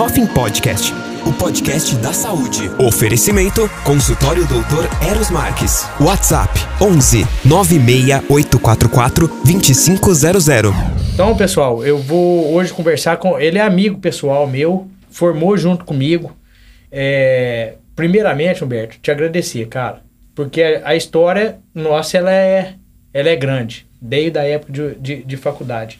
Hoffing 0.00 0.28
Podcast, 0.28 0.94
o 1.26 1.32
podcast 1.32 1.96
da 1.96 2.12
saúde. 2.12 2.70
Oferecimento: 2.78 3.68
Consultório 3.82 4.46
Doutor 4.46 4.88
Eros 5.04 5.28
Marques. 5.28 5.88
WhatsApp: 6.00 6.52
11 6.80 7.26
96844 7.44 9.26
2500. 9.44 10.46
Então, 11.12 11.36
pessoal, 11.36 11.84
eu 11.84 11.98
vou 11.98 12.54
hoje 12.54 12.72
conversar 12.72 13.16
com. 13.16 13.40
Ele 13.40 13.58
é 13.58 13.60
amigo 13.60 13.98
pessoal 13.98 14.46
meu, 14.46 14.88
formou 15.10 15.56
junto 15.56 15.84
comigo. 15.84 16.32
É, 16.92 17.74
primeiramente, 17.96 18.62
Humberto, 18.62 18.98
te 19.02 19.10
agradecer, 19.10 19.66
cara. 19.66 20.00
Porque 20.32 20.80
a 20.84 20.94
história 20.94 21.58
nossa 21.74 22.16
ela 22.16 22.32
é, 22.32 22.74
ela 23.12 23.30
é 23.30 23.34
grande, 23.34 23.84
desde 24.00 24.38
a 24.38 24.44
época 24.44 24.72
de, 24.72 24.94
de, 24.94 25.24
de 25.24 25.36
faculdade. 25.36 25.98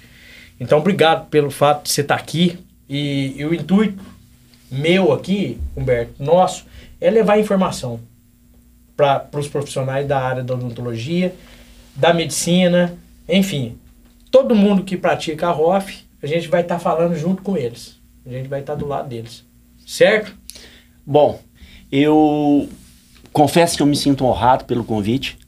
Então, 0.61 0.79
obrigado 0.79 1.27
pelo 1.27 1.51
fato 1.51 1.83
de 1.83 1.91
você 1.91 2.03
estar 2.03 2.15
aqui. 2.15 2.61
E, 2.89 3.35
e 3.37 3.45
o 3.45 3.55
intuito 3.55 4.03
meu 4.71 5.13
aqui, 5.13 5.59
Humberto, 5.77 6.23
nosso, 6.23 6.67
é 7.01 7.11
levar 7.11 7.39
informação 7.39 8.01
para 8.97 9.29
os 9.35 9.49
profissionais 9.49 10.07
da 10.07 10.21
área 10.21 10.43
da 10.43 10.55
odontologia, 10.55 11.35
da 11.95 12.13
medicina, 12.13 12.97
enfim, 13.29 13.79
todo 14.31 14.55
mundo 14.55 14.83
que 14.83 14.97
pratica 14.97 15.49
a 15.49 15.53
ROF, 15.53 16.05
a 16.23 16.27
gente 16.27 16.49
vai 16.49 16.63
estar 16.63 16.75
tá 16.75 16.81
falando 16.81 17.17
junto 17.17 17.43
com 17.43 17.57
eles. 17.57 17.97
A 18.27 18.31
gente 18.31 18.49
vai 18.49 18.61
estar 18.61 18.75
tá 18.75 18.79
do 18.79 18.87
lado 18.87 19.09
deles. 19.09 19.45
Certo? 19.87 20.35
Bom, 21.07 21.41
eu 21.91 22.69
confesso 23.33 23.77
que 23.77 23.83
eu 23.83 23.87
me 23.87 23.97
sinto 23.97 24.25
honrado 24.25 24.65
pelo 24.65 24.85
convite. 24.85 25.39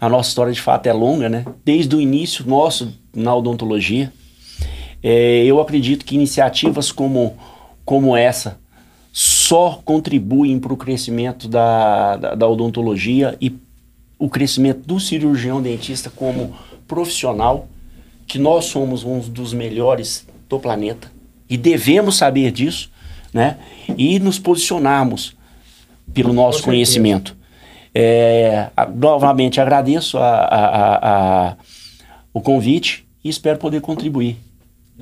A 0.00 0.08
nossa 0.08 0.28
história 0.28 0.52
de 0.52 0.60
fato 0.60 0.86
é 0.86 0.92
longa, 0.92 1.28
né? 1.28 1.44
Desde 1.64 1.94
o 1.96 2.00
início 2.00 2.46
nosso 2.46 2.92
na 3.14 3.34
odontologia. 3.34 4.12
É, 5.02 5.44
eu 5.44 5.60
acredito 5.60 6.04
que 6.04 6.14
iniciativas 6.14 6.90
como, 6.90 7.36
como 7.84 8.16
essa 8.16 8.58
só 9.12 9.80
contribuem 9.84 10.58
para 10.58 10.72
o 10.72 10.76
crescimento 10.76 11.48
da, 11.48 12.16
da, 12.16 12.34
da, 12.34 12.48
odontologia 12.48 13.36
e 13.40 13.56
o 14.18 14.28
crescimento 14.28 14.80
do 14.86 15.00
cirurgião 15.00 15.62
dentista 15.62 16.10
como 16.10 16.54
profissional, 16.86 17.68
que 18.26 18.38
nós 18.38 18.66
somos 18.66 19.04
um 19.04 19.20
dos 19.20 19.52
melhores 19.52 20.26
do 20.48 20.58
planeta 20.58 21.10
e 21.48 21.56
devemos 21.56 22.16
saber 22.16 22.50
disso, 22.50 22.90
né? 23.32 23.58
E 23.96 24.18
nos 24.18 24.38
posicionarmos 24.38 25.36
pelo 26.12 26.32
nosso 26.32 26.62
conhecimento. 26.62 27.36
É, 27.94 28.68
novamente 28.94 29.60
agradeço 29.60 30.18
a, 30.18 30.28
a, 30.28 31.48
a, 31.50 31.56
o 32.32 32.40
convite 32.40 33.06
e 33.24 33.28
espero 33.28 33.58
poder 33.58 33.80
contribuir 33.80 34.36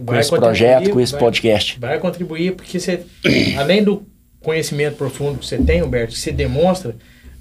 com 0.04 0.14
esse 0.14 0.30
projeto, 0.30 0.90
com 0.90 1.00
esse 1.00 1.12
vai, 1.12 1.20
podcast. 1.20 1.78
Vai 1.80 1.98
contribuir 1.98 2.54
porque 2.54 2.78
você, 2.78 3.04
além 3.56 3.82
do 3.82 4.04
conhecimento 4.40 4.96
profundo 4.96 5.38
que 5.38 5.46
você 5.46 5.58
tem, 5.58 5.82
Humberto, 5.82 6.12
que 6.12 6.18
você 6.18 6.32
demonstra, 6.32 6.94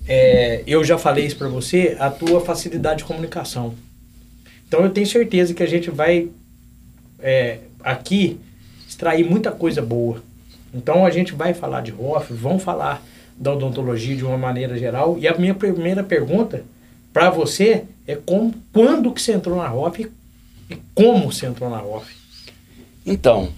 é, 0.07 0.63
eu 0.65 0.83
já 0.83 0.97
falei 0.97 1.25
isso 1.25 1.35
para 1.35 1.47
você, 1.47 1.95
a 1.99 2.09
tua 2.09 2.41
facilidade 2.41 2.99
de 2.99 3.05
comunicação. 3.05 3.73
Então 4.67 4.81
eu 4.81 4.89
tenho 4.89 5.05
certeza 5.05 5.53
que 5.53 5.63
a 5.63 5.67
gente 5.67 5.89
vai 5.89 6.29
é, 7.19 7.59
aqui 7.83 8.39
extrair 8.87 9.23
muita 9.23 9.51
coisa 9.51 9.81
boa. 9.81 10.23
Então 10.73 11.05
a 11.05 11.09
gente 11.09 11.33
vai 11.33 11.53
falar 11.53 11.81
de 11.81 11.91
ROF, 11.91 12.33
vamos 12.33 12.63
falar 12.63 13.03
da 13.37 13.53
odontologia 13.53 14.15
de 14.15 14.23
uma 14.23 14.37
maneira 14.37 14.77
geral. 14.77 15.17
E 15.19 15.27
a 15.27 15.35
minha 15.35 15.53
primeira 15.53 16.03
pergunta 16.03 16.63
para 17.11 17.29
você 17.29 17.83
é 18.07 18.15
como, 18.15 18.53
quando 18.73 19.11
que 19.11 19.21
você 19.21 19.33
entrou 19.33 19.57
na 19.57 19.67
ROF 19.67 20.11
e 20.69 20.77
como 20.93 21.31
você 21.31 21.45
entrou 21.45 21.69
na 21.69 21.77
ROF? 21.77 22.24
Então, 23.05 23.49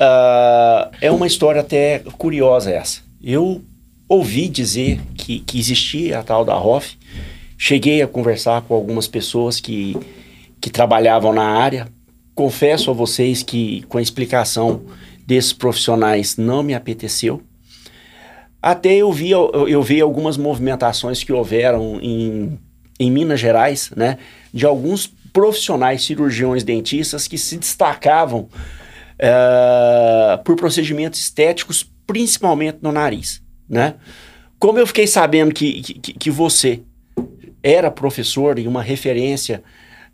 uh, 0.00 0.90
é 1.00 1.10
uma 1.10 1.26
história 1.26 1.60
até 1.60 2.00
curiosa 2.18 2.70
essa. 2.70 3.00
Eu 3.22 3.64
ouvi 4.08 4.48
dizer 4.48 5.00
que, 5.14 5.40
que 5.40 5.58
existia 5.58 6.18
a 6.18 6.22
tal 6.22 6.44
da 6.44 6.54
ROF, 6.54 6.98
cheguei 7.56 8.02
a 8.02 8.08
conversar 8.08 8.62
com 8.62 8.74
algumas 8.74 9.06
pessoas 9.06 9.60
que, 9.60 9.96
que 10.60 10.68
trabalhavam 10.68 11.32
na 11.32 11.44
área. 11.44 11.88
Confesso 12.34 12.90
a 12.90 12.94
vocês 12.94 13.42
que 13.42 13.82
com 13.82 13.98
a 13.98 14.02
explicação 14.02 14.82
desses 15.26 15.52
profissionais 15.52 16.36
não 16.36 16.62
me 16.62 16.74
apeteceu. 16.74 17.42
Até 18.60 18.94
eu 18.96 19.10
vi, 19.10 19.30
eu, 19.30 19.82
vi 19.82 20.00
algumas 20.00 20.36
movimentações 20.36 21.22
que 21.24 21.32
houveram 21.32 21.98
em, 22.02 22.58
em 22.98 23.10
Minas 23.10 23.40
Gerais, 23.40 23.90
né? 23.96 24.18
De 24.52 24.66
alguns 24.66 25.10
profissionais 25.32 26.04
cirurgiões 26.04 26.62
dentistas 26.64 27.26
que 27.26 27.38
se 27.38 27.56
destacavam 27.56 28.48
uh, 29.20 30.42
por 30.44 30.56
procedimentos 30.56 31.20
estéticos, 31.20 31.88
principalmente 32.06 32.78
no 32.82 32.92
nariz, 32.92 33.42
né? 33.68 33.94
Como 34.58 34.78
eu 34.78 34.86
fiquei 34.86 35.06
sabendo 35.06 35.54
que, 35.54 35.82
que, 35.82 36.12
que 36.12 36.30
você 36.30 36.82
era 37.62 37.90
professor 37.90 38.58
e 38.58 38.68
uma 38.68 38.82
referência 38.82 39.62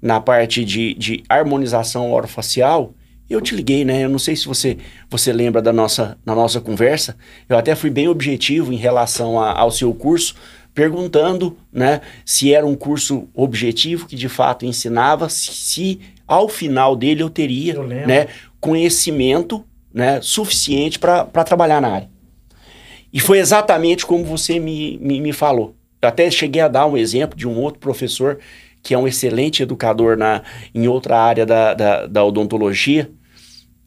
na 0.01 0.21
parte 0.21 0.65
de, 0.65 0.95
de 0.95 1.25
harmonização 1.29 2.13
orofacial, 2.13 2.95
eu 3.29 3.41
te 3.41 3.57
liguei, 3.57 3.85
né? 3.85 4.05
Eu 4.05 4.09
não 4.09 4.21
sei 4.21 4.37
se 4.37 4.47
você, 4.47 4.79
você 5.11 5.33
lembra 5.33 5.61
da 5.61 5.73
nossa, 5.73 6.17
da 6.25 6.35
nossa 6.35 6.61
conversa. 6.61 7.17
Eu 7.49 7.59
até 7.59 7.75
fui 7.75 7.91
bem 7.91 8.07
objetivo 8.07 8.73
em 8.73 8.77
relação 8.77 9.41
a, 9.41 9.53
ao 9.59 9.71
seu 9.71 9.93
curso, 9.93 10.37
perguntando 10.77 11.57
né, 11.73 12.03
se 12.23 12.53
era 12.53 12.67
um 12.67 12.77
curso 12.77 13.27
objetivo 13.33 14.07
que 14.07 14.15
de 14.15 14.29
fato 14.29 14.67
ensinava, 14.67 15.27
se, 15.31 15.51
se 15.55 16.01
ao 16.29 16.51
final 16.51 16.95
dele 16.95 17.23
eu 17.23 17.31
teria 17.31 17.73
eu 17.77 17.87
né, 17.87 18.29
conhecimento 18.61 19.65
né, 19.93 20.21
suficiente 20.21 20.99
para 20.99 21.25
trabalhar 21.45 21.81
na 21.81 21.89
área. 21.89 22.11
E 23.11 23.19
foi 23.19 23.39
exatamente 23.39 24.05
como 24.05 24.23
você 24.23 24.61
me, 24.61 24.99
me, 24.99 25.19
me, 25.19 25.33
falou. 25.33 25.75
Eu 26.03 26.11
até 26.11 26.31
cheguei 26.31 26.61
a 26.61 26.69
dar 26.69 26.85
um 26.85 26.97
exemplo 26.97 27.39
de 27.39 27.49
um 27.49 27.59
outro 27.59 27.81
professor 27.81 28.39
que 28.83 28.93
é 28.93 28.99
um 28.99 29.09
excelente 29.09 29.63
educador 29.63 30.15
na, 30.15 30.43
em 30.75 30.87
outra 30.87 31.19
área 31.19 31.47
da, 31.47 31.73
da, 31.73 32.07
da 32.07 32.23
odontologia, 32.23 33.11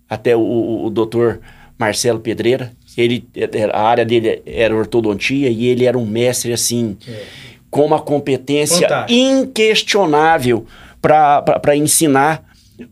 até 0.09 0.35
o, 0.35 0.41
o, 0.41 0.85
o 0.87 0.89
doutor 0.89 1.39
Marcelo 1.77 2.19
Pedreira, 2.19 2.71
ele, 2.97 3.27
a 3.71 3.81
área 3.81 4.05
dele 4.05 4.41
era 4.45 4.75
ortodontia 4.75 5.49
e 5.49 5.65
ele 5.65 5.85
era 5.85 5.97
um 5.97 6.05
mestre, 6.05 6.51
assim, 6.53 6.97
é. 7.07 7.23
com 7.69 7.85
uma 7.85 7.99
competência 7.99 8.87
Fantástico. 8.87 9.19
inquestionável 9.19 10.65
para 11.01 11.75
ensinar 11.75 12.43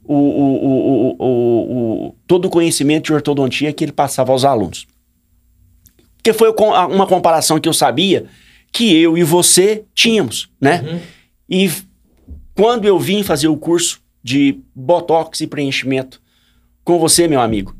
o, 0.03 0.16
o, 0.16 1.16
o, 1.19 2.16
todo 2.25 2.46
o 2.46 2.50
conhecimento 2.50 3.06
de 3.06 3.13
ortodontia 3.13 3.74
que 3.74 3.84
ele 3.84 3.91
passava 3.91 4.31
aos 4.31 4.46
alunos. 4.46 4.86
Porque 6.18 6.34
foi 6.34 6.50
uma 6.50 7.07
comparação 7.07 7.59
que 7.59 7.69
eu 7.69 7.74
sabia 7.74 8.25
que 8.72 8.96
eu 9.02 9.18
e 9.18 9.24
você 9.24 9.86
tínhamos, 9.96 10.50
né? 10.59 10.84
Uhum. 10.86 11.00
E 11.50 11.72
quando 12.53 12.86
eu 12.86 13.00
vim 13.00 13.24
fazer 13.24 13.47
o 13.47 13.56
curso 13.56 14.02
de 14.22 14.59
Botox 14.75 15.40
e 15.41 15.47
preenchimento 15.47 16.22
com 16.84 17.00
você, 17.00 17.28
meu 17.28 17.40
amigo, 17.40 17.75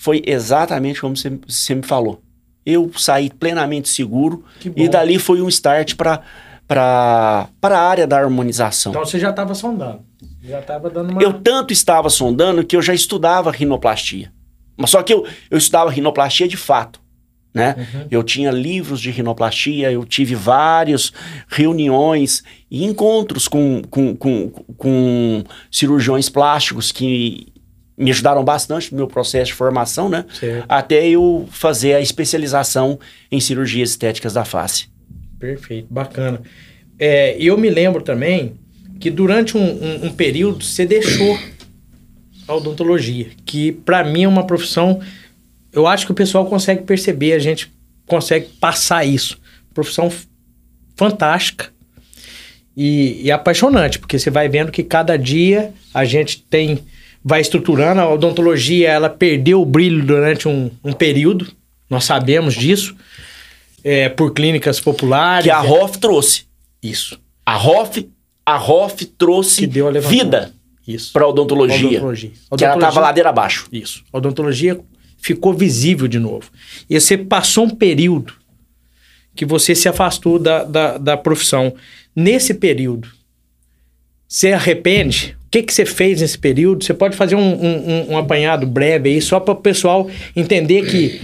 foi 0.00 0.22
exatamente 0.26 0.98
como 0.98 1.14
você, 1.14 1.28
você 1.46 1.74
me 1.74 1.82
falou. 1.82 2.22
Eu 2.64 2.90
saí 2.96 3.28
plenamente 3.28 3.86
seguro 3.86 4.42
e 4.74 4.88
dali 4.88 5.18
foi 5.18 5.42
um 5.42 5.48
start 5.48 5.94
para 5.94 6.22
para 6.66 7.48
a 7.62 7.78
área 7.78 8.06
da 8.06 8.16
harmonização. 8.16 8.92
Então 8.92 9.04
você 9.04 9.18
já 9.18 9.28
estava 9.28 9.54
sondando. 9.54 10.00
Já 10.42 10.60
estava 10.60 10.88
dando 10.88 11.10
uma... 11.10 11.22
Eu 11.22 11.34
tanto 11.34 11.74
estava 11.74 12.08
sondando 12.08 12.64
que 12.64 12.74
eu 12.74 12.80
já 12.80 12.94
estudava 12.94 13.50
rinoplastia. 13.50 14.32
Mas 14.74 14.88
só 14.88 15.02
que 15.02 15.12
eu, 15.12 15.26
eu 15.50 15.58
estudava 15.58 15.90
rinoplastia 15.90 16.48
de 16.48 16.56
fato. 16.56 16.98
Né? 17.52 17.74
Uhum. 17.76 18.06
Eu 18.10 18.22
tinha 18.22 18.50
livros 18.50 19.00
de 19.00 19.10
rinoplastia, 19.10 19.92
eu 19.92 20.06
tive 20.06 20.34
várias 20.34 21.12
reuniões 21.48 22.42
e 22.70 22.84
encontros 22.84 23.48
com, 23.48 23.82
com, 23.90 24.16
com, 24.16 24.48
com 24.78 25.44
cirurgiões 25.70 26.30
plásticos 26.30 26.90
que 26.90 27.52
me 28.00 28.10
ajudaram 28.10 28.42
bastante 28.42 28.90
no 28.92 28.96
meu 28.96 29.06
processo 29.06 29.46
de 29.46 29.52
formação, 29.52 30.08
né? 30.08 30.24
Certo. 30.32 30.64
Até 30.66 31.06
eu 31.06 31.46
fazer 31.50 31.94
a 31.94 32.00
especialização 32.00 32.98
em 33.30 33.38
cirurgias 33.38 33.90
estéticas 33.90 34.32
da 34.32 34.44
face. 34.44 34.88
Perfeito, 35.38 35.86
bacana. 35.90 36.40
É, 36.98 37.36
eu 37.38 37.58
me 37.58 37.68
lembro 37.68 38.02
também 38.02 38.54
que 38.98 39.10
durante 39.10 39.56
um, 39.56 39.60
um, 39.60 40.06
um 40.06 40.12
período 40.12 40.64
você 40.64 40.86
deixou 40.86 41.38
a 42.48 42.54
odontologia, 42.54 43.28
que 43.44 43.70
para 43.70 44.02
mim 44.02 44.24
é 44.24 44.28
uma 44.28 44.46
profissão, 44.46 45.00
eu 45.70 45.86
acho 45.86 46.06
que 46.06 46.12
o 46.12 46.14
pessoal 46.14 46.46
consegue 46.46 46.82
perceber, 46.82 47.34
a 47.34 47.38
gente 47.38 47.70
consegue 48.06 48.46
passar 48.58 49.04
isso. 49.04 49.38
Profissão 49.74 50.10
fantástica 50.96 51.68
e, 52.74 53.20
e 53.24 53.30
apaixonante, 53.30 53.98
porque 53.98 54.18
você 54.18 54.30
vai 54.30 54.48
vendo 54.48 54.72
que 54.72 54.82
cada 54.82 55.18
dia 55.18 55.72
a 55.92 56.04
gente 56.04 56.42
tem 56.42 56.82
vai 57.24 57.40
estruturando. 57.40 58.00
A 58.00 58.08
odontologia 58.12 58.88
ela 58.90 59.08
perdeu 59.08 59.60
o 59.60 59.64
brilho 59.64 60.04
durante 60.04 60.48
um, 60.48 60.70
um 60.82 60.92
período, 60.92 61.46
nós 61.88 62.04
sabemos 62.04 62.54
disso, 62.54 62.94
é, 63.82 64.08
por 64.08 64.32
clínicas 64.32 64.80
populares. 64.80 65.44
Que 65.44 65.50
a 65.50 65.60
ROF 65.60 65.98
trouxe. 65.98 66.44
Isso. 66.82 67.20
A 67.44 67.56
ROF, 67.56 68.08
a 68.44 68.56
ROF 68.56 69.04
trouxe 69.04 69.66
vida 69.66 70.52
para 71.12 71.24
a 71.24 71.28
odontologia. 71.28 71.88
odontologia. 71.88 72.32
Que 72.56 72.64
ela 72.64 72.74
estava 72.74 73.00
ladeira 73.00 73.30
abaixo. 73.30 73.68
Isso. 73.72 74.04
A 74.12 74.18
odontologia 74.18 74.80
ficou 75.18 75.52
visível 75.52 76.08
de 76.08 76.18
novo. 76.18 76.50
E 76.88 76.98
você 76.98 77.16
passou 77.16 77.64
um 77.66 77.70
período 77.70 78.34
que 79.34 79.44
você 79.44 79.74
se 79.74 79.88
afastou 79.88 80.38
da, 80.38 80.64
da, 80.64 80.98
da 80.98 81.16
profissão. 81.16 81.74
Nesse 82.14 82.54
período, 82.54 83.08
você 84.26 84.52
arrepende? 84.52 85.36
Que, 85.50 85.62
que 85.62 85.74
você 85.74 85.84
fez 85.84 86.20
nesse 86.20 86.38
período? 86.38 86.84
Você 86.84 86.94
pode 86.94 87.16
fazer 87.16 87.34
um, 87.34 87.40
um, 87.40 88.12
um 88.12 88.18
apanhado 88.18 88.66
breve 88.66 89.10
aí, 89.10 89.20
só 89.20 89.40
para 89.40 89.52
o 89.52 89.56
pessoal 89.56 90.08
entender 90.36 90.86
que, 90.88 91.20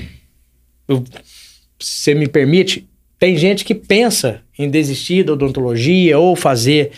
você 1.79 2.15
me 2.15 2.27
permite, 2.27 2.89
tem 3.19 3.37
gente 3.37 3.65
que 3.65 3.75
pensa 3.75 4.43
em 4.59 4.69
desistir 4.69 5.25
da 5.25 5.33
odontologia 5.33 6.19
ou 6.19 6.35
fazer 6.35 6.93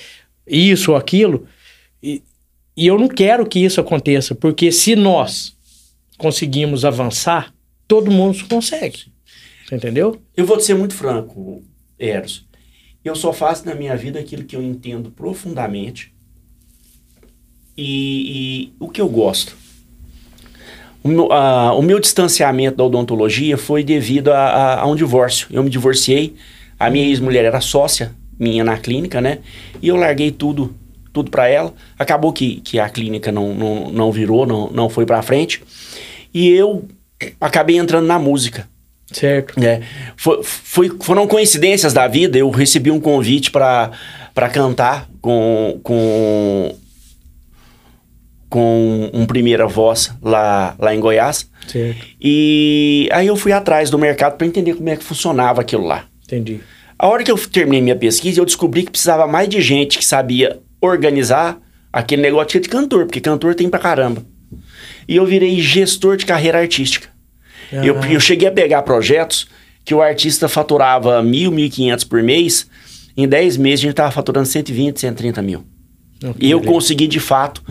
isso 0.46 0.92
ou 0.92 0.96
aquilo, 0.96 1.46
e, 2.02 2.22
e 2.76 2.86
eu 2.86 2.98
não 2.98 3.08
quero 3.08 3.46
que 3.46 3.58
isso 3.58 3.80
aconteça, 3.80 4.34
porque 4.34 4.72
se 4.72 4.96
nós 4.96 5.56
conseguimos 6.16 6.84
avançar, 6.84 7.52
todo 7.86 8.10
mundo 8.10 8.38
consegue. 8.48 9.12
Você 9.66 9.76
entendeu? 9.76 10.20
Eu 10.36 10.46
vou 10.46 10.58
ser 10.60 10.74
muito 10.74 10.94
franco, 10.94 11.62
Eros. 11.98 12.46
Eu 13.04 13.14
só 13.14 13.32
faço 13.32 13.66
na 13.66 13.74
minha 13.74 13.96
vida 13.96 14.18
aquilo 14.18 14.44
que 14.44 14.56
eu 14.56 14.62
entendo 14.62 15.10
profundamente 15.10 16.12
e, 17.78 18.66
e 18.66 18.72
o 18.80 18.88
que 18.88 19.00
eu 19.00 19.08
gosto. 19.08 19.56
O 21.02 21.08
meu, 21.08 21.32
a, 21.32 21.72
o 21.74 21.80
meu, 21.80 22.00
distanciamento 22.00 22.76
da 22.76 22.84
odontologia 22.84 23.56
foi 23.56 23.84
devido 23.84 24.32
a, 24.32 24.38
a, 24.38 24.80
a 24.80 24.86
um 24.86 24.96
divórcio. 24.96 25.46
Eu 25.50 25.62
me 25.62 25.70
divorciei, 25.70 26.34
a 26.78 26.90
minha 26.90 27.06
ex-mulher 27.06 27.44
era 27.44 27.60
sócia 27.60 28.12
minha 28.38 28.62
na 28.62 28.76
clínica, 28.76 29.20
né? 29.20 29.38
E 29.80 29.88
eu 29.88 29.96
larguei 29.96 30.30
tudo 30.30 30.74
tudo 31.12 31.30
para 31.30 31.48
ela. 31.48 31.72
Acabou 31.98 32.32
que, 32.32 32.60
que 32.60 32.78
a 32.78 32.88
clínica 32.88 33.32
não, 33.32 33.54
não, 33.54 33.90
não 33.90 34.12
virou, 34.12 34.46
não, 34.46 34.70
não 34.70 34.88
foi 34.88 35.04
para 35.04 35.22
frente. 35.22 35.62
E 36.32 36.48
eu 36.48 36.86
acabei 37.40 37.76
entrando 37.76 38.06
na 38.06 38.18
música. 38.18 38.68
Certo. 39.10 39.58
É, 39.62 39.80
foi, 40.16 40.42
foi, 40.42 40.96
foram 41.00 41.26
coincidências 41.26 41.92
da 41.92 42.06
vida. 42.06 42.38
Eu 42.38 42.50
recebi 42.50 42.90
um 42.90 43.00
convite 43.00 43.50
para 43.50 43.90
cantar 44.52 45.08
com, 45.20 45.80
com, 45.82 46.74
com 48.48 49.10
um 49.12 49.26
primeira 49.26 49.66
voz 49.66 50.10
lá, 50.22 50.74
lá 50.78 50.94
em 50.94 51.00
Goiás. 51.00 51.50
Certo. 51.66 52.06
E 52.20 53.08
aí 53.12 53.26
eu 53.26 53.36
fui 53.36 53.52
atrás 53.52 53.90
do 53.90 53.98
mercado 53.98 54.36
para 54.36 54.46
entender 54.46 54.74
como 54.74 54.88
é 54.88 54.96
que 54.96 55.04
funcionava 55.04 55.60
aquilo 55.60 55.84
lá. 55.84 56.04
Entendi. 56.24 56.60
A 56.98 57.06
hora 57.06 57.22
que 57.22 57.30
eu 57.30 57.38
terminei 57.38 57.80
minha 57.80 57.96
pesquisa, 57.96 58.40
eu 58.40 58.44
descobri 58.44 58.82
que 58.82 58.90
precisava 58.90 59.26
mais 59.26 59.48
de 59.48 59.60
gente 59.60 59.98
que 59.98 60.04
sabia 60.04 60.58
organizar 60.80 61.60
aquele 61.92 62.22
negócio 62.22 62.60
de 62.60 62.68
cantor, 62.68 63.06
porque 63.06 63.20
cantor 63.20 63.54
tem 63.54 63.68
pra 63.68 63.78
caramba. 63.78 64.24
E 65.06 65.16
eu 65.16 65.24
virei 65.24 65.60
gestor 65.60 66.16
de 66.16 66.26
carreira 66.26 66.58
artística. 66.58 67.08
Ah. 67.72 67.84
Eu, 67.84 67.94
eu 68.04 68.20
cheguei 68.20 68.48
a 68.48 68.52
pegar 68.52 68.82
projetos 68.82 69.48
que 69.84 69.94
o 69.94 70.02
artista 70.02 70.48
faturava 70.48 71.22
mil, 71.22 71.50
mil 71.50 71.66
e 71.66 71.70
quinhentos 71.70 72.04
por 72.04 72.22
mês. 72.22 72.68
Em 73.16 73.26
10 73.26 73.56
meses 73.56 73.80
a 73.80 73.82
gente 73.82 73.90
estava 73.92 74.10
faturando 74.10 74.46
120, 74.46 75.00
130 75.00 75.42
mil. 75.42 75.64
Okay, 76.22 76.48
e 76.48 76.50
eu 76.50 76.60
consegui, 76.60 77.06
de 77.06 77.20
fato, 77.20 77.62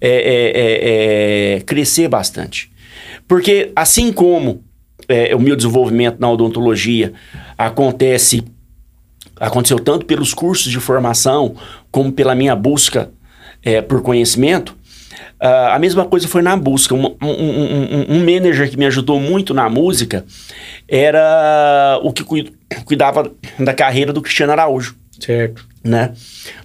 é, 0.00 0.08
é, 0.08 1.54
é, 1.54 1.56
é, 1.56 1.60
crescer 1.60 2.08
bastante. 2.08 2.70
Porque 3.26 3.72
assim 3.74 4.12
como 4.12 4.62
é, 5.08 5.34
o 5.34 5.40
meu 5.40 5.56
desenvolvimento 5.56 6.18
na 6.18 6.30
odontologia 6.30 7.12
acontece 7.56 8.44
aconteceu 9.38 9.78
tanto 9.78 10.06
pelos 10.06 10.32
cursos 10.32 10.72
de 10.72 10.80
formação 10.80 11.54
como 11.90 12.10
pela 12.10 12.34
minha 12.34 12.56
busca 12.56 13.10
por 13.88 14.00
conhecimento, 14.00 14.76
uh, 15.42 15.72
a 15.72 15.78
mesma 15.78 16.04
coisa 16.04 16.28
foi 16.28 16.42
na 16.42 16.56
busca. 16.56 16.94
Um, 16.94 17.06
um, 17.06 17.30
um, 17.30 18.06
um, 18.16 18.18
manager 18.20 18.70
que 18.70 18.76
me 18.76 18.86
ajudou 18.86 19.20
muito 19.20 19.54
na 19.54 19.68
música 19.68 20.24
era 20.88 21.98
o 22.02 22.12
que 22.12 22.22
cuidava 22.84 23.32
da 23.58 23.74
carreira 23.74 24.12
do 24.12 24.22
Cristiano 24.22 24.52
Araújo. 24.52 24.96
Certo. 25.20 25.66
Né? 25.82 26.12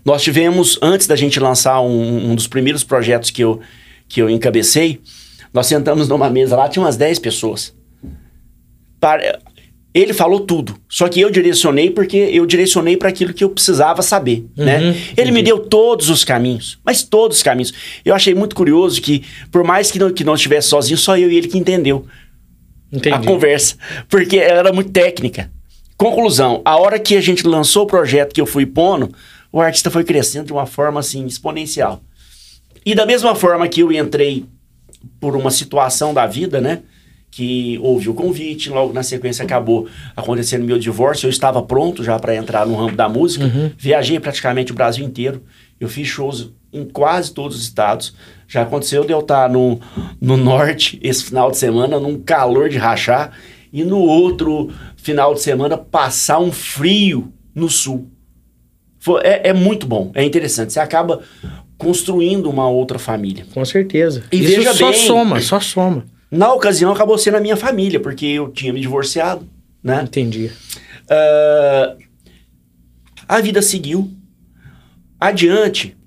Nós 0.04 0.24
tivemos, 0.24 0.78
antes 0.82 1.08
da 1.08 1.16
gente 1.16 1.40
lançar 1.40 1.80
um, 1.82 2.36
dos 2.36 2.48
primeiros 2.48 2.84
projetos 2.84 3.30
que 3.30 3.42
eu, 3.42 3.62
que 4.08 4.22
eu 4.22 4.30
encabecei, 4.30 5.00
nós 5.54 5.68
sentamos 5.68 6.08
numa 6.08 6.30
mesa 6.30 6.56
lá, 6.56 6.68
tinha 6.68 6.84
umas 6.84 6.98
10 6.98 7.20
pessoas. 7.20 7.74
Para, 9.00 9.40
ele 9.94 10.14
falou 10.14 10.40
tudo. 10.40 10.76
Só 10.90 11.08
que 11.10 11.20
eu 11.20 11.30
direcionei 11.30 11.90
porque 11.90 12.18
eu 12.18 12.46
direcionei 12.46 12.96
para 12.96 13.10
aquilo 13.10 13.34
que 13.34 13.44
eu 13.44 13.50
precisava 13.50 14.02
saber, 14.02 14.46
uhum, 14.58 14.66
né? 14.66 14.80
Ele 14.88 14.96
entendi. 15.12 15.32
me 15.32 15.44
deu 15.44 15.60
todos 15.60 16.10
os 16.10 16.24
caminhos, 16.24 16.80
mas 16.84 17.04
todos 17.04 17.38
os 17.38 17.44
caminhos. 17.44 17.74
Eu 18.06 18.16
achei 18.16 18.34
muito 18.34 18.56
curioso 18.56 19.02
que, 19.02 19.24
por 19.52 19.64
mais 19.64 19.92
que 19.92 20.00
não, 20.00 20.12
que 20.12 20.24
não 20.24 20.36
estivesse 20.36 20.70
sozinho, 20.70 20.98
só 20.98 21.18
eu 21.18 21.30
e 21.30 21.38
ele 21.38 21.48
que 21.48 21.58
entendeu 21.58 22.06
entendi. 22.92 23.14
a 23.16 23.20
conversa. 23.20 23.76
Porque 24.10 24.38
ela 24.38 24.60
era 24.60 24.74
muito 24.74 24.92
técnica. 24.92 25.52
Conclusão, 26.02 26.64
a 26.66 26.78
hora 26.78 26.98
que 26.98 27.16
a 27.16 27.22
gente 27.22 27.46
lançou 27.46 27.84
o 27.84 27.86
projeto 27.86 28.34
que 28.34 28.42
eu 28.42 28.48
fui 28.48 28.66
pondo, 28.66 29.14
o 29.52 29.62
artista 29.62 29.92
foi 29.92 30.04
crescendo 30.04 30.48
de 30.48 30.52
uma 30.52 30.66
forma, 30.66 31.00
assim, 31.00 31.28
exponencial. 31.28 32.02
E 32.84 32.96
da 32.96 33.06
mesma 33.06 33.36
forma 33.36 33.68
que 33.68 33.82
eu 33.82 33.92
entrei 33.92 34.44
por 35.20 35.36
uma 35.36 35.52
situação 35.52 36.12
da 36.12 36.26
vida, 36.26 36.60
né? 36.60 36.82
que 37.30 37.80
houve 37.84 38.10
o 38.10 38.16
convite, 38.16 38.72
logo 38.72 38.92
na 38.92 39.04
sequência 39.04 39.46
acabou 39.46 39.88
acontecendo 40.16 40.66
meu 40.66 40.80
divórcio, 40.80 41.28
eu 41.28 41.30
estava 41.30 41.62
pronto 41.62 42.04
já 42.04 42.18
para 42.18 42.36
entrar 42.36 42.66
no 42.66 42.76
ramo 42.76 42.96
da 42.96 43.08
música, 43.08 43.46
uhum. 43.46 43.72
viajei 43.78 44.20
praticamente 44.20 44.72
o 44.72 44.76
Brasil 44.76 45.06
inteiro, 45.06 45.44
eu 45.80 45.88
fiz 45.88 46.08
shows 46.08 46.52
em 46.74 46.84
quase 46.84 47.32
todos 47.32 47.56
os 47.58 47.64
estados, 47.64 48.14
já 48.48 48.64
aconteceu 48.64 49.06
de 49.06 49.14
eu 49.14 49.20
estar 49.20 49.48
no, 49.48 49.80
no 50.20 50.36
norte 50.36 51.00
esse 51.04 51.24
final 51.24 51.52
de 51.52 51.58
semana, 51.58 52.00
num 52.00 52.20
calor 52.20 52.68
de 52.70 52.78
rachar, 52.78 53.32
e 53.72 53.84
no 53.84 54.00
outro 54.00 54.70
final 55.02 55.34
de 55.34 55.42
semana 55.42 55.78
passar 55.78 56.40
um 56.40 56.52
frio 56.52 57.32
no 57.54 57.70
sul. 57.70 58.10
É, 59.24 59.50
é 59.50 59.54
muito 59.54 59.88
bom, 59.88 60.12
é 60.14 60.24
interessante, 60.24 60.74
você 60.74 60.80
acaba 60.80 61.22
construindo 61.78 62.48
uma 62.50 62.70
outra 62.70 63.00
família. 63.00 63.46
Com 63.54 63.66
certeza. 63.66 64.24
E 64.32 64.40
Isso 64.40 64.58
veja 64.58 64.74
só 64.74 64.92
bem, 64.92 65.08
soma, 65.08 65.42
só 65.42 65.60
soma. 65.60 66.06
Na 66.30 66.54
ocasião, 66.54 66.92
acabou 66.92 67.18
sendo 67.18 67.38
a 67.38 67.42
minha 67.42 67.58
família, 67.58 68.00
porque 68.00 68.26
eu 68.26 68.50
tinha 68.50 68.72
me 68.72 68.80
divorciado, 68.80 69.50
né? 69.84 70.02
Entendi. 70.04 70.52
Uh, 71.10 71.98
a 73.28 73.42
vida 73.42 73.62
seguiu. 73.62 74.12
Adiante, 75.20 75.98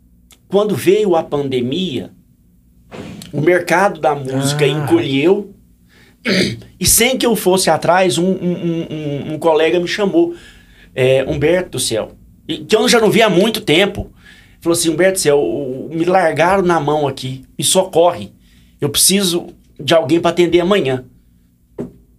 quando 0.46 0.76
veio 0.76 1.16
a 1.16 1.22
pandemia, 1.22 2.10
o 3.32 3.40
mercado 3.40 4.00
da 4.00 4.14
música 4.14 4.64
ah. 4.64 4.68
encolheu. 4.68 5.53
E 6.80 6.86
sem 6.86 7.16
que 7.18 7.26
eu 7.26 7.36
fosse 7.36 7.68
atrás, 7.68 8.18
um, 8.18 8.26
um, 8.26 8.86
um, 8.90 9.34
um 9.34 9.38
colega 9.38 9.78
me 9.78 9.88
chamou, 9.88 10.34
é, 10.94 11.24
Humberto 11.24 11.70
do 11.70 11.78
Céu, 11.78 12.12
que 12.46 12.74
eu 12.74 12.88
já 12.88 13.00
não 13.00 13.10
via 13.10 13.26
há 13.26 13.30
muito 13.30 13.60
tempo. 13.60 14.10
Falou 14.60 14.76
assim: 14.76 14.88
Humberto 14.88 15.14
do 15.14 15.20
Céu, 15.20 15.88
me 15.90 16.04
largaram 16.04 16.62
na 16.62 16.80
mão 16.80 17.06
aqui, 17.06 17.44
me 17.58 17.64
socorre. 17.64 18.32
Eu 18.80 18.88
preciso 18.88 19.48
de 19.78 19.94
alguém 19.94 20.20
para 20.20 20.30
atender 20.30 20.60
amanhã. 20.60 21.04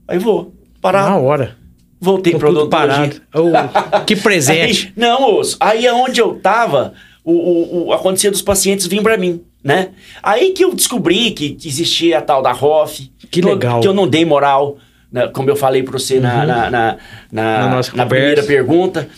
Aí 0.07 0.19
vou. 0.19 0.53
Parar. 0.81 1.09
Na 1.09 1.17
hora. 1.17 1.57
Voltei 1.99 2.37
para 2.37 2.49
odontologia. 2.49 3.21
Oh, 3.33 4.01
que 4.05 4.15
presente. 4.17 4.87
Aí, 4.87 4.93
não, 4.95 5.35
osso. 5.35 5.57
Aí 5.59 5.87
aonde 5.87 6.21
eu 6.21 6.35
tava, 6.39 6.93
o, 7.23 7.31
o, 7.31 7.85
o 7.87 7.93
acontecia 7.93 8.29
dos 8.29 8.41
pacientes 8.41 8.85
vinham 8.85 9.03
para 9.03 9.17
mim, 9.17 9.41
né? 9.65 9.89
Aí 10.21 10.51
que 10.51 10.63
eu 10.63 10.75
descobri 10.75 11.31
que 11.31 11.57
existia 11.65 12.19
a 12.19 12.21
tal 12.21 12.43
da 12.43 12.51
ROF. 12.51 13.11
Que 13.31 13.41
legal. 13.41 13.81
Que 13.81 13.87
eu 13.87 13.95
não 13.95 14.07
dei 14.07 14.23
moral, 14.23 14.77
né, 15.11 15.27
como 15.29 15.49
eu 15.49 15.55
falei 15.55 15.81
para 15.81 15.93
você 15.93 16.17
uhum. 16.17 16.21
na, 16.21 16.45
na, 16.45 16.69
na, 16.69 16.97
na, 17.31 17.67
na, 17.69 17.81
na 17.95 18.05
primeira 18.05 18.43
pergunta. 18.43 19.09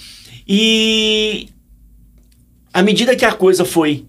E 0.48 1.50
à 2.74 2.82
medida 2.82 3.14
que 3.14 3.26
a 3.26 3.34
coisa 3.34 3.66
foi, 3.66 4.06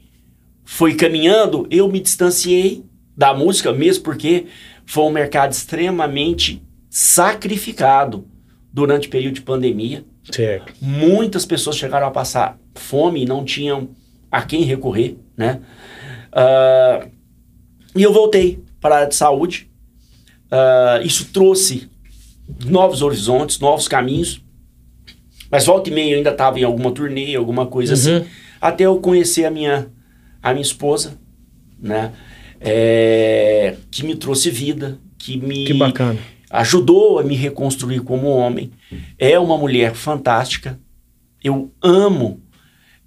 foi 0.65 0.95
caminhando, 0.95 1.67
eu 1.73 1.89
me 1.89 1.99
distanciei 1.99 2.85
da 3.17 3.35
música, 3.35 3.73
mesmo 3.73 4.05
porque 4.05 4.47
foi 4.87 5.03
um 5.03 5.11
mercado 5.11 5.51
extremamente 5.51 6.63
sacrificado 6.89 8.25
durante 8.73 9.09
o 9.09 9.11
período 9.11 9.35
de 9.35 9.43
pandemia. 9.43 10.05
Certo. 10.31 10.73
Muitas 10.81 11.45
pessoas 11.45 11.77
chegaram 11.77 12.07
a 12.07 12.13
passar 12.13 12.57
fome 12.77 13.25
e 13.25 13.27
não 13.27 13.45
tinham 13.45 13.89
a 14.31 14.41
quem 14.43 14.63
recorrer, 14.63 15.17
né? 15.37 15.61
Uh, 16.33 17.11
e 17.95 18.03
eu 18.03 18.13
voltei 18.13 18.63
para 18.81 18.95
a 18.95 18.99
área 18.99 19.09
de 19.09 19.15
saúde. 19.15 19.71
Uh, 20.47 21.05
isso 21.05 21.27
trouxe 21.33 21.91
novos 22.65 23.03
horizontes, 23.03 23.59
novos 23.59 23.89
caminhos. 23.89 24.43
Mas 25.51 25.67
volta 25.67 25.89
e 25.89 25.93
meia 25.93 26.13
eu 26.13 26.19
ainda 26.19 26.31
estava 26.31 26.59
em 26.61 26.65
alguma 26.65 26.91
turnê, 26.93 27.35
alguma 27.35 27.67
coisa 27.67 27.95
uhum. 27.95 28.19
assim. 28.19 28.31
Até 28.61 28.85
eu 28.85 28.99
conhecer 29.01 29.45
a 29.45 29.51
minha, 29.51 29.89
a 30.43 30.53
minha 30.53 30.63
esposa, 30.63 31.19
né? 31.81 32.13
é, 32.61 33.77
que 33.91 34.05
me 34.05 34.15
trouxe 34.15 34.51
vida, 34.51 34.99
que 35.17 35.37
me 35.37 35.67
que 35.67 35.75
ajudou 36.51 37.19
a 37.19 37.23
me 37.23 37.35
reconstruir 37.37 38.01
como 38.01 38.29
homem. 38.29 38.71
É 39.19 39.39
uma 39.39 39.57
mulher 39.57 39.95
fantástica. 39.95 40.79
Eu 41.43 41.73
amo 41.83 42.41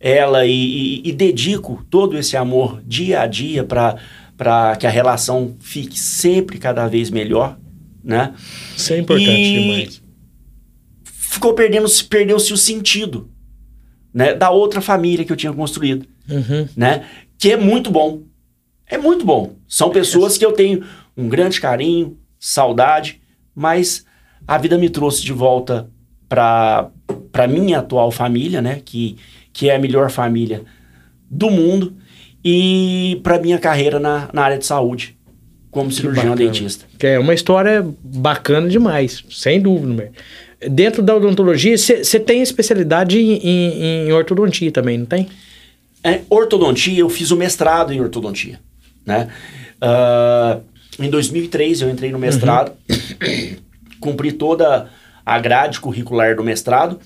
ela 0.04 0.46
e, 0.46 0.52
e, 0.52 1.10
e 1.10 1.12
dedico 1.12 1.86
todo 1.90 2.18
esse 2.18 2.36
amor 2.36 2.82
dia 2.86 3.22
a 3.22 3.28
dia 3.28 3.64
para 3.64 4.76
que 4.78 4.88
a 4.88 4.90
relação 4.90 5.56
fique 5.60 5.98
sempre 6.00 6.58
cada 6.58 6.88
vez 6.88 7.12
melhor, 7.12 7.58
né? 8.04 8.34
Isso 8.76 8.92
é 8.94 8.98
importante 8.98 9.30
E- 9.30 9.62
demais. 9.62 10.02
Ficou 11.04 11.54
perdendo, 11.54 11.88
perdeu-se 12.10 12.52
o 12.52 12.58
sentido, 12.58 13.30
né, 14.14 14.34
da 14.34 14.50
outra 14.50 14.82
família 14.82 15.24
que 15.24 15.32
eu 15.32 15.38
tinha 15.38 15.54
construído, 15.54 16.06
Uhum. 16.30 16.68
né? 16.76 17.06
Que 17.38 17.52
é 17.54 17.58
muito 17.58 17.90
bom. 17.90 18.24
É 18.88 18.98
muito 18.98 19.24
bom. 19.26 19.56
São 19.68 19.90
pessoas 19.92 20.38
que 20.38 20.46
eu 20.46 20.52
tenho 20.52 20.84
um 21.16 21.30
grande 21.30 21.62
carinho, 21.62 22.18
saudade, 22.40 23.22
mas 23.56 24.06
a 24.48 24.58
vida 24.58 24.78
me 24.78 24.90
trouxe 24.90 25.24
de 25.24 25.32
volta 25.32 25.90
para 26.28 26.90
para 27.32 27.48
minha 27.48 27.80
atual 27.80 28.12
família, 28.12 28.62
né, 28.62 28.82
que 28.84 29.16
que 29.54 29.70
é 29.70 29.76
a 29.76 29.80
melhor 29.80 30.10
família 30.10 30.62
do 31.30 31.50
mundo 31.50 31.94
e 32.44 33.20
para 33.24 33.40
minha 33.40 33.58
carreira 33.60 34.00
na, 34.00 34.30
na 34.34 34.42
área 34.44 34.58
de 34.58 34.66
saúde 34.66 35.16
como 35.70 35.90
cirurgião 35.92 36.32
bacana. 36.32 36.52
dentista. 36.52 36.86
Que 36.98 37.08
é 37.08 37.20
uma 37.20 37.34
história 37.34 37.86
bacana 38.04 38.68
demais, 38.68 39.24
sem 39.30 39.62
dúvida. 39.62 39.94
Mer. 39.94 40.12
Dentro 40.70 41.02
da 41.02 41.16
odontologia, 41.16 41.78
você 41.78 42.20
tem 42.20 42.42
especialidade 42.42 43.18
em, 43.20 44.08
em- 44.08 44.12
ortodontia 44.12 44.72
também, 44.72 44.98
não 44.98 45.06
tem? 45.06 45.28
É, 46.04 46.22
ortodontia, 46.30 47.00
eu 47.00 47.10
fiz 47.10 47.32
o 47.32 47.38
mestrado 47.38 47.94
em 47.94 48.02
ortodontia, 48.02 48.60
né? 49.06 49.30
Ah, 49.80 50.60
em 51.00 51.10
2003 51.10 51.82
eu 51.82 51.90
entrei 51.90 52.12
no 52.12 52.20
mestrado, 52.20 52.74
cumpri 54.00 54.32
toda 54.32 54.90
a 55.26 55.40
grade 55.40 55.80
curricular 55.80 56.36
do 56.36 56.44
mestrado, 56.44 57.00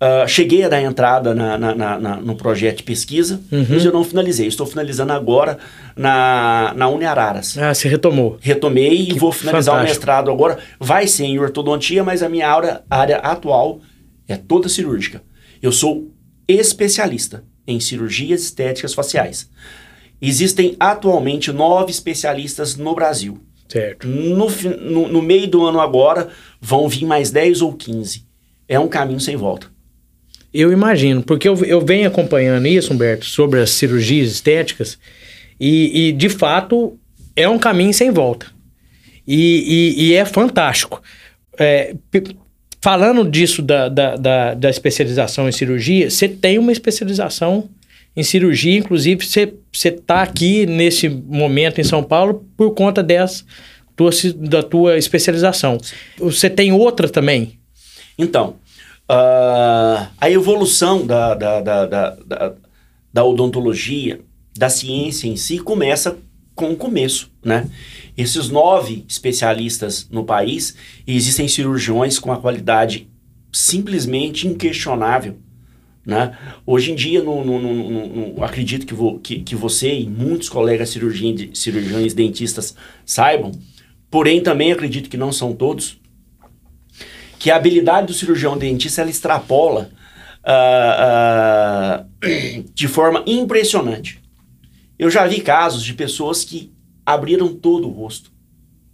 Ah, 0.00 0.26
cheguei 0.26 0.62
a 0.64 0.68
dar 0.68 0.82
entrada 0.82 1.34
na- 1.34 1.56
na- 1.56 1.98
na- 1.98 2.16
no 2.16 2.34
projeto 2.36 2.78
de 2.78 2.82
pesquisa, 2.82 3.40
mas 3.70 3.84
eu 3.84 3.92
não 3.92 4.04
finalizei. 4.04 4.46
Estou 4.46 4.66
finalizando 4.66 5.12
agora 5.12 5.56
na, 5.96 6.72
na 6.76 6.88
Uniararas. 6.88 7.56
Ah, 7.56 7.72
você 7.72 7.88
retomou. 7.88 8.36
Retomei 8.40 9.08
e 9.10 9.18
vou 9.18 9.32
finalizar 9.32 9.74
o 9.74 9.78
fantástico. 9.78 9.98
mestrado 10.00 10.30
agora. 10.30 10.58
Vai 10.78 11.06
ser 11.06 11.24
em 11.24 11.38
ortodontia, 11.38 12.02
mas 12.04 12.22
a 12.22 12.28
minha 12.28 12.48
área, 12.48 12.82
área 12.90 13.16
atual 13.18 13.80
é 14.28 14.36
toda 14.36 14.68
cirúrgica. 14.68 15.22
Eu 15.62 15.72
sou 15.72 16.10
especialista 16.46 17.44
em 17.66 17.80
cirurgias 17.80 18.42
estéticas 18.42 18.92
faciais. 18.92 19.48
Existem 20.20 20.76
atualmente 20.78 21.52
nove 21.52 21.90
especialistas 21.90 22.76
no 22.76 22.94
Brasil. 22.94 23.38
Certo. 23.68 24.06
No, 24.06 24.48
no, 24.80 25.08
no 25.08 25.22
meio 25.22 25.46
do 25.48 25.64
ano 25.64 25.80
agora, 25.80 26.28
vão 26.60 26.88
vir 26.88 27.04
mais 27.06 27.30
10 27.30 27.62
ou 27.62 27.72
15. 27.72 28.24
É 28.68 28.78
um 28.78 28.88
caminho 28.88 29.20
sem 29.20 29.36
volta. 29.36 29.72
Eu 30.54 30.72
imagino, 30.72 31.20
porque 31.20 31.48
eu, 31.48 31.56
eu 31.64 31.80
venho 31.84 32.06
acompanhando 32.06 32.64
isso, 32.68 32.92
Humberto, 32.94 33.26
sobre 33.26 33.60
as 33.60 33.70
cirurgias 33.70 34.30
estéticas, 34.30 34.96
e, 35.58 36.08
e, 36.08 36.12
de 36.12 36.28
fato 36.28 36.96
é 37.34 37.48
um 37.48 37.58
caminho 37.58 37.92
sem 37.92 38.12
volta. 38.12 38.46
E, 39.26 39.94
e- 39.96 40.04
e 40.06 40.14
é 40.14 40.24
fantástico. 40.24 41.02
É, 41.58 41.94
falando 42.80 43.28
disso 43.28 43.62
da, 43.62 43.88
da, 43.88 44.14
da, 44.16 44.54
da 44.54 44.70
especialização 44.70 45.48
em 45.48 45.52
cirurgia, 45.52 46.08
você 46.08 46.28
tem 46.28 46.58
uma 46.58 46.70
especialização 46.70 47.68
em 48.16 48.22
cirurgia, 48.22 48.78
inclusive 48.78 49.26
você 49.26 49.88
está 49.88 50.22
aqui 50.22 50.66
nesse 50.66 51.08
momento 51.08 51.80
em 51.80 51.84
São 51.84 52.02
Paulo 52.02 52.46
por 52.56 52.72
conta 52.74 53.02
dessa 53.02 53.44
tua, 53.96 54.10
da 54.36 54.62
tua 54.62 54.96
especialização. 54.96 55.78
Você 56.18 56.48
tem 56.48 56.70
outra 56.70 57.08
também? 57.08 57.58
Então, 58.16 58.56
ah, 59.08 60.10
a 60.20 60.30
evolução 60.30 61.06
da, 61.06 61.34
da, 61.34 61.60
da, 61.60 61.86
da, 61.86 62.10
da- 63.12 63.24
odontologia, 63.24 64.20
da 64.56 64.68
ciência 64.68 65.28
em 65.28 65.36
si, 65.36 65.58
começa 65.58 66.16
com 66.54 66.70
o 66.72 66.76
começo, 66.76 67.30
né? 67.44 67.68
Esses 68.16 68.48
nove 68.48 69.04
especialistas 69.08 70.08
no 70.10 70.24
país, 70.24 70.76
existem 71.06 71.48
cirurgiões 71.48 72.18
com 72.18 72.32
a 72.32 72.36
qualidade 72.40 73.08
simplesmente 73.52 74.46
inquestionável, 74.46 75.36
né? 76.06 76.36
Hoje 76.64 76.92
em 76.92 76.94
dia, 76.94 77.22
no, 77.22 77.44
no- 77.44 77.60
no- 77.60 78.08
no- 78.34 78.44
acredito 78.44 78.86
que, 78.86 78.94
vo- 78.94 79.18
que, 79.18 79.40
que 79.40 79.56
você 79.56 79.98
e 80.00 80.08
muitos 80.08 80.48
colegas 80.48 80.90
cirurgiões, 80.90 81.50
cirurgiões 81.58 82.14
dentistas 82.14 82.74
saibam, 83.04 83.50
porém 84.10 84.40
também 84.40 84.70
acredito 84.70 85.08
que 85.10 85.16
não 85.16 85.32
são 85.32 85.52
todos, 85.52 85.98
que 87.44 87.50
a 87.50 87.56
habilidade 87.56 88.06
do 88.06 88.14
cirurgião 88.14 88.56
dentista 88.56 89.02
ela 89.02 89.10
extrapola 89.10 89.90
ah, 90.42 92.00
ah, 92.00 92.04
de 92.74 92.88
forma 92.88 93.22
impressionante. 93.26 94.18
Eu 94.98 95.10
já 95.10 95.26
vi 95.26 95.42
casos 95.42 95.82
de 95.82 95.92
pessoas 95.92 96.42
que 96.42 96.72
abriram 97.04 97.54
todo 97.54 97.86
o 97.86 97.90
rosto 97.90 98.32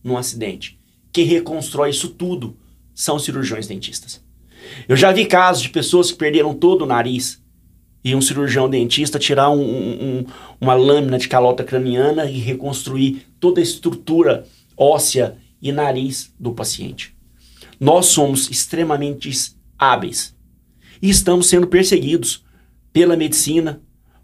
num 0.02 0.16
acidente. 0.16 0.80
Quem 1.12 1.24
reconstrói 1.26 1.90
isso 1.90 2.08
tudo 2.08 2.56
são 2.92 3.20
cirurgiões 3.20 3.68
dentistas. 3.68 4.20
Eu 4.88 4.96
já 4.96 5.12
vi 5.12 5.26
casos 5.26 5.62
de 5.62 5.68
pessoas 5.68 6.10
que 6.10 6.18
perderam 6.18 6.52
todo 6.52 6.82
o 6.82 6.86
nariz 6.86 7.40
e 8.02 8.16
um 8.16 8.20
cirurgião 8.20 8.68
dentista 8.68 9.16
tirar 9.16 9.48
um- 9.50 9.60
um- 9.62 10.26
uma 10.60 10.74
lâmina 10.74 11.18
de 11.18 11.28
calota 11.28 11.62
craniana 11.62 12.24
e 12.24 12.38
reconstruir 12.40 13.26
toda 13.38 13.60
a 13.60 13.62
estrutura 13.62 14.44
óssea 14.76 15.36
e 15.62 15.70
nariz 15.70 16.34
do 16.36 16.50
paciente. 16.50 17.14
Nós 17.80 18.06
somos 18.06 18.50
extremamente 18.50 19.30
hábeis 19.78 20.36
e 21.00 21.08
estamos 21.08 21.48
sendo 21.48 21.66
perseguidos 21.66 22.44
pela 22.92 23.16
medicina, 23.16 23.80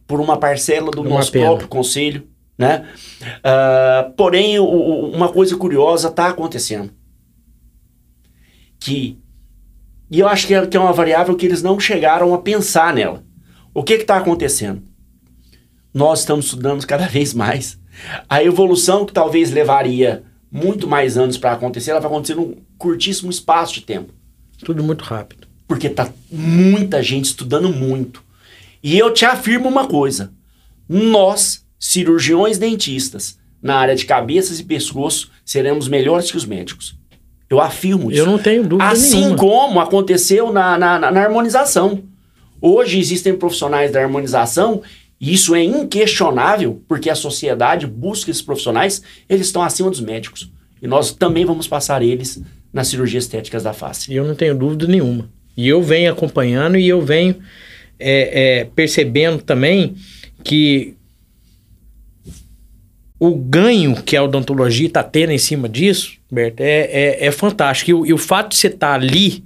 por 0.07 0.21
uma 0.21 0.37
parcela 0.37 0.91
do 0.91 0.99
É 0.99 1.01
uma 1.01 1.11
nosso 1.17 1.33
pena. 1.33 1.47
próprio 1.47 1.69
conselho, 1.69 2.29
né? 2.59 2.87
Ah, 3.43 4.13
porém, 4.17 4.59
o- 4.59 4.65
o- 4.65 5.11
uma 5.11 5.31
coisa 5.33 5.57
curiosa 5.57 6.09
está 6.09 6.29
acontecendo. 6.29 6.93
Que, 8.79 9.19
e 10.11 10.21
eu 10.21 10.29
acho 10.29 10.47
que 10.47 10.55
é, 10.55 10.67
que 10.67 10.77
é 10.77 10.81
uma 10.81 10.93
variável 10.93 11.35
que 11.37 11.47
eles 11.47 11.63
não 11.63 11.81
chegaram 11.81 12.35
a 12.35 12.39
pensar 12.39 12.93
nela. 12.95 13.25
O 13.75 13.83
que 13.83 13.95
está 13.95 14.17
acontecendo? 14.19 14.83
Nós 15.93 16.21
estamos 16.21 16.47
estudando 16.47 16.87
cada 16.87 17.07
vez 17.09 17.33
mais. 17.33 17.79
A 18.29 18.43
evolução 18.45 19.07
que 19.07 19.13
talvez 19.13 19.51
levaria 19.51 20.23
muito 20.53 20.87
mais 20.87 21.17
anos 21.17 21.39
para 21.39 21.53
acontecer, 21.53 21.91
ela 21.93 22.01
vai 22.01 22.11
acontecer 22.11 22.35
num 22.35 22.55
curtíssimo 22.79 23.31
espaço 23.31 23.75
de 23.75 23.81
tempo. 23.83 24.13
Tudo 24.65 24.83
muito 24.83 25.05
rápido. 25.05 25.47
Porque 25.69 25.89
tá 25.89 26.09
muita 26.31 27.03
gente 27.03 27.25
estudando 27.27 27.69
muito. 27.69 28.23
E 28.83 28.97
eu 28.99 29.13
te 29.13 29.25
afirmo 29.25 29.69
uma 29.69 29.87
coisa: 29.87 30.33
nós, 30.89 31.65
cirurgiões 31.79 32.59
dentistas, 32.59 33.39
na 33.63 33.77
área 33.77 33.97
de 33.97 34.05
cabeças 34.05 34.61
e 34.61 34.65
pescoço, 34.65 35.31
seremos 35.45 35.89
melhores 35.89 36.31
que 36.31 36.37
os 36.37 36.45
médicos. 36.45 36.95
Eu 37.49 37.61
afirmo 37.61 38.11
isso. 38.11 38.21
Eu 38.21 38.27
não 38.27 38.39
tenho 38.39 38.63
dúvida 38.67 38.89
Assim 38.91 39.21
nenhuma. 39.21 39.37
como 39.37 39.81
aconteceu 39.81 40.53
na, 40.53 40.77
na, 40.79 40.99
na- 40.99 41.11
na 41.11 41.21
harmonização. 41.23 42.03
Hoje 42.61 42.99
existem 42.99 43.37
profissionais 43.37 43.93
da 43.93 44.01
harmonização, 44.03 44.83
e 45.21 45.33
isso 45.35 45.55
é 45.55 45.63
inquestionável, 45.63 46.83
porque 46.89 47.09
a 47.11 47.15
sociedade 47.15 47.87
busca 47.87 48.31
esses 48.31 48.43
profissionais, 48.43 49.03
eles 49.29 49.47
estão 49.47 49.63
acima 49.63 49.91
dos 49.91 50.01
médicos. 50.01 50.51
E 50.83 50.87
nós 50.87 51.13
também 51.13 51.45
vamos 51.45 51.69
passar 51.69 52.03
eles 52.03 52.41
nas 52.77 52.89
cirurgias 52.89 53.25
estéticas 53.25 53.63
da 53.63 53.73
face. 53.73 54.15
Eu 54.15 54.23
não 54.23 54.35
tenho 54.35 54.55
dúvida 54.55 54.87
nenhuma. 54.87 55.31
E 55.57 55.67
eu 55.67 55.83
venho 55.83 56.13
acompanhando 56.13 56.77
e 56.77 56.87
eu 56.87 57.01
venho 57.01 57.37
é, 57.99 58.59
é, 58.59 58.65
percebendo 58.67 59.43
também 59.43 59.97
que 60.45 60.95
o 63.19 63.35
ganho 63.35 63.95
que 64.03 64.15
a 64.15 64.23
odontologia 64.23 64.89
está 64.89 65.03
tendo 65.03 65.33
em 65.33 65.39
cima 65.39 65.71
disso, 65.71 66.19
Berto, 66.31 66.63
é, 66.63 66.81
é, 66.81 67.27
é 67.29 67.33
fantástico. 67.33 67.91
E 67.91 67.95
o, 67.95 68.07
e 68.09 68.13
o 68.13 68.19
fato 68.19 68.51
de 68.51 68.57
você 68.57 68.67
estar 68.67 68.93
ali, 68.93 69.43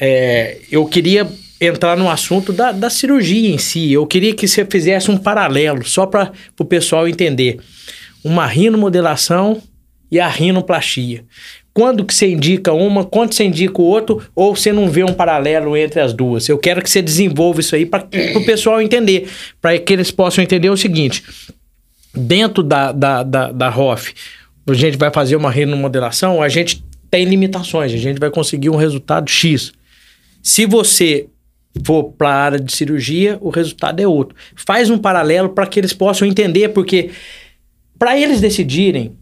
é, 0.00 0.58
eu 0.68 0.84
queria 0.84 1.30
entrar 1.60 1.96
no 1.96 2.10
assunto 2.10 2.52
da, 2.52 2.72
da 2.72 2.90
cirurgia 2.90 3.54
em 3.54 3.58
si. 3.58 3.92
Eu 3.92 4.04
queria 4.04 4.34
que 4.34 4.48
você 4.48 4.64
fizesse 4.64 5.12
um 5.12 5.16
paralelo, 5.16 5.84
só 5.84 6.06
para 6.06 6.32
o 6.58 6.64
pessoal 6.64 7.06
entender. 7.06 7.60
Uma 8.24 8.48
rinomodelação 8.48 9.62
e 10.10 10.18
a 10.18 10.28
rinoplastia. 10.28 11.24
Quando 11.78 12.04
que 12.04 12.12
você 12.12 12.28
indica 12.28 12.72
uma, 12.72 13.04
quando 13.04 13.32
você 13.32 13.44
indica 13.44 13.80
o 13.80 13.84
outro, 13.84 14.20
ou 14.34 14.56
você 14.56 14.72
não 14.72 14.90
vê 14.90 15.04
um 15.04 15.14
paralelo 15.14 15.76
entre 15.76 16.00
as 16.00 16.12
duas? 16.12 16.48
Eu 16.48 16.58
quero 16.58 16.82
que 16.82 16.90
você 16.90 17.00
desenvolva 17.00 17.60
isso 17.60 17.72
aí 17.76 17.86
para 17.86 18.04
o 18.34 18.44
pessoal 18.44 18.82
entender, 18.82 19.28
para 19.60 19.78
que 19.78 19.92
eles 19.92 20.10
possam 20.10 20.42
entender 20.42 20.68
o 20.70 20.76
seguinte: 20.76 21.22
dentro 22.12 22.64
da, 22.64 22.90
da, 22.90 23.22
da, 23.22 23.52
da 23.52 23.68
ROF, 23.68 24.12
a 24.66 24.74
gente 24.74 24.98
vai 24.98 25.12
fazer 25.12 25.36
uma 25.36 25.52
rinomodelação, 25.52 26.42
a 26.42 26.48
gente 26.48 26.84
tem 27.08 27.24
limitações, 27.24 27.92
a 27.92 27.96
gente 27.96 28.18
vai 28.18 28.28
conseguir 28.28 28.70
um 28.70 28.76
resultado 28.76 29.30
X. 29.30 29.72
Se 30.42 30.66
você 30.66 31.28
for 31.84 32.10
para 32.10 32.28
a 32.28 32.42
área 32.42 32.58
de 32.58 32.72
cirurgia, 32.74 33.38
o 33.40 33.50
resultado 33.50 34.00
é 34.00 34.08
outro. 34.08 34.34
Faz 34.56 34.90
um 34.90 34.98
paralelo 34.98 35.50
para 35.50 35.64
que 35.64 35.78
eles 35.78 35.92
possam 35.92 36.26
entender, 36.26 36.70
porque 36.70 37.10
para 37.96 38.18
eles 38.18 38.40
decidirem, 38.40 39.16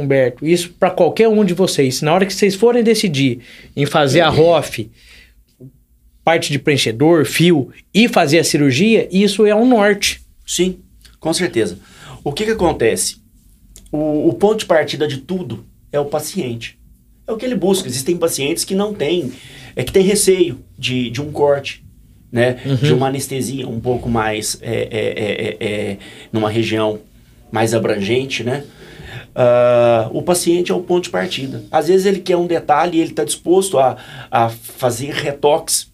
Humberto, 0.00 0.46
isso 0.46 0.70
para 0.78 0.90
qualquer 0.90 1.28
um 1.28 1.44
de 1.44 1.54
vocês, 1.54 2.02
na 2.02 2.14
hora 2.14 2.24
que 2.24 2.32
vocês 2.32 2.54
forem 2.54 2.82
decidir 2.82 3.40
em 3.74 3.84
fazer 3.84 4.20
a 4.20 4.28
ROF, 4.28 4.90
parte 6.22 6.52
de 6.52 6.58
preenchedor, 6.58 7.24
fio 7.24 7.70
e 7.92 8.06
fazer 8.08 8.38
a 8.38 8.44
cirurgia, 8.44 9.08
isso 9.10 9.44
é 9.44 9.54
um 9.54 9.66
norte. 9.66 10.22
Sim, 10.46 10.78
com 11.18 11.32
certeza. 11.32 11.78
O 12.22 12.32
que, 12.32 12.44
que 12.44 12.52
acontece? 12.52 13.16
o, 13.90 14.28
o 14.28 14.34
ponto 14.34 14.60
de 14.60 14.66
partida 14.66 15.06
de 15.06 15.18
tudo 15.18 15.64
é 15.90 15.98
o 15.98 16.04
paciente. 16.04 16.78
É 17.26 17.32
o 17.32 17.36
que 17.36 17.44
ele 17.44 17.54
busca. 17.54 17.88
Existem 17.88 18.16
pacientes 18.16 18.64
que 18.64 18.74
não 18.74 18.94
têm, 18.94 19.32
é 19.76 19.84
que 19.84 19.92
tem 19.92 20.02
receio 20.02 20.58
de, 20.78 21.10
de 21.10 21.20
um 21.20 21.30
corte, 21.30 21.84
né? 22.30 22.58
Uhum. 22.64 22.76
De 22.76 22.92
uma 22.92 23.08
anestesia 23.08 23.68
um 23.68 23.80
pouco 23.80 24.08
mais 24.08 24.58
é, 24.60 24.70
é, 24.70 24.98
é, 25.00 25.56
é, 25.60 25.90
é, 25.90 25.96
numa 26.32 26.50
região 26.50 27.00
mais 27.50 27.74
abrangente, 27.74 28.44
né? 28.44 28.64
Ah, 29.40 30.10
o 30.12 30.20
paciente 30.20 30.72
é 30.72 30.74
o 30.74 30.80
ponto 30.80 31.04
de 31.04 31.10
partida. 31.10 31.62
Às 31.70 31.86
vezes 31.86 32.06
ele 32.06 32.18
quer 32.18 32.36
um 32.36 32.48
detalhe 32.48 32.98
e 32.98 33.00
ele 33.00 33.10
está 33.10 33.22
disposto 33.22 33.78
a, 33.78 33.96
a 34.28 34.48
fazer 34.48 35.12
retoques 35.12 35.92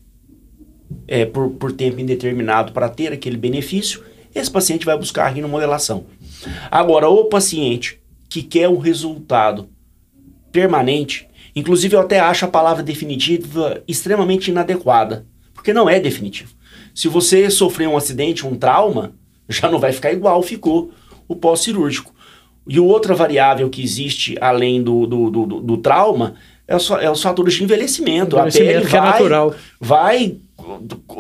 é, 1.06 1.26
por, 1.26 1.50
por 1.50 1.70
tempo 1.70 2.00
indeterminado 2.00 2.72
para 2.72 2.88
ter 2.88 3.12
aquele 3.12 3.36
benefício. 3.36 4.02
Esse 4.34 4.50
paciente 4.50 4.86
vai 4.86 4.96
buscar 4.96 5.26
a 5.26 5.28
rinomodelação. 5.28 6.06
Agora, 6.70 7.10
o 7.10 7.26
paciente 7.26 8.00
que 8.30 8.42
quer 8.42 8.66
um 8.66 8.78
resultado 8.78 9.68
permanente, 10.50 11.28
inclusive 11.54 11.96
eu 11.96 12.00
até 12.00 12.20
acho 12.20 12.46
a 12.46 12.48
palavra 12.48 12.82
definitiva 12.82 13.82
extremamente 13.86 14.50
inadequada, 14.50 15.26
porque 15.52 15.74
não 15.74 15.86
é 15.86 16.00
definitivo. 16.00 16.54
Se 16.94 17.08
você 17.08 17.50
sofrer 17.50 17.88
um 17.88 17.96
acidente, 17.96 18.46
um 18.46 18.56
trauma, 18.56 19.12
já 19.50 19.70
não 19.70 19.78
vai 19.78 19.92
ficar 19.92 20.14
igual 20.14 20.42
ficou 20.42 20.92
o 21.28 21.36
pós-cirúrgico. 21.36 22.13
E 22.66 22.80
outra 22.80 23.14
variável 23.14 23.68
que 23.68 23.82
existe 23.82 24.36
além 24.40 24.82
do, 24.82 25.06
do, 25.06 25.30
do, 25.30 25.46
do- 25.60 25.76
trauma 25.78 26.34
é 26.66 26.78
fa- 26.78 27.00
é 27.02 27.10
os 27.10 27.20
fatores 27.22 27.54
de 27.54 27.62
envelhecimento. 27.64 28.36
A 28.38 28.40
Envelhecimento 28.48 28.72
pele 28.78 28.86
que 28.90 28.96
é 28.96 29.00
vai, 29.00 29.10
natural. 29.10 29.54
vai 29.78 30.36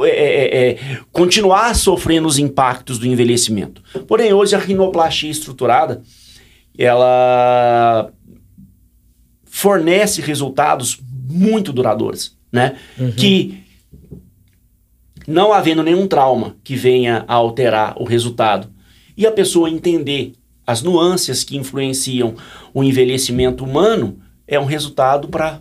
é, 0.04 0.08
é, 0.08 0.68
é, 0.70 0.78
continuar 1.12 1.74
sofrendo 1.74 2.26
os 2.26 2.38
impactos 2.38 2.98
do 2.98 3.06
envelhecimento. 3.06 3.82
Porém, 4.08 4.32
hoje 4.32 4.54
a 4.54 4.58
rinoplastia 4.58 5.30
estruturada, 5.30 6.00
ela 6.78 8.10
fornece 9.44 10.20
resultados 10.22 10.98
muito 11.30 11.72
duradouros, 11.72 12.36
né? 12.50 12.76
Que 13.16 13.62
não 15.26 15.52
havendo 15.52 15.82
nenhum 15.82 16.06
trauma 16.06 16.56
que 16.64 16.74
venha 16.76 17.24
a 17.28 17.34
alterar 17.34 17.94
o 18.00 18.04
resultado 18.04 18.68
e 19.16 19.26
a 19.26 19.32
pessoa 19.32 19.70
entender 19.70 20.32
as 20.66 20.82
nuances 20.82 21.44
que 21.44 21.56
influenciam 21.56 22.34
o 22.72 22.82
envelhecimento 22.82 23.64
humano, 23.64 24.18
é 24.46 24.58
um 24.58 24.64
resultado 24.64 25.28
para 25.28 25.60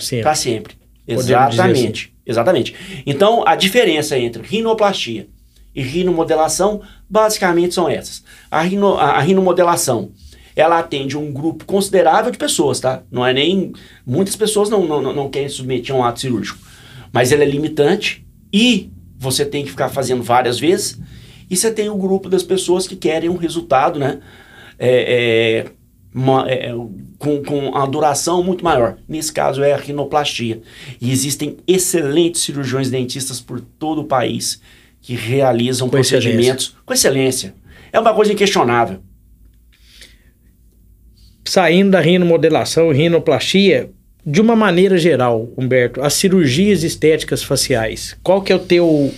sempre. 0.00 0.22
para 0.22 0.34
sempre. 0.34 0.76
Podemos 1.06 1.24
dizer 1.24 1.36
assim. 1.36 1.54
Exatamente. 1.54 2.16
Exatamente. 2.26 2.74
Então, 3.06 3.46
a 3.46 3.54
diferença 3.54 4.18
entre 4.18 4.42
rinoplastia 4.42 5.28
e 5.74 5.82
rinomodelação 5.82 6.80
basicamente 7.08 7.74
são 7.74 7.88
essas. 7.88 8.24
A, 8.50 8.62
rino, 8.62 8.94
a, 8.94 9.12
a 9.12 9.20
rinomodelação, 9.20 10.10
ela 10.56 10.78
atende 10.78 11.16
um 11.16 11.32
grupo 11.32 11.64
considerável 11.64 12.32
de 12.32 12.38
pessoas, 12.38 12.80
tá? 12.80 13.02
Não 13.10 13.24
é 13.24 13.32
nem... 13.32 13.72
Muitas 14.04 14.34
pessoas 14.34 14.68
não, 14.68 14.84
não, 14.84 15.12
não- 15.14 15.30
querem 15.30 15.48
submeter 15.48 15.94
a 15.94 15.98
um 15.98 16.04
ato 16.04 16.20
cirúrgico. 16.20 16.58
Mas 17.12 17.30
ela 17.30 17.44
é 17.44 17.46
limitante 17.46 18.26
e 18.52 18.90
você 19.18 19.44
tem 19.44 19.64
que 19.64 19.70
ficar 19.70 19.88
fazendo 19.88 20.22
várias 20.22 20.58
vezes. 20.58 20.98
E 21.48 21.56
você 21.56 21.70
tem 21.70 21.88
o 21.88 21.96
grupo 21.96 22.28
das 22.28 22.42
pessoas 22.42 22.86
que 22.88 22.96
querem 22.96 23.28
um 23.28 23.36
resultado, 23.36 23.98
né? 23.98 24.20
É, 24.78 25.64
é, 25.64 25.70
uma- 26.14 26.50
é, 26.50 26.72
com, 27.18 27.42
com 27.42 27.76
a 27.76 27.86
duração 27.86 28.42
muito 28.42 28.64
maior. 28.64 28.96
Nesse 29.08 29.32
caso 29.32 29.62
é 29.62 29.72
a 29.72 29.76
rinoplastia. 29.76 30.60
E 31.00 31.10
existem 31.10 31.56
excelentes 31.66 32.42
cirurgiões 32.42 32.90
dentistas 32.90 33.40
por 33.40 33.60
todo 33.60 34.00
o 34.02 34.04
país 34.04 34.60
que 35.00 35.14
realizam 35.14 35.86
Com 35.88 35.92
procedimentos 35.92 36.76
com 36.84 36.92
excelência. 36.92 37.54
É 37.92 38.00
uma 38.00 38.12
coisa 38.12 38.32
inquestionável. 38.32 38.98
Saindo 41.44 41.92
da 41.92 42.00
rinomodelação 42.00 42.90
rinoplastia, 42.90 43.90
de 44.24 44.40
uma 44.40 44.56
maneira 44.56 44.98
geral, 44.98 45.48
Humberto, 45.56 46.00
as 46.02 46.14
cirurgias 46.14 46.82
estéticas 46.82 47.42
faciais, 47.44 48.16
qual 48.22 48.42
que 48.42 48.52
é 48.52 48.56
o 48.56 48.58
teu 48.58 49.14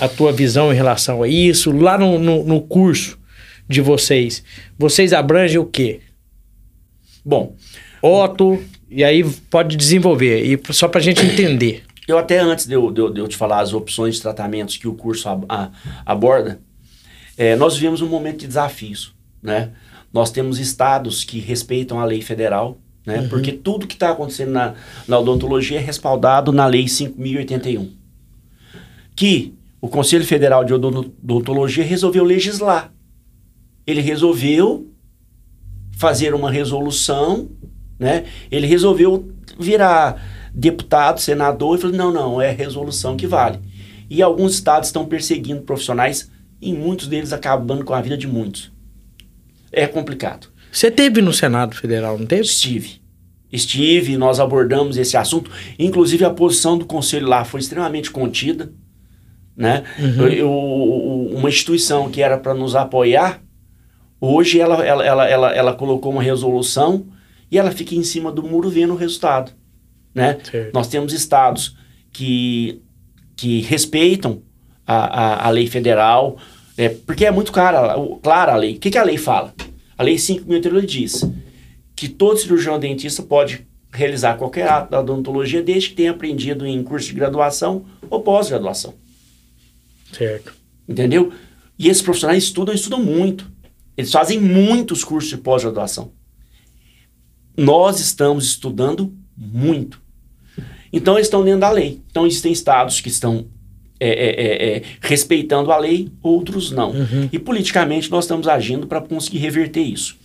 a 0.00 0.08
tua 0.08 0.32
visão 0.32 0.72
em 0.72 0.76
relação 0.76 1.22
a 1.22 1.28
isso? 1.28 1.70
Lá 1.72 1.96
no, 1.98 2.18
no, 2.18 2.44
no 2.44 2.60
curso 2.60 3.18
de 3.68 3.80
vocês, 3.80 4.42
vocês 4.78 5.12
abrangem 5.12 5.58
o 5.58 5.64
quê? 5.66 6.00
Bom, 7.24 7.54
Otto, 8.02 8.62
e 8.90 9.04
aí 9.04 9.22
pode 9.50 9.76
desenvolver, 9.76 10.42
e 10.44 10.72
só 10.72 10.88
pra 10.88 11.00
gente 11.00 11.24
entender. 11.24 11.82
eu 12.06 12.16
até 12.16 12.38
antes 12.38 12.64
de 12.66 12.72
eu, 12.74 12.90
de 12.90 13.00
eu- 13.00 13.10
de 13.12 13.20
eu 13.20 13.28
te 13.28 13.36
falar 13.36 13.60
as 13.60 13.74
opções 13.74 14.14
de 14.16 14.22
tratamentos 14.22 14.76
que 14.78 14.88
o 14.88 14.94
curso 14.94 15.28
ab- 15.28 15.44
a- 15.48 15.70
aborda, 16.06 16.58
é, 17.36 17.54
nós 17.56 17.74
vivemos 17.74 18.00
um 18.00 18.08
momento 18.08 18.38
de 18.40 18.46
desafios, 18.46 19.14
né? 19.42 19.70
Nós 20.12 20.30
temos 20.30 20.58
estados 20.58 21.22
que 21.22 21.38
respeitam 21.38 22.00
a 22.00 22.04
lei 22.06 22.22
federal, 22.22 22.78
né? 23.04 23.26
Porque 23.28 23.52
tudo 23.52 23.86
que 23.86 23.94
está 23.94 24.10
acontecendo 24.10 24.52
na, 24.52 24.74
na 25.06 25.18
odontologia 25.18 25.76
é 25.78 25.82
respaldado 25.82 26.50
na 26.50 26.64
lei 26.66 26.86
5.081. 26.86 27.90
Que 29.14 29.52
o 29.80 29.88
Conselho 29.88 30.24
Federal 30.24 30.64
de 30.64 30.74
Odon- 30.74 31.10
Odontologia 31.22 31.84
resolveu 31.84 32.24
legislar. 32.24 32.92
Ele 33.86 34.00
resolveu 34.00 34.90
fazer 35.96 36.34
uma 36.34 36.50
resolução, 36.50 37.50
né? 37.98 38.24
Ele 38.50 38.66
resolveu 38.66 39.32
virar 39.58 40.50
deputado, 40.54 41.20
senador 41.20 41.76
e 41.76 41.80
falou: 41.80 41.96
não, 41.96 42.12
não, 42.12 42.40
é 42.40 42.50
resolução 42.50 43.16
que 43.16 43.26
vale. 43.26 43.58
E 44.10 44.22
alguns 44.22 44.54
estados 44.54 44.88
estão 44.88 45.06
perseguindo 45.06 45.62
profissionais 45.62 46.30
e 46.60 46.72
muitos 46.72 47.06
deles 47.06 47.32
acabando 47.32 47.84
com 47.84 47.94
a 47.94 48.00
vida 48.00 48.16
de 48.16 48.26
muitos. 48.26 48.72
É 49.70 49.86
complicado. 49.86 50.48
Você 50.72 50.90
teve 50.90 51.20
no 51.20 51.32
Senado 51.32 51.74
Federal, 51.74 52.18
não 52.18 52.26
teve? 52.26 52.42
Estive. 52.42 53.00
Estive, 53.50 54.16
nós 54.16 54.40
abordamos 54.40 54.96
esse 54.96 55.16
assunto. 55.16 55.50
Inclusive, 55.78 56.24
a 56.24 56.30
posição 56.30 56.76
do 56.76 56.84
conselho 56.84 57.26
lá 57.26 57.44
foi 57.44 57.60
extremamente 57.60 58.10
contida. 58.10 58.70
Né? 59.58 59.82
Eu- 59.98 60.28
eu- 60.32 61.30
uma 61.36 61.48
instituição 61.48 62.08
que 62.08 62.22
era 62.22 62.38
para 62.38 62.54
nos 62.54 62.76
apoiar, 62.76 63.42
hoje 64.20 64.60
ela, 64.60 64.86
ela, 64.86 65.04
ela, 65.04 65.28
ela, 65.28 65.52
ela 65.52 65.74
colocou 65.74 66.12
uma 66.12 66.22
resolução 66.22 67.06
e 67.50 67.58
ela 67.58 67.72
fica 67.72 67.94
em 67.94 68.04
cima 68.04 68.30
do 68.30 68.42
muro 68.42 68.70
vendo 68.70 68.92
o 68.92 68.96
resultado. 68.96 69.50
Né? 70.14 70.38
Certo. 70.48 70.72
Nós 70.72 70.86
temos 70.86 71.12
estados 71.12 71.76
que, 72.12 72.80
que 73.36 73.60
respeitam 73.62 74.42
a, 74.86 74.96
a, 75.44 75.46
a 75.48 75.50
lei 75.50 75.66
federal, 75.66 76.36
é, 76.76 76.88
porque 76.90 77.26
é 77.26 77.30
muito 77.32 77.50
clara, 77.52 77.98
o- 77.98 78.16
clara 78.16 78.52
a 78.52 78.56
lei. 78.56 78.76
O 78.76 78.78
que, 78.78 78.90
que 78.92 78.98
a 78.98 79.02
lei 79.02 79.16
fala? 79.18 79.52
A 79.96 80.02
lei 80.04 80.14
5.081 80.14 80.86
diz 80.86 81.28
que 81.96 82.08
todo 82.08 82.38
cirurgião 82.38 82.78
dentista 82.78 83.24
pode 83.24 83.66
realizar 83.92 84.36
qualquer 84.36 84.68
ato 84.68 84.90
da 84.92 85.00
odontologia 85.00 85.62
desde 85.62 85.88
que 85.90 85.96
tenha 85.96 86.12
aprendido 86.12 86.64
em 86.64 86.80
curso 86.84 87.08
de 87.08 87.14
graduação 87.14 87.84
ou 88.08 88.20
pós-graduação. 88.20 88.94
Certo. 90.12 90.54
Entendeu? 90.88 91.32
E 91.78 91.88
esses 91.88 92.02
profissionais 92.02 92.44
estudam, 92.44 92.74
estudam 92.74 93.02
muito. 93.02 93.50
Eles 93.96 94.10
fazem 94.10 94.40
muitos 94.40 95.04
cursos 95.04 95.30
de 95.30 95.36
pós-graduação. 95.36 96.12
Nós 97.56 98.00
estamos 98.00 98.46
estudando 98.46 99.12
muito. 99.36 100.00
Então, 100.92 101.14
eles 101.14 101.26
estão 101.26 101.44
dentro 101.44 101.60
da 101.60 101.70
lei. 101.70 102.00
Então, 102.10 102.26
existem 102.26 102.52
estados 102.52 103.00
que 103.00 103.08
estão 103.08 103.46
é, 104.00 104.08
é, 104.08 104.28
é, 104.30 104.76
é, 104.76 104.82
respeitando 105.00 105.72
a 105.72 105.76
lei, 105.76 106.10
outros 106.22 106.70
não. 106.70 106.94
E 107.32 107.38
politicamente, 107.38 108.10
nós 108.10 108.24
estamos 108.24 108.46
agindo 108.46 108.86
para 108.86 109.00
conseguir 109.00 109.38
reverter 109.38 109.82
isso. 109.82 110.16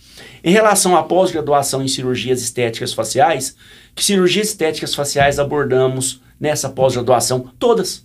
Em 0.44 0.52
relação 0.52 0.96
à 0.96 1.02
pós-graduação 1.02 1.82
em 1.82 1.88
cirurgias 1.88 2.40
estéticas 2.40 2.92
faciais, 2.92 3.56
que 3.94 4.04
cirurgias 4.04 4.48
estéticas 4.48 4.94
faciais 4.94 5.38
abordamos 5.38 6.20
nessa 6.38 6.68
pós-graduação? 6.68 7.50
Todas 7.58 8.04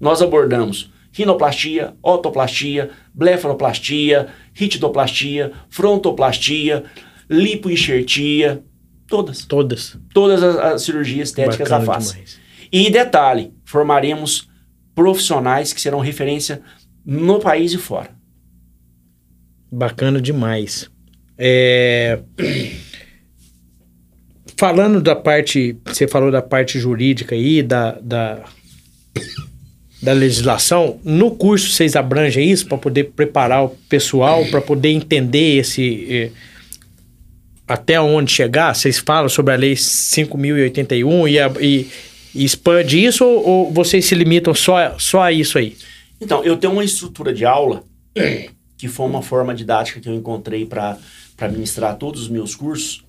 nós 0.00 0.22
abordamos 0.22 0.92
rinoplastia, 1.14 1.94
otoplastia, 2.02 2.90
blefaroplastia, 3.14 4.28
ritidoplastia, 4.52 5.52
frontoplastia, 5.70 6.84
lipoenxertia, 7.30 8.64
todas. 9.06 9.44
Todas. 9.44 9.96
Todas 10.12 10.42
as, 10.42 10.56
as 10.56 10.82
cirurgias 10.82 11.28
estéticas 11.28 11.68
da 11.68 11.78
Bacana 11.78 12.00
face. 12.00 12.12
demais. 12.14 12.40
E 12.72 12.90
detalhe, 12.90 13.54
formaremos 13.64 14.50
profissionais 14.92 15.72
que 15.72 15.80
serão 15.80 16.00
referência 16.00 16.60
no 17.06 17.38
país 17.38 17.72
e 17.72 17.78
fora. 17.78 18.10
Bacana 19.70 20.20
demais. 20.20 20.90
É, 21.38 22.20
Falando 24.56 25.00
da 25.02 25.16
parte, 25.16 25.76
você 25.84 26.06
falou 26.06 26.30
da 26.30 26.40
parte 26.40 26.78
jurídica 26.78 27.34
aí, 27.34 27.60
da, 27.60 27.98
da, 28.00 28.44
da 30.04 30.12
legislação, 30.12 31.00
no 31.02 31.30
curso 31.30 31.70
vocês 31.70 31.96
abrangem 31.96 32.50
isso 32.50 32.66
para 32.66 32.76
poder 32.78 33.04
preparar 33.16 33.64
o 33.64 33.70
pessoal, 33.88 34.44
para 34.46 34.60
poder 34.60 34.90
entender 34.90 35.56
esse. 35.58 36.06
eh, 36.10 36.30
até 37.66 37.98
onde 37.98 38.30
chegar? 38.30 38.74
Vocês 38.74 38.98
falam 38.98 39.28
sobre 39.28 39.54
a 39.54 39.56
lei 39.56 39.74
5.081 39.74 41.26
e, 41.28 41.38
a- 41.38 41.50
e, 41.60 41.86
e 42.34 42.44
expande 42.44 43.02
isso 43.02 43.24
ou, 43.24 43.48
ou 43.48 43.72
vocês 43.72 44.04
se 44.04 44.14
limitam 44.14 44.52
só, 44.54 44.98
só 44.98 45.22
a 45.22 45.32
isso 45.32 45.56
aí? 45.56 45.74
Então, 46.20 46.44
eu 46.44 46.56
tenho 46.58 46.74
uma 46.74 46.84
estrutura 46.84 47.32
de 47.32 47.46
aula 47.46 47.82
que 48.76 48.86
foi 48.88 49.06
uma 49.06 49.22
forma 49.22 49.54
didática 49.54 49.98
que 49.98 50.08
eu 50.08 50.14
encontrei 50.14 50.66
para 50.66 50.98
ministrar 51.50 51.96
todos 51.96 52.20
os 52.22 52.28
meus 52.28 52.54
cursos, 52.54 53.02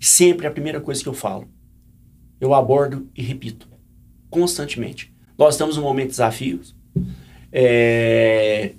sempre 0.00 0.46
a 0.48 0.50
primeira 0.50 0.80
coisa 0.80 1.00
que 1.00 1.08
eu 1.08 1.14
falo, 1.14 1.48
eu 2.40 2.52
abordo 2.54 3.08
e 3.16 3.22
repito, 3.22 3.68
constantemente. 4.28 5.12
Nós 5.38 5.54
estamos 5.54 5.76
num 5.76 5.82
momento 5.82 6.06
de 6.06 6.12
desafios. 6.12 6.74
É, 7.52 8.72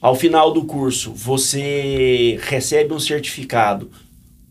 ao 0.00 0.14
final 0.14 0.52
do 0.52 0.64
curso, 0.64 1.12
você 1.12 2.38
recebe 2.42 2.92
um 2.92 3.00
certificado 3.00 3.90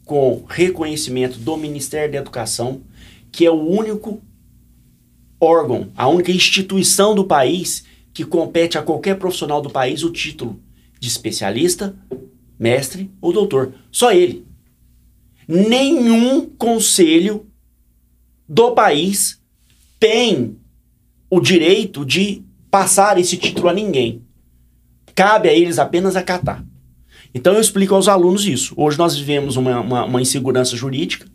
com 0.04 0.44
reconhecimento 0.48 1.38
do 1.40 1.58
Ministério 1.58 2.12
da 2.12 2.20
Educação, 2.20 2.82
que 3.32 3.46
é 3.46 3.52
o 3.52 3.68
único 3.68 4.22
órgão, 5.40 5.92
a 5.96 6.08
única 6.08 6.32
instituição 6.32 7.14
do 7.14 7.26
país 7.26 7.86
que 8.14 8.24
compete 8.24 8.78
a 8.78 8.82
qualquer 8.82 9.18
profissional 9.18 9.62
do 9.62 9.70
país 9.70 10.04
o 10.04 10.12
título 10.12 10.60
de 11.00 11.08
especialista, 11.08 11.96
mestre 12.58 13.12
ou 13.22 13.34
doutor. 13.34 13.74
Só 13.92 14.12
ele. 14.12 14.46
Nenhum 15.48 16.48
conselho 16.48 17.46
do 18.48 18.72
país 18.72 19.40
tem 20.00 20.58
o 21.30 21.40
direito 21.40 22.06
de 22.06 22.44
passar 22.70 23.18
esse 23.18 23.38
título 23.38 23.70
a 23.70 23.74
ninguém. 23.74 24.22
Cabe 25.14 25.50
a 25.50 25.54
eles 25.54 25.80
apenas 25.80 26.16
acatar. 26.16 26.64
Então 27.34 27.54
eu 27.54 27.62
explico 27.62 27.96
aos 27.96 28.08
alunos 28.08 28.48
isso. 28.48 28.74
Hoje 28.78 28.98
nós 28.98 29.16
vivemos 29.18 29.58
uma, 29.58 29.80
uma, 29.80 30.06
uma 30.06 30.22
insegurança 30.22 30.76
jurídica 30.76 31.28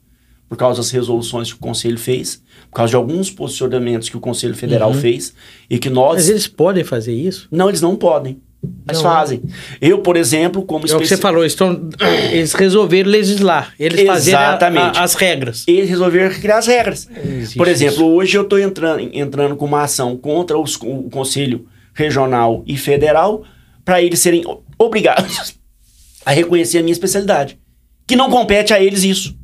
por 0.49 0.57
causa 0.57 0.81
das 0.81 0.91
resoluções 0.91 1.53
que 1.53 1.59
o 1.59 1.63
Conselho 1.63 1.99
fez, 1.99 2.43
por 2.71 2.77
causa 2.77 2.91
de 2.91 2.97
alguns 2.97 3.31
posicionamentos 3.31 4.09
que 4.09 4.17
o 4.17 4.21
Conselho 4.21 4.55
Federal 4.55 4.91
uhum. 4.91 5.01
fez 5.01 5.33
e 5.69 5.79
que 5.79 5.89
nós... 5.89 6.17
Mas 6.17 6.29
eles 6.29 6.49
podem 6.49 6.83
fazer 6.83 7.15
isso? 7.15 7.47
Não, 7.53 7.69
eles 7.69 7.81
não 7.81 7.95
podem. 7.95 8.41
Mas 8.85 8.99
não, 8.99 9.03
fazem. 9.03 9.43
Eu, 9.81 9.99
por 10.01 10.17
exemplo, 10.17 10.63
como 10.63 10.87
É 10.87 10.95
o 10.95 10.99
que 11.01 11.07
você 11.07 11.17
falou, 11.17 11.43
eles, 11.43 11.53
estão, 11.53 11.89
eles 12.31 12.53
resolveram 12.53 13.11
legislar, 13.11 13.75
eles 13.79 14.01
Exatamente. 14.01 14.99
A, 14.99 15.01
a, 15.01 15.05
as 15.05 15.15
regras. 15.15 15.65
Eles 15.67 15.89
resolveram 15.89 16.35
criar 16.35 16.59
as 16.59 16.67
regras. 16.67 17.09
Existe 17.25 17.57
por 17.57 17.69
exemplo, 17.69 17.95
isso. 17.95 18.07
hoje 18.07 18.37
eu 18.37 18.43
estou 18.43 18.59
entrando, 18.59 19.09
entrando 19.15 19.57
com 19.57 19.65
uma 19.65 19.83
ação 19.83 20.17
contra 20.17 20.59
os, 20.59 20.77
o 20.77 21.09
Conselho 21.11 21.67
Regional 21.95 22.63
e 22.67 22.77
Federal 22.77 23.45
para 23.85 24.03
eles 24.03 24.21
serem 24.21 24.45
obrigados 24.79 25.55
a 26.25 26.31
reconhecer 26.31 26.79
a 26.79 26.83
minha 26.83 26.93
especialidade. 26.93 27.59
Que 28.07 28.17
não 28.17 28.29
compete 28.29 28.75
a 28.75 28.83
eles 28.83 29.05
isso. 29.05 29.39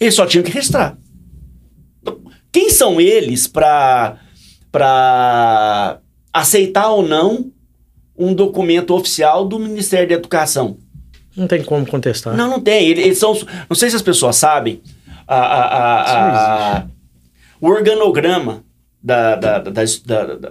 Eles 0.00 0.14
só 0.14 0.24
tinham 0.26 0.44
que 0.44 0.50
registrar. 0.50 0.96
Quem 2.50 2.70
são 2.70 3.00
eles 3.00 3.46
para 3.46 4.18
aceitar 6.32 6.88
ou 6.88 7.06
não 7.06 7.52
um 8.16 8.34
documento 8.34 8.94
oficial 8.94 9.46
do 9.46 9.58
Ministério 9.58 10.08
da 10.08 10.14
Educação. 10.14 10.78
Não 11.36 11.48
tem 11.48 11.64
como 11.64 11.84
contestar. 11.86 12.36
Não, 12.36 12.48
não 12.48 12.60
tem. 12.60 12.88
Eles 12.88 13.18
são. 13.18 13.34
Não 13.68 13.74
sei 13.74 13.90
se 13.90 13.96
as 13.96 14.02
pessoas 14.02 14.36
sabem. 14.36 14.80
A, 15.26 15.36
a, 15.36 16.76
a, 16.78 16.86
o 17.60 17.66
organograma 17.66 18.62
da, 19.02 19.36
da, 19.36 19.58
da, 19.58 19.84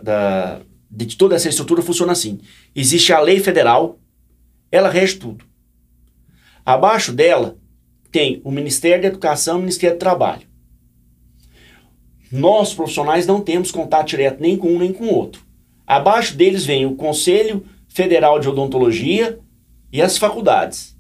da, 0.02 0.60
de 0.90 1.16
toda 1.16 1.36
essa 1.36 1.48
estrutura 1.48 1.82
funciona 1.82 2.12
assim: 2.12 2.40
existe 2.76 3.14
a 3.14 3.20
lei 3.20 3.40
federal, 3.40 3.98
ela 4.72 4.90
rege 4.90 5.16
tudo. 5.16 5.46
Abaixo 6.66 7.14
dela 7.14 7.56
tem 8.12 8.42
o 8.44 8.52
Ministério 8.52 9.02
da 9.02 9.08
Educação 9.08 9.56
e 9.56 9.58
o 9.58 9.62
Ministério 9.62 9.96
do 9.96 10.00
Trabalho. 10.00 10.48
Nós, 12.32 12.74
profissionais, 12.74 13.28
não 13.28 13.42
temos 13.42 13.72
contato 13.72 14.08
direto 14.08 14.42
nem 14.42 14.58
com 14.58 14.68
um 14.70 14.80
nem 14.80 14.92
com 14.92 15.06
o 15.06 15.14
outro. 15.14 15.46
Abaixo 15.86 16.36
deles 16.36 16.66
vem 16.66 16.86
o 16.86 16.96
Conselho 16.96 17.66
Federal 17.88 18.40
de 18.40 18.50
Odontologia 18.50 19.40
e 19.92 20.02
as 20.02 20.18
faculdades. 20.18 20.96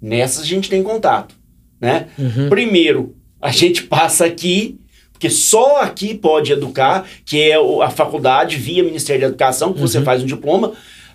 Nessas 0.00 0.42
a 0.42 0.46
gente 0.46 0.68
tem 0.68 0.82
contato, 0.82 1.34
né? 1.80 2.08
Uhum. 2.18 2.48
Primeiro, 2.48 3.14
a 3.40 3.50
gente 3.50 3.84
passa 3.84 4.24
aqui, 4.24 4.78
porque 5.12 5.30
só 5.30 5.80
aqui 5.80 6.14
pode 6.14 6.52
educar, 6.52 7.06
que 7.24 7.40
é 7.40 7.54
a 7.82 7.90
faculdade 7.90 8.56
via 8.56 8.82
Ministério 8.82 9.22
da 9.22 9.28
Educação, 9.28 9.72
que 9.72 9.80
uhum. 9.80 9.86
você 9.86 10.02
faz 10.02 10.22
um 10.22 10.26
diploma, 10.26 10.72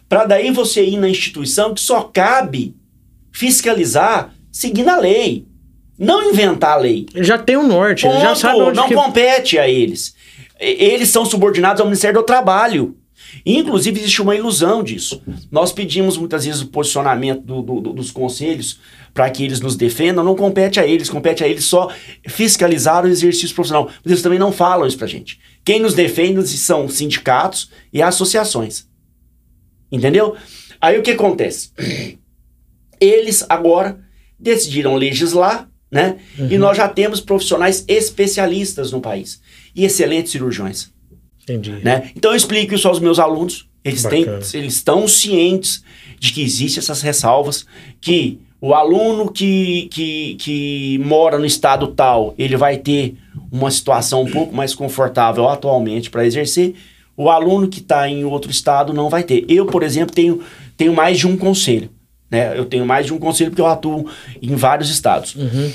para 0.08 0.26
daí 0.26 0.50
você 0.52 0.84
ir 0.84 0.98
na 0.98 1.10
instituição 1.10 1.74
que 1.74 1.82
só 1.82 2.02
cabe 2.02 2.76
fiscalizar 3.32 4.34
seguindo 4.52 4.90
a 4.90 4.98
lei. 4.98 5.46
Não 5.98 6.30
inventar 6.30 6.78
a 6.78 6.78
lei. 6.78 7.06
Ele 7.14 7.26
já 7.26 7.38
tem 7.38 7.58
o 7.58 7.60
um 7.60 7.68
norte, 7.68 8.04
Ponto, 8.04 8.16
ele 8.16 8.24
já 8.24 8.34
sabe 8.34 8.62
onde 8.62 8.78
Não 8.78 8.88
que... 8.88 8.96
compete 8.96 9.60
a 9.60 9.68
eles. 9.68 10.16
Eles 10.60 11.10
são 11.10 11.26
subordinados 11.26 11.80
ao 11.80 11.88
Ministério 11.88 12.20
do 12.20 12.26
Trabalho. 12.26 12.98
Inclusive, 13.46 14.00
existe 14.00 14.22
uma 14.22 14.36
ilusão 14.36 14.84
disso. 14.84 15.22
Nós 15.52 15.72
pedimos 15.72 16.18
muitas 16.18 16.46
vezes 16.46 16.62
o 16.62 16.68
posicionamento 16.68 17.42
do, 17.42 17.62
do, 17.62 17.94
dos 17.94 18.12
conselhos 18.12 18.80
para 19.14 19.30
que 19.30 19.44
eles 19.44 19.60
nos 19.60 19.76
defendam, 19.76 20.24
não 20.24 20.36
compete 20.36 20.80
a 20.80 20.88
eles, 20.88 21.10
compete 21.10 21.44
a 21.44 21.48
eles 21.48 21.66
só 21.66 21.92
fiscalizar 22.28 23.06
o 23.06 23.08
exercício 23.08 23.56
profissional. 23.56 23.86
Mas 24.04 24.12
eles 24.12 24.22
também 24.22 24.40
não 24.40 24.52
falam 24.52 24.88
isso 24.88 24.98
para 24.98 25.08
gente. 25.08 25.40
Quem 25.64 25.80
nos 25.80 25.94
defende 25.94 26.46
são 26.48 26.88
sindicatos 26.88 27.70
e 27.94 28.02
associações. 28.02 28.88
Entendeu? 29.92 30.36
Aí 30.82 30.98
o 30.98 31.04
que 31.04 31.12
acontece? 31.12 31.72
Eles 33.00 33.46
agora 33.48 34.00
decidiram 34.40 34.96
legislar, 34.96 35.70
né? 35.92 36.18
Uhum. 36.38 36.48
E 36.52 36.58
nós 36.58 36.78
já 36.78 36.88
temos 36.88 37.20
profissionais 37.20 37.84
especialistas 37.88 38.92
no 38.92 39.02
país 39.02 39.42
e 39.76 39.86
excelentes 39.86 40.32
cirurgiões. 40.32 40.92
Entendi. 41.44 41.80
Né? 41.84 42.12
Então 42.16 42.32
eu 42.32 42.38
explico 42.38 42.76
isso 42.76 42.88
aos 42.88 43.00
meus 43.00 43.20
alunos. 43.20 43.68
Eles, 43.84 44.04
têm, 44.04 44.26
eles 44.54 44.76
estão 44.76 45.08
cientes 45.08 45.84
de 46.20 46.34
que 46.34 46.44
existem 46.44 46.80
essas 46.80 47.02
ressalvas, 47.02 47.66
que 48.02 48.40
o 48.62 48.74
aluno 48.74 49.32
que, 49.32 49.88
que, 49.90 50.36
que 50.36 51.02
mora 51.04 51.40
no 51.40 51.46
estado 51.46 51.88
tal, 51.88 52.36
ele 52.38 52.58
vai 52.58 52.78
ter 52.78 53.16
uma 53.50 53.72
situação 53.72 54.24
um 54.24 54.30
pouco 54.30 54.54
mais 54.54 54.76
confortável 54.76 55.48
atualmente 55.48 56.10
para 56.10 56.26
exercer. 56.26 56.76
O 57.16 57.30
aluno 57.30 57.70
que 57.70 57.80
está 57.80 58.08
em 58.10 58.26
outro 58.26 58.52
estado 58.52 58.94
não 58.94 59.10
vai 59.10 59.24
ter. 59.24 59.46
Eu, 59.48 59.66
por 59.66 59.82
exemplo, 59.82 60.14
tenho, 60.14 60.42
tenho 60.76 60.94
mais 60.94 61.18
de 61.18 61.26
um 61.26 61.38
conselho. 61.38 61.90
Né? 62.30 62.58
Eu 62.58 62.66
tenho 62.66 62.86
mais 62.86 63.06
de 63.06 63.14
um 63.14 63.18
conselho 63.18 63.50
porque 63.50 63.62
eu 63.62 63.68
atuo 63.68 64.10
em 64.42 64.56
vários 64.56 64.90
estados. 64.90 65.36
Uhum. 65.36 65.72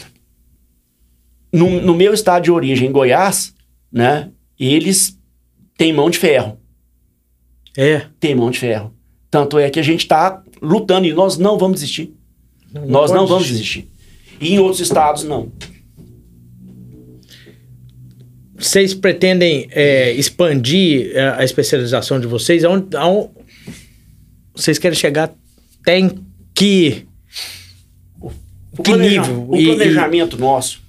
No, 1.52 1.80
no 1.80 1.94
meu 1.94 2.12
estado 2.12 2.42
de 2.44 2.50
origem, 2.50 2.92
Goiás, 2.92 3.53
né, 3.94 4.32
eles 4.58 5.16
tem 5.78 5.92
mão 5.92 6.10
de 6.10 6.18
ferro. 6.18 6.58
É. 7.76 8.06
Tem 8.18 8.34
mão 8.34 8.50
de 8.50 8.58
ferro. 8.58 8.92
Tanto 9.30 9.56
é 9.56 9.70
que 9.70 9.78
a 9.78 9.82
gente 9.82 10.00
está 10.00 10.42
lutando 10.60 11.06
e 11.06 11.12
nós 11.12 11.38
não 11.38 11.56
vamos 11.56 11.80
desistir. 11.80 12.12
Não, 12.72 12.86
nós 12.86 13.12
não 13.12 13.26
vamos 13.26 13.46
desistir. 13.46 13.88
E 14.40 14.54
em 14.54 14.58
outros 14.58 14.80
estados, 14.80 15.22
não. 15.22 15.50
Vocês 18.56 18.94
pretendem 18.94 19.68
é, 19.70 20.12
expandir 20.12 21.12
a 21.36 21.44
especialização 21.44 22.18
de 22.18 22.26
vocês? 22.26 22.64
Aonde, 22.64 22.96
aonde, 22.96 23.30
vocês 24.54 24.78
querem 24.78 24.96
chegar 24.96 25.34
até 25.80 25.98
em 25.98 26.24
que, 26.54 27.06
o 28.20 28.82
que 28.82 28.90
planeja, 28.90 29.20
nível? 29.20 29.42
O 29.42 29.48
planejamento 29.48 30.36
e... 30.36 30.40
nosso, 30.40 30.80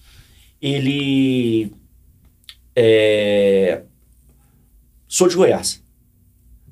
ele 0.62 1.72
é, 2.76 3.82
Sou 5.08 5.28
de 5.28 5.36
Goiás. 5.36 5.82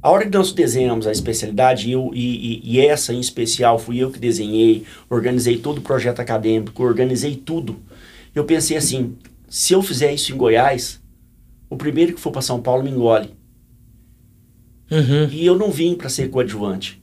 A 0.01 0.11
hora 0.11 0.25
que 0.25 0.37
nós 0.37 0.51
desenhamos 0.51 1.07
a 1.07 1.11
especialidade, 1.13 1.89
eu, 1.89 2.11
e, 2.13 2.59
e, 2.61 2.75
e, 2.75 2.79
essa 2.81 3.13
em 3.13 3.21
especial 3.21 3.79
fui 3.79 3.99
eu 3.99 4.11
que 4.11 4.19
desenhei, 4.19 4.83
organizei 5.09 5.57
todo 5.57 5.77
o 5.77 5.81
projeto 5.81 6.19
acadêmico, 6.19 6.83
organizei 6.83 7.37
tudo. 7.37 7.77
Eu 8.35 8.43
pensei 8.43 8.75
assim: 8.75 9.15
se 9.47 9.71
eu 9.71 9.81
fizer 9.81 10.13
isso 10.13 10.33
em 10.33 10.37
Goiás, 10.37 11.01
o 11.69 11.77
primeiro 11.77 12.13
que 12.13 12.19
for 12.19 12.31
para 12.31 12.41
São 12.41 12.61
Paulo 12.61 12.83
me 12.83 12.89
engole. 12.89 13.29
Uhum. 14.91 15.29
E 15.31 15.45
eu 15.45 15.57
não 15.57 15.71
vim 15.71 15.95
para 15.95 16.09
ser 16.09 16.29
coadjuvante. 16.29 17.01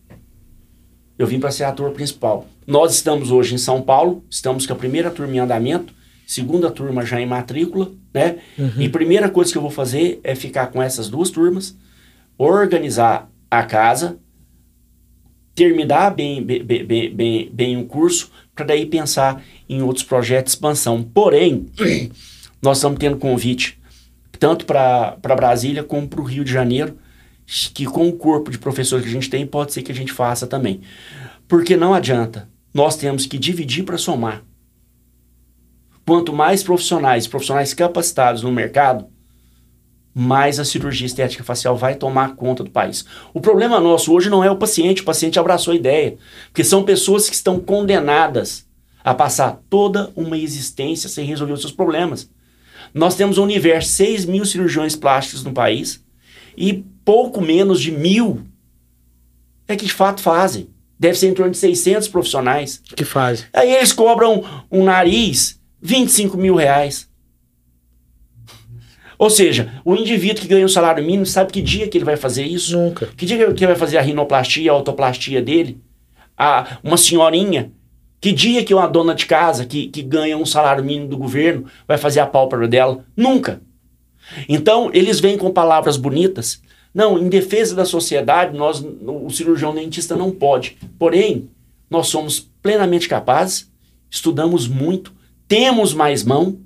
Eu 1.19 1.27
vim 1.27 1.41
para 1.41 1.51
ser 1.51 1.65
ator 1.65 1.91
principal. 1.93 2.47
Nós 2.67 2.93
estamos 2.93 3.31
hoje 3.31 3.55
em 3.55 3.59
São 3.59 3.81
Paulo, 3.81 4.23
estamos 4.29 4.67
com 4.67 4.75
a 4.75 4.77
primeira 4.77 5.11
turma 5.11 5.35
em 5.35 5.39
andamento 5.39 5.95
segunda 6.31 6.71
turma 6.71 7.05
já 7.05 7.21
em 7.21 7.27
matrícula, 7.27 7.91
né? 8.15 8.37
Uhum. 8.57 8.71
E 8.79 8.89
primeira 8.89 9.29
coisa 9.29 9.51
que 9.51 9.59
eu 9.59 9.63
vou 9.63 9.71
fazer 9.71 10.21
é 10.23 10.37
ficar 10.37 10.69
com 10.69 10.81
essas 10.81 11.09
duas 11.09 11.29
turmas, 11.29 11.77
organizar 12.39 13.29
a 13.51 13.65
casa, 13.65 14.17
terminar 15.57 16.15
bem, 16.15 16.41
bem, 16.41 16.63
bem, 16.63 17.13
bem, 17.13 17.51
bem 17.53 17.77
o 17.77 17.85
curso, 17.85 18.31
para 18.55 18.67
daí 18.67 18.87
pensar 18.87 19.43
em 19.69 19.83
outros 19.83 20.05
projetos 20.05 20.53
de 20.53 20.57
expansão. 20.59 21.03
Porém, 21.03 21.67
nós 22.63 22.79
estamos 22.79 23.01
tendo 23.01 23.17
convite 23.17 23.81
tanto 24.39 24.65
para 24.67 25.17
Brasília 25.21 25.83
como 25.83 26.07
para 26.07 26.21
o 26.21 26.25
Rio 26.25 26.45
de 26.45 26.53
Janeiro, 26.53 26.97
que 27.75 27.87
com 27.87 28.09
o 28.09 28.13
corpo 28.13 28.53
de 28.53 28.59
professores 28.59 29.05
que 29.05 29.11
a 29.11 29.13
gente 29.13 29.29
tem, 29.29 29.45
pode 29.45 29.73
ser 29.73 29.83
que 29.83 29.91
a 29.91 29.97
gente 29.97 30.13
faça 30.13 30.47
também. 30.47 30.81
Porque 31.49 31.77
não 31.77 31.93
adianta, 31.93 32.49
nós 32.73 32.97
temos 32.97 33.27
que 33.27 33.37
dividir 33.37 33.83
para 33.83 33.99
somar 33.99 34.45
quanto 36.11 36.33
mais 36.33 36.61
profissionais, 36.61 37.29
profissionais 37.29 37.73
capacitados 37.73 38.43
no 38.43 38.51
mercado, 38.51 39.07
mais 40.13 40.59
a 40.59 40.65
cirurgia 40.65 41.07
estética 41.07 41.45
facial 41.45 41.77
vai 41.77 41.95
tomar 41.95 42.35
conta 42.35 42.65
do 42.65 42.71
país. 42.73 43.05
O 43.33 43.41
problema 43.41 43.79
nosso 43.79 44.13
hoje 44.13 44.29
não 44.29 44.43
é 44.43 44.51
o 44.51 44.57
paciente, 44.57 45.03
o 45.03 45.05
paciente 45.05 45.39
abraçou 45.39 45.73
a 45.73 45.77
ideia, 45.77 46.17
porque 46.49 46.65
são 46.65 46.83
pessoas 46.83 47.29
que 47.29 47.35
estão 47.37 47.61
condenadas 47.61 48.67
a 49.05 49.15
passar 49.15 49.63
toda 49.71 50.11
uma 50.17 50.37
existência 50.37 51.09
sem 51.09 51.25
resolver 51.25 51.53
os 51.53 51.61
seus 51.61 51.73
problemas. 51.73 52.29
Nós 52.93 53.15
temos 53.15 53.39
um 53.39 53.45
universo, 53.45 53.91
6 53.91 54.25
mil 54.25 54.45
cirurgiões 54.45 54.97
plásticos 54.97 55.45
no 55.45 55.53
país 55.53 56.05
e 56.57 56.85
pouco 57.05 57.41
menos 57.41 57.81
de 57.81 57.93
mil 57.93 58.43
é 59.69 59.77
que 59.77 59.87
de 59.87 59.93
fato 59.93 60.21
fazem. 60.21 60.71
Deve 60.99 61.17
ser 61.17 61.29
em 61.29 61.35
torno 61.35 61.53
de 61.53 61.59
600 61.59 62.09
profissionais. 62.09 62.83
Que 62.97 63.05
fazem. 63.05 63.47
Aí 63.53 63.73
eles 63.73 63.93
cobram 63.93 64.45
um 64.69 64.83
nariz 64.83 65.60
25 65.81 66.37
mil 66.37 66.55
reais. 66.55 67.09
Ou 69.19 69.29
seja, 69.29 69.81
o 69.85 69.95
indivíduo 69.95 70.43
que 70.43 70.49
ganha 70.49 70.65
um 70.65 70.69
salário 70.69 71.05
mínimo 71.05 71.27
sabe 71.27 71.53
que 71.53 71.61
dia 71.61 71.87
que 71.89 71.99
ele 71.99 72.05
vai 72.05 72.17
fazer 72.17 72.45
isso? 72.45 72.79
Nunca. 72.79 73.07
Que 73.17 73.27
dia 73.27 73.37
que 73.53 73.65
ele 73.65 73.73
vai 73.73 73.77
fazer 73.77 73.99
a 73.99 74.03
rinoplastia, 74.03 74.71
a 74.71 74.75
autoplastia 74.75 75.43
dele? 75.43 75.79
A, 76.37 76.79
uma 76.83 76.97
senhorinha 76.97 77.71
que 78.21 78.33
dia 78.33 78.63
que 78.63 78.75
uma 78.75 78.87
dona 78.87 79.15
de 79.15 79.25
casa 79.25 79.65
que, 79.65 79.87
que 79.89 80.03
ganha 80.03 80.37
um 80.37 80.45
salário 80.45 80.85
mínimo 80.85 81.09
do 81.09 81.17
governo 81.17 81.65
vai 81.89 81.97
fazer 81.97 82.21
a 82.21 82.27
pálpebra 82.27 82.69
dela? 82.69 83.05
Nunca. 83.17 83.63
Então, 84.49 84.91
eles 84.93 85.21
vêm 85.21 85.39
com 85.39 85.51
palavras 85.51 85.97
bonitas. 85.97 86.61
Não, 86.93 87.19
em 87.19 87.29
defesa 87.29 87.75
da 87.75 87.87
sociedade, 87.87 88.57
nós, 88.57 88.85
o 89.07 89.31
cirurgião 89.31 89.75
dentista 89.75 90.15
não 90.15 90.31
pode. 90.31 90.77
Porém, 90.99 91.49
nós 91.89 92.09
somos 92.09 92.41
plenamente 92.63 93.09
capazes, 93.09 93.71
estudamos 94.11 94.69
muito, 94.69 95.15
temos 95.51 95.93
mais 95.93 96.23
mão, 96.23 96.61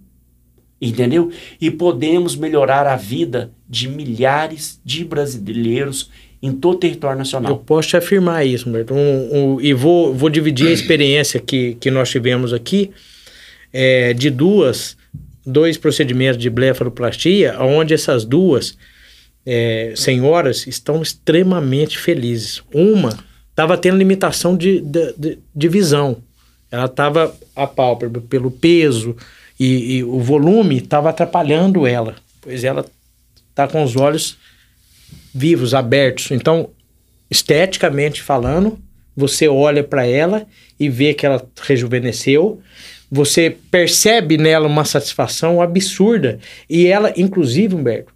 entendeu? 0.79 1.33
E 1.59 1.71
podemos 1.71 2.37
melhorar 2.37 2.87
a 2.87 2.97
vida 2.97 3.51
de 3.67 3.89
milhares 3.89 4.79
de 4.85 5.03
brasileiros 5.07 6.11
em 6.43 6.53
todo 6.53 6.75
o 6.75 6.79
território 6.81 7.17
nacional. 7.17 7.53
Eu 7.53 7.57
posso 7.57 7.89
te 7.89 7.97
afirmar 7.97 8.47
isso, 8.47 8.69
Humberto. 8.69 8.93
Um, 8.93 9.55
um, 9.55 9.61
e 9.63 9.73
vou, 9.73 10.13
vou 10.13 10.29
dividir 10.29 10.69
a 10.69 10.73
experiência 10.73 11.41
que, 11.41 11.77
que 11.81 11.91
nós 11.91 12.11
tivemos 12.11 12.53
aqui 12.53 12.91
é, 13.73 14.13
de 14.13 14.29
duas, 14.29 14.99
dois 15.47 15.79
procedimentos 15.79 16.37
de 16.37 16.51
blefaroplastia, 16.51 17.57
onde 17.59 17.95
essas 17.95 18.27
duas 18.27 18.77
é, 19.47 19.95
senhoras 19.97 20.67
estão 20.67 21.01
extremamente 21.01 21.97
felizes. 21.97 22.63
Uma 22.71 23.19
estava 23.49 23.79
tendo 23.79 23.97
limitação 23.97 24.55
de, 24.55 24.83
de, 24.83 25.39
de, 25.55 25.69
visão. 25.69 26.19
Ela 26.71 26.85
estava 26.85 27.35
a 27.55 27.67
pálpebra 27.67 28.21
pelo 28.23 28.51
peso 28.51 29.17
e, 29.59 29.97
e 29.97 30.05
o 30.05 30.21
volume 30.21 30.79
estava 30.79 31.11
atrapalhando 31.11 31.87
ela, 31.87 32.17
pois 32.41 32.65
ela 32.65 32.85
está 33.51 33.69
com 33.69 33.83
os 33.83 33.97
olhos 33.97 34.37
vivos, 35.33 35.75
abertos. 35.75 36.31
Então, 36.31 36.71
esteticamente 37.31 38.23
falando, 38.23 38.79
você 39.17 39.49
olha 39.49 39.83
para 39.85 40.07
ela 40.07 40.47
e 40.79 40.89
vê 40.89 41.15
que 41.15 41.25
ela 41.25 41.45
rejuvenesceu. 41.63 42.61
Você 43.11 43.57
percebe 43.71 44.37
nela 44.37 44.67
uma 44.67 44.85
satisfação 44.85 45.63
absurda. 45.63 46.39
E 46.69 46.87
ela, 46.87 47.13
inclusive, 47.17 47.75
Humberto, 47.75 48.13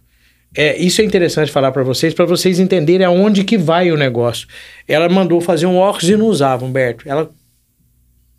é, 0.55 0.77
isso 0.77 1.01
é 1.01 1.05
interessante 1.05 1.51
falar 1.51 1.71
para 1.71 1.83
vocês, 1.83 2.13
para 2.13 2.25
vocês 2.25 2.59
entenderem 2.59 3.05
aonde 3.05 3.43
que 3.43 3.57
vai 3.57 3.91
o 3.91 3.97
negócio. 3.97 4.47
Ela 4.87 5.07
mandou 5.07 5.39
fazer 5.39 5.67
um 5.67 5.77
óculos 5.77 6.09
e 6.09 6.17
não 6.17 6.25
usava, 6.25 6.65
Humberto. 6.65 7.07
Ela 7.07 7.29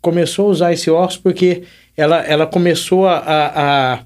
começou 0.01 0.47
a 0.47 0.49
usar 0.49 0.73
esse 0.73 0.89
óculos 0.89 1.17
porque 1.17 1.63
ela, 1.95 2.21
ela 2.25 2.47
começou 2.47 3.07
a, 3.07 3.19
a, 3.19 3.99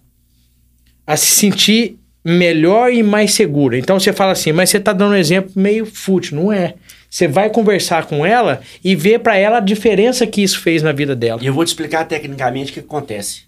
a, 1.08 1.18
se 1.18 1.28
sentir 1.28 1.98
melhor 2.24 2.92
e 2.92 3.02
mais 3.02 3.34
segura. 3.34 3.78
Então 3.78 4.00
você 4.00 4.12
fala 4.12 4.32
assim, 4.34 4.52
mas 4.52 4.70
você 4.70 4.78
está 4.78 4.92
dando 4.92 5.14
um 5.14 5.18
exemplo 5.18 5.52
meio 5.56 5.86
fútil, 5.86 6.38
não 6.38 6.52
é? 6.52 6.76
Você 7.10 7.28
vai 7.28 7.50
conversar 7.50 8.08
com 8.08 8.26
ela 8.26 8.62
e 8.84 8.96
ver 8.96 9.20
para 9.20 9.38
ela 9.38 9.58
a 9.58 9.62
diferença 9.62 10.28
que 10.28 10.44
isso 10.44 10.60
fez 10.60 10.84
na 10.84 10.92
vida 10.92 11.16
dela. 11.16 11.42
E 11.42 11.46
eu 11.46 11.54
vou 11.54 11.64
te 11.64 11.70
explicar 11.70 12.04
tecnicamente 12.06 12.72
o 12.72 12.74
que 12.74 12.80
acontece. 12.82 13.44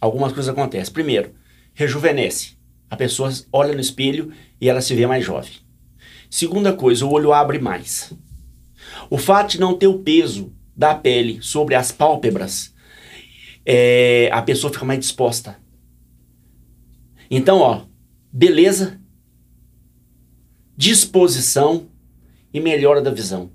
Algumas 0.00 0.32
coisas 0.32 0.48
acontecem. 0.48 0.92
Primeiro, 0.92 1.30
rejuvenesce. 1.74 2.56
A 2.90 2.96
pessoa 2.96 3.30
olha 3.52 3.74
no 3.74 3.80
espelho 3.80 4.32
e 4.60 4.68
ela 4.68 4.80
se 4.80 4.94
vê 4.94 5.06
mais 5.06 5.24
jovem. 5.24 5.52
Segunda 6.30 6.72
coisa, 6.72 7.04
o 7.04 7.12
olho 7.12 7.32
abre 7.32 7.58
mais. 7.58 8.12
O 9.10 9.18
fato 9.18 9.52
de 9.52 9.60
não 9.60 9.74
ter 9.74 9.86
o 9.86 9.98
peso 9.98 10.52
da 10.78 10.94
pele 10.94 11.40
sobre 11.42 11.74
as 11.74 11.92
pálpebras, 11.92 12.72
é, 13.66 14.30
a 14.32 14.40
pessoa 14.40 14.72
fica 14.72 14.84
mais 14.86 15.00
disposta 15.00 15.58
então, 17.30 17.58
ó, 17.58 17.82
beleza, 18.32 18.98
disposição 20.76 21.88
e 22.52 22.60
melhora 22.60 23.02
da 23.02 23.10
visão. 23.10 23.50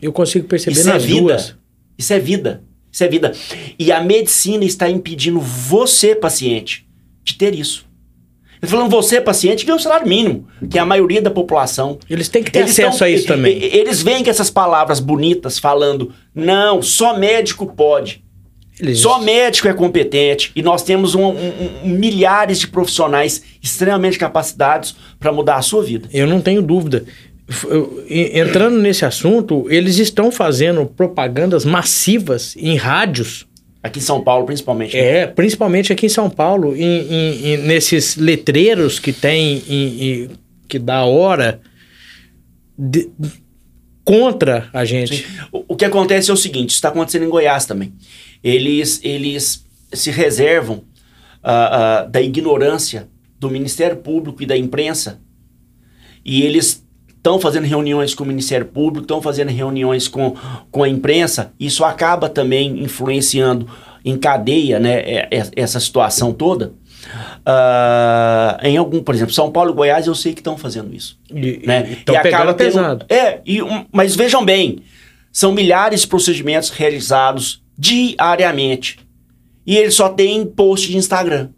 Eu 0.00 0.12
consigo 0.12 0.46
perceber 0.46 0.78
Isso 0.78 0.88
nas 0.88 1.02
é 1.02 1.06
vida. 1.06 1.20
duas. 1.20 1.56
Isso 1.96 2.12
é 2.12 2.18
vida. 2.18 2.64
Isso 2.92 3.04
é 3.04 3.08
vida. 3.08 3.32
E 3.78 3.90
a 3.90 4.00
medicina 4.02 4.64
está 4.64 4.90
impedindo 4.90 5.40
você, 5.40 6.14
paciente, 6.14 6.86
de 7.24 7.34
ter 7.34 7.54
isso. 7.54 7.85
Ele 8.62 8.70
falando 8.70 8.90
você, 8.90 9.20
paciente, 9.20 9.64
ganha 9.66 9.76
o 9.76 9.80
salário 9.80 10.08
mínimo, 10.08 10.46
que 10.70 10.78
é 10.78 10.80
a 10.80 10.86
maioria 10.86 11.20
da 11.20 11.30
população. 11.30 11.98
Eles 12.08 12.28
têm 12.28 12.42
que 12.42 12.50
ter 12.50 12.60
Eles 12.60 12.70
acesso 12.72 12.98
tão- 12.98 13.06
a 13.06 13.10
isso 13.10 13.26
também. 13.26 13.62
Eles 13.62 14.02
veem 14.02 14.22
que 14.24 14.30
essas 14.30 14.50
palavras 14.50 14.98
bonitas 15.00 15.58
falando, 15.58 16.12
não, 16.34 16.80
só 16.82 17.16
médico 17.18 17.66
pode. 17.66 18.24
Eles- 18.78 18.98
Só 18.98 19.18
médico 19.20 19.68
é 19.68 19.72
competente 19.72 20.52
e 20.54 20.62
nós 20.62 20.82
temos 20.82 21.14
um- 21.14 21.22
um- 21.28 21.32
um- 21.84 21.88
milhares 21.88 22.58
de 22.60 22.68
profissionais 22.68 23.42
extremamente 23.62 24.18
capacitados 24.18 24.94
para 25.18 25.32
mudar 25.32 25.56
a 25.56 25.62
sua 25.62 25.82
vida. 25.82 26.08
Eu 26.12 26.26
não 26.26 26.40
tenho 26.42 26.60
dúvida. 26.60 27.04
Eu- 27.64 28.04
Entrando 28.10 28.76
nesse 28.78 29.04
assunto, 29.04 29.66
eles 29.70 29.98
estão 29.98 30.30
fazendo 30.32 30.84
propagandas 30.84 31.64
massivas 31.64 32.54
em 32.58 32.76
rádios. 32.76 33.46
Aqui 33.86 33.98
em 33.98 34.02
São 34.02 34.22
Paulo, 34.22 34.44
principalmente. 34.46 34.96
É, 34.96 35.26
principalmente 35.26 35.92
aqui 35.92 36.06
em 36.06 36.08
São 36.10 36.28
Paulo, 36.28 36.74
em, 36.76 36.82
em- 36.82 37.46
em- 37.46 37.56
nesses 37.58 38.16
letreiros 38.16 38.98
que 38.98 39.12
tem 39.12 39.62
em- 39.68 40.30
que 40.68 40.78
dá 40.78 41.04
hora 41.04 41.60
de- 42.78 43.08
contra 44.04 44.68
a 44.72 44.84
gente. 44.84 45.26
O, 45.52 45.64
o 45.68 45.76
que 45.76 45.84
acontece 45.84 46.30
é 46.30 46.34
o 46.34 46.36
seguinte: 46.36 46.70
isso 46.70 46.78
está 46.78 46.88
acontecendo 46.88 47.24
em 47.24 47.28
Goiás 47.28 47.66
também. 47.66 47.92
Eles, 48.42 49.00
eles 49.02 49.64
se 49.92 50.10
reservam 50.10 50.84
ah, 51.42 52.00
ah, 52.02 52.04
da 52.04 52.20
ignorância 52.20 53.08
do 53.38 53.50
Ministério 53.50 53.96
Público 53.98 54.42
e 54.42 54.46
da 54.46 54.56
imprensa 54.56 55.20
e 56.24 56.42
eles 56.42 56.84
estão 57.26 57.40
fazendo 57.40 57.64
reuniões 57.64 58.14
com 58.14 58.22
o 58.22 58.26
Ministério 58.26 58.66
Público, 58.66 59.00
estão 59.02 59.20
fazendo 59.20 59.48
reuniões 59.50 60.06
com, 60.06 60.36
com 60.70 60.84
a 60.84 60.88
imprensa. 60.88 61.52
Isso 61.58 61.84
acaba 61.84 62.28
também 62.28 62.80
influenciando 62.84 63.68
em 64.04 64.16
cadeia 64.16 64.78
né, 64.78 65.00
é- 65.00 65.28
é- 65.32 65.50
essa 65.56 65.80
situação 65.80 66.32
toda. 66.32 66.72
Ah, 67.44 68.58
em 68.62 68.76
algum, 68.76 69.02
por 69.02 69.14
exemplo, 69.14 69.34
São 69.34 69.50
Paulo 69.50 69.72
e 69.72 69.74
Goiás, 69.74 70.06
eu 70.06 70.14
sei 70.14 70.32
que 70.32 70.40
estão 70.40 70.56
fazendo 70.56 70.94
isso 70.94 71.18
E, 71.30 71.62
né? 71.66 71.90
Estão 71.92 72.14
E 72.14 72.18
acaba 72.18 72.54
pegando 72.54 72.54
tendo- 72.54 72.66
pesado. 72.72 73.06
É, 73.08 73.40
e 73.44 73.62
um- 73.62 73.84
mas 73.92 74.14
vejam 74.14 74.44
bem, 74.44 74.78
são 75.32 75.52
milhares 75.52 76.02
de 76.02 76.06
procedimentos 76.06 76.70
realizados 76.70 77.62
diariamente. 77.78 78.98
E 79.66 79.76
ele 79.76 79.90
só 79.90 80.08
tem 80.08 80.44
post 80.46 80.88
de 80.90 80.96
Instagram. 80.96 81.48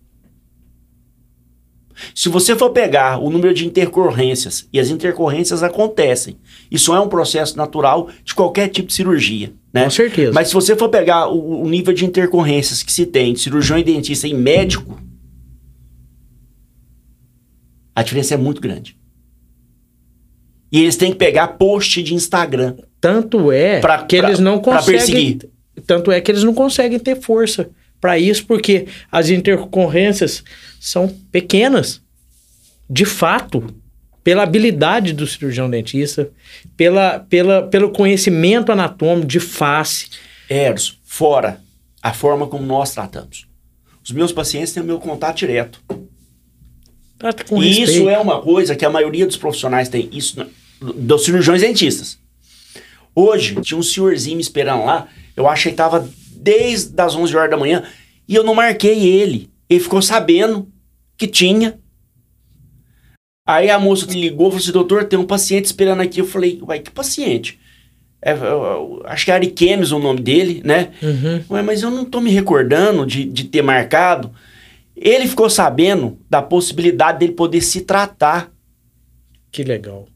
Se 2.14 2.28
você 2.28 2.54
for 2.56 2.70
pegar 2.70 3.18
o 3.18 3.30
número 3.30 3.52
de 3.52 3.66
intercorrências, 3.66 4.68
e 4.72 4.78
as 4.78 4.88
intercorrências 4.88 5.62
acontecem, 5.62 6.36
isso 6.70 6.94
é 6.94 7.00
um 7.00 7.08
processo 7.08 7.56
natural 7.56 8.08
de 8.24 8.34
qualquer 8.34 8.68
tipo 8.68 8.88
de 8.88 8.94
cirurgia, 8.94 9.52
né? 9.72 9.84
Com 9.84 9.90
certeza. 9.90 10.32
Mas 10.32 10.48
se 10.48 10.54
você 10.54 10.76
for 10.76 10.88
pegar 10.88 11.28
o, 11.28 11.62
o 11.62 11.68
nível 11.68 11.92
de 11.92 12.04
intercorrências 12.04 12.82
que 12.82 12.92
se 12.92 13.04
tem 13.06 13.32
de 13.32 13.40
cirurgião 13.40 13.78
e 13.78 13.84
dentista 13.84 14.26
e 14.28 14.34
médico, 14.34 15.00
a 17.94 18.02
diferença 18.02 18.34
é 18.34 18.36
muito 18.36 18.60
grande. 18.60 18.96
E 20.70 20.80
eles 20.80 20.96
têm 20.96 21.12
que 21.12 21.18
pegar 21.18 21.48
post 21.48 22.02
de 22.02 22.14
Instagram. 22.14 22.76
Tanto 23.00 23.50
é 23.50 23.80
Pra- 23.80 24.02
que 24.04 24.18
pra- 24.18 24.28
eles 24.28 24.38
não 24.38 24.58
conseguem. 24.60 25.38
Tanto 25.86 26.10
é 26.12 26.20
que 26.20 26.30
eles 26.30 26.42
não 26.44 26.52
conseguem 26.52 26.98
ter 26.98 27.20
força 27.20 27.70
para 28.00 28.18
isso, 28.18 28.46
porque 28.46 28.86
as 29.10 29.28
intercorrências 29.28 30.42
são 30.80 31.08
pequenas. 31.30 32.00
De 32.88 33.04
fato, 33.04 33.74
pela 34.24 34.42
habilidade 34.42 35.12
do 35.12 35.26
cirurgião 35.26 35.68
dentista, 35.68 36.30
pela, 36.76 37.20
pela, 37.20 37.62
pelo 37.62 37.90
conhecimento 37.90 38.72
anatômico 38.72 39.26
de 39.26 39.40
face. 39.40 40.08
Eros, 40.48 40.98
fora 41.04 41.60
a 42.02 42.12
forma 42.12 42.46
como 42.46 42.64
nós 42.64 42.92
tratamos. 42.92 43.46
Os 44.04 44.10
meus 44.12 44.32
pacientes 44.32 44.72
têm 44.72 44.82
o 44.82 44.86
meu 44.86 44.98
contato 44.98 45.38
direto. 45.38 45.82
Trata 47.18 47.44
com 47.44 47.62
e 47.62 47.68
respeito. 47.68 47.90
isso 47.90 48.08
é 48.08 48.18
uma 48.18 48.40
coisa 48.40 48.76
que 48.76 48.84
a 48.84 48.90
maioria 48.90 49.26
dos 49.26 49.36
profissionais 49.36 49.88
tem, 49.88 50.08
isso 50.12 50.46
dos 50.80 51.24
cirurgiões 51.24 51.60
dentistas. 51.60 52.18
Hoje, 53.14 53.56
tinha 53.60 53.76
um 53.76 53.82
senhorzinho 53.82 54.36
me 54.36 54.42
esperando 54.42 54.84
lá, 54.84 55.08
eu 55.36 55.48
achei 55.48 55.72
que 55.72 55.76
tava 55.76 56.08
desde 56.48 56.98
as 57.00 57.14
11 57.14 57.36
horas 57.36 57.50
da 57.50 57.56
manhã, 57.58 57.82
e 58.26 58.34
eu 58.34 58.42
não 58.42 58.54
marquei 58.54 59.06
ele. 59.06 59.50
Ele 59.68 59.80
ficou 59.80 60.00
sabendo 60.00 60.66
que 61.16 61.26
tinha, 61.26 61.78
Aí 63.46 63.70
a 63.70 63.78
moça 63.78 64.04
me 64.06 64.12
ligou 64.20 64.48
e 64.48 64.50
falou 64.50 64.62
assim, 64.62 64.72
doutor, 64.72 65.04
tem 65.04 65.18
um 65.18 65.24
paciente 65.24 65.64
esperando 65.64 66.02
aqui. 66.02 66.20
Eu 66.20 66.26
falei, 66.26 66.58
uai, 66.62 66.80
que 66.80 66.90
paciente? 66.90 67.58
É, 68.20 68.32
eu- 68.32 68.36
eu- 68.36 69.02
acho 69.06 69.24
que 69.24 69.30
é 69.30 69.34
Ariquemes 69.34 69.90
o 69.90 69.98
nome 69.98 70.20
dele, 70.20 70.60
né? 70.62 70.90
Uhum. 71.02 71.42
Ué, 71.48 71.62
mas 71.62 71.80
eu 71.82 71.90
não 71.90 72.04
tô 72.04 72.20
me 72.20 72.30
recordando 72.30 73.06
de, 73.06 73.24
de 73.24 73.44
ter 73.44 73.62
marcado. 73.62 74.30
Ele 74.94 75.26
ficou 75.26 75.48
sabendo 75.48 76.18
da 76.28 76.42
possibilidade 76.42 77.20
dele 77.20 77.32
poder 77.32 77.62
se 77.62 77.80
tratar. 77.80 78.52
Que 79.50 79.64
legal. 79.64 80.06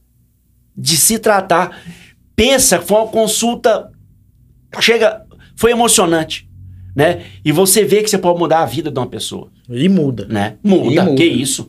De 0.76 0.98
se 0.98 1.18
tratar. 1.18 1.80
Pensa, 2.36 2.82
foi 2.82 2.98
uma 2.98 3.08
consulta. 3.08 3.90
Chega, 4.78 5.21
foi 5.56 5.70
emocionante, 5.72 6.48
né? 6.94 7.22
E 7.44 7.52
você 7.52 7.84
vê 7.84 8.02
que 8.02 8.10
você 8.10 8.18
pode 8.18 8.38
mudar 8.38 8.60
a 8.60 8.66
vida 8.66 8.90
de 8.90 8.98
uma 8.98 9.06
pessoa, 9.06 9.48
E 9.68 9.88
muda. 9.88 10.26
né? 10.28 10.56
E 10.64 10.68
Muda, 10.68 11.04
muda. 11.04 11.16
que 11.16 11.24
isso. 11.24 11.68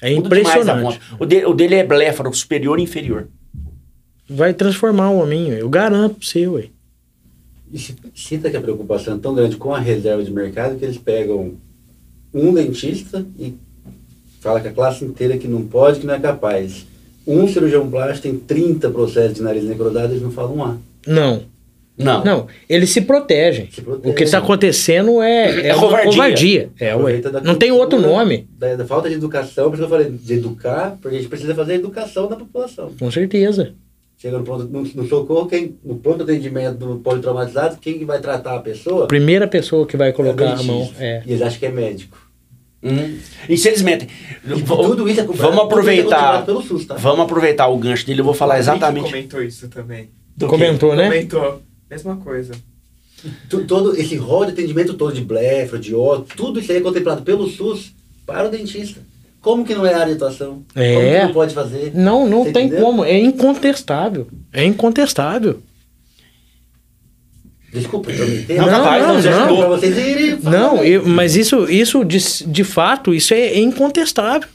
É 0.00 0.14
Muda 0.14 0.26
impressionante. 0.26 1.00
O, 1.18 1.26
de- 1.26 1.44
o 1.44 1.52
dele 1.54 1.74
é 1.76 1.84
bléfaro, 1.84 2.32
superior 2.32 2.78
e 2.78 2.82
inferior. 2.82 3.28
Vai 4.28 4.52
transformar 4.54 5.10
o 5.10 5.18
homem, 5.18 5.48
eu 5.48 5.68
garanto 5.68 6.16
pra 6.16 6.26
você, 6.26 6.46
ué. 6.46 6.68
Cita 8.14 8.50
que 8.50 8.56
a 8.56 8.60
preocupação 8.60 9.16
é 9.16 9.18
tão 9.18 9.34
grande 9.34 9.56
com 9.56 9.74
a 9.74 9.78
reserva 9.78 10.22
de 10.22 10.30
mercado 10.30 10.78
que 10.78 10.84
eles 10.84 10.96
pegam 10.96 11.54
um 12.32 12.52
dentista 12.54 13.26
e 13.38 13.54
fala 14.40 14.60
que 14.60 14.68
a 14.68 14.72
classe 14.72 15.04
inteira 15.04 15.36
que 15.36 15.46
não 15.48 15.62
pode, 15.66 16.00
que 16.00 16.06
não 16.06 16.14
é 16.14 16.18
capaz. 16.20 16.86
Um 17.26 17.46
cirurgião 17.46 17.90
plástico 17.90 18.22
tem 18.28 18.38
30 18.38 18.88
processos 18.90 19.34
de 19.34 19.42
nariz 19.42 19.64
necrodado, 19.64 20.12
eles 20.12 20.22
não 20.22 20.30
falam 20.30 20.56
um 20.56 20.64
A. 20.64 20.76
Não, 21.06 21.42
Não. 21.98 22.24
não. 22.24 22.46
Eles 22.68 22.90
se 22.90 23.00
protegem. 23.00 23.68
Se 23.70 23.80
protegem. 23.82 24.10
O 24.10 24.14
que 24.14 24.22
está 24.24 24.38
acontecendo 24.38 25.20
é, 25.20 25.46
é, 25.46 25.68
É 25.68 25.74
covardia. 25.74 26.10
covardia. 26.12 26.70
É, 26.78 26.94
ué. 26.94 27.20
Não 27.42 27.54
tem 27.56 27.72
outro 27.72 28.00
nome, 28.00 28.48
Da, 28.58 28.76
da 28.76 28.84
falta 28.84 29.08
de 29.08 29.16
educação, 29.16 29.64
por 29.70 29.74
isso 29.78 29.86
que 29.86 29.92
eu 29.92 29.98
falei 29.98 30.10
de 30.10 30.34
educar, 30.34 30.96
porque 31.02 31.16
a 31.16 31.20
gente 31.20 31.28
precisa 31.28 31.54
fazer 31.54 31.72
a 31.72 31.76
educação 31.76 32.28
da 32.28 32.36
população. 32.36 32.92
com 32.98 33.10
certeza. 33.10 33.74
Chega 34.16 34.36
no, 34.38 34.44
ponto, 34.44 34.64
no, 34.64 34.82
no 34.82 35.08
socorro, 35.08 35.46
quem, 35.46 35.76
no 35.84 35.94
pronto 35.96 36.24
atendimento 36.24 36.76
do 36.76 36.96
politraumatizado, 36.96 37.76
quem 37.80 37.98
que 37.98 38.04
vai 38.04 38.20
tratar 38.20 38.56
a 38.56 38.60
pessoa? 38.60 39.06
Primeira 39.06 39.46
pessoa 39.46 39.86
que 39.86 39.96
vai 39.96 40.08
é 40.08 40.12
colocar 40.12 40.54
a 40.58 40.62
mão. 40.64 40.90
É. 40.98 41.22
E 41.24 41.30
eles 41.30 41.42
acham 41.42 41.58
que 41.60 41.66
é 41.66 41.70
médico. 41.70 42.18
Hum. 42.82 43.16
Infelizmente. 43.48 44.08
E 44.44 44.62
tudo 44.62 45.08
isso 45.08 45.20
é 45.20 45.24
vamos 45.24 45.58
é 45.58 45.62
aproveitar. 45.62 46.44
pelo 46.44 46.62
SUS, 46.62 46.84
tá? 46.86 46.94
Vamos 46.94 47.20
aproveitar 47.20 47.68
o 47.68 47.76
gancho 47.76 48.06
dele. 48.06 48.20
Eu 48.20 48.24
vou 48.24 48.34
falar 48.34 48.58
exatamente. 48.58 49.06
comentou 49.10 49.42
isso 49.42 49.68
também. 49.68 50.10
do 50.36 50.46
que- 50.46 50.50
Comentou, 50.52 50.94
né? 50.94 51.04
Comentou. 51.08 51.62
Mesma 51.90 52.16
coisa. 52.16 52.54
Todo 53.66 53.96
esse 53.96 54.14
rol 54.16 54.44
de 54.44 54.52
atendimento 54.52 54.94
todo 54.94 55.12
de 55.14 55.22
blefa, 55.22 55.78
de 55.78 55.94
ódio, 55.94 56.26
tudo 56.36 56.60
isso 56.60 56.70
aí 56.70 56.78
é 56.78 56.80
contemplado 56.80 57.22
pelo 57.22 57.48
SUS 57.48 57.92
para 58.24 58.46
o 58.46 58.50
dentista. 58.50 59.00
Como 59.40 59.64
que 59.64 59.74
não 59.74 59.86
é 59.86 59.94
área 59.94 60.06
de 60.06 60.12
atuação? 60.14 60.62
É. 60.74 60.94
Como 60.94 61.10
que 61.10 61.22
não 61.26 61.32
pode 61.32 61.54
fazer? 61.54 61.92
Não, 61.94 62.28
não 62.28 62.44
Você 62.44 62.52
tem 62.52 62.66
entendeu? 62.66 62.84
como. 62.84 63.04
É 63.04 63.18
incontestável. 63.18 64.28
É 64.52 64.64
incontestável. 64.64 65.60
Desculpa, 67.72 68.10
eu 68.10 68.26
me 68.26 68.44
Não, 68.56 68.66
não, 68.66 68.88
ajudou. 68.88 69.58
Para 69.58 69.68
vocês 69.68 69.96
irem 69.98 70.38
falar, 70.38 70.58
Não, 70.58 70.82
eu- 70.84 71.06
mas 71.06 71.36
isso, 71.36 71.70
isso 71.70 72.02
de, 72.04 72.18
de 72.46 72.64
fato, 72.64 73.12
isso 73.14 73.34
é 73.34 73.58
incontestável. 73.58 74.48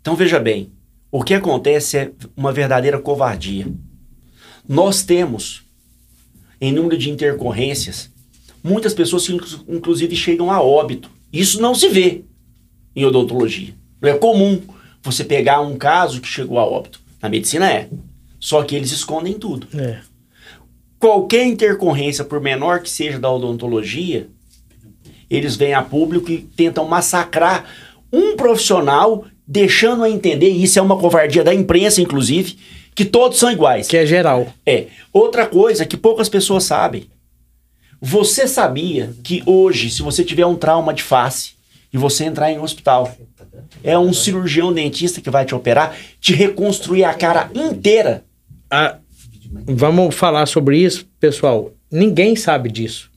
Então 0.00 0.14
veja 0.14 0.38
bem, 0.38 0.70
o 1.10 1.22
que 1.22 1.32
acontece 1.34 1.96
é 1.96 2.10
uma 2.36 2.52
verdadeira 2.52 2.98
covardia. 2.98 3.66
Nós 4.68 5.02
temos, 5.02 5.62
em 6.62 6.70
número 6.70 6.96
de 6.96 7.10
intercorrências, 7.10 8.08
muitas 8.62 8.94
pessoas 8.94 9.28
inclusive 9.68 10.14
chegam 10.14 10.48
a 10.48 10.62
óbito. 10.62 11.10
Isso 11.32 11.60
não 11.60 11.74
se 11.74 11.88
vê 11.88 12.22
em 12.94 13.04
odontologia. 13.04 13.74
Não 14.00 14.08
é 14.08 14.14
comum 14.16 14.62
você 15.02 15.24
pegar 15.24 15.60
um 15.60 15.76
caso 15.76 16.20
que 16.20 16.28
chegou 16.28 16.60
a 16.60 16.64
óbito. 16.64 17.00
Na 17.20 17.28
medicina 17.28 17.68
é. 17.68 17.88
Só 18.38 18.62
que 18.62 18.76
eles 18.76 18.92
escondem 18.92 19.34
tudo. 19.34 19.66
É. 19.76 19.98
Qualquer 21.00 21.44
intercorrência, 21.46 22.22
por 22.22 22.40
menor 22.40 22.80
que 22.80 22.90
seja 22.90 23.18
da 23.18 23.30
odontologia, 23.30 24.28
eles 25.28 25.56
vêm 25.56 25.74
a 25.74 25.82
público 25.82 26.30
e 26.30 26.38
tentam 26.38 26.86
massacrar 26.86 27.64
um 28.12 28.36
profissional, 28.36 29.24
deixando 29.44 30.04
a 30.04 30.10
entender, 30.10 30.50
e 30.52 30.62
isso 30.62 30.78
é 30.78 30.82
uma 30.82 30.96
covardia 30.96 31.42
da 31.42 31.52
imprensa, 31.52 32.00
inclusive, 32.00 32.56
que 32.94 33.04
todos 33.04 33.38
são 33.38 33.50
iguais. 33.50 33.86
Que 33.88 33.96
é 33.96 34.06
geral. 34.06 34.52
É. 34.66 34.86
Outra 35.12 35.46
coisa 35.46 35.86
que 35.86 35.96
poucas 35.96 36.28
pessoas 36.28 36.64
sabem. 36.64 37.06
Você 38.00 38.48
sabia 38.48 39.14
que 39.22 39.42
hoje, 39.46 39.88
se 39.90 40.02
você 40.02 40.24
tiver 40.24 40.44
um 40.46 40.56
trauma 40.56 40.92
de 40.92 41.02
face 41.02 41.52
e 41.92 41.96
você 41.98 42.24
entrar 42.24 42.50
em 42.50 42.58
um 42.58 42.62
hospital, 42.64 43.14
é 43.84 43.96
um 43.98 44.12
cirurgião 44.12 44.72
dentista 44.72 45.20
que 45.20 45.30
vai 45.30 45.44
te 45.44 45.54
operar, 45.54 45.94
te 46.20 46.32
reconstruir 46.34 47.04
a 47.04 47.14
cara 47.14 47.48
inteira. 47.54 48.24
Ah, 48.70 48.96
vamos 49.66 50.14
falar 50.14 50.46
sobre 50.46 50.78
isso, 50.78 51.06
pessoal. 51.20 51.70
Ninguém 51.90 52.34
sabe 52.34 52.70
disso. 52.70 53.10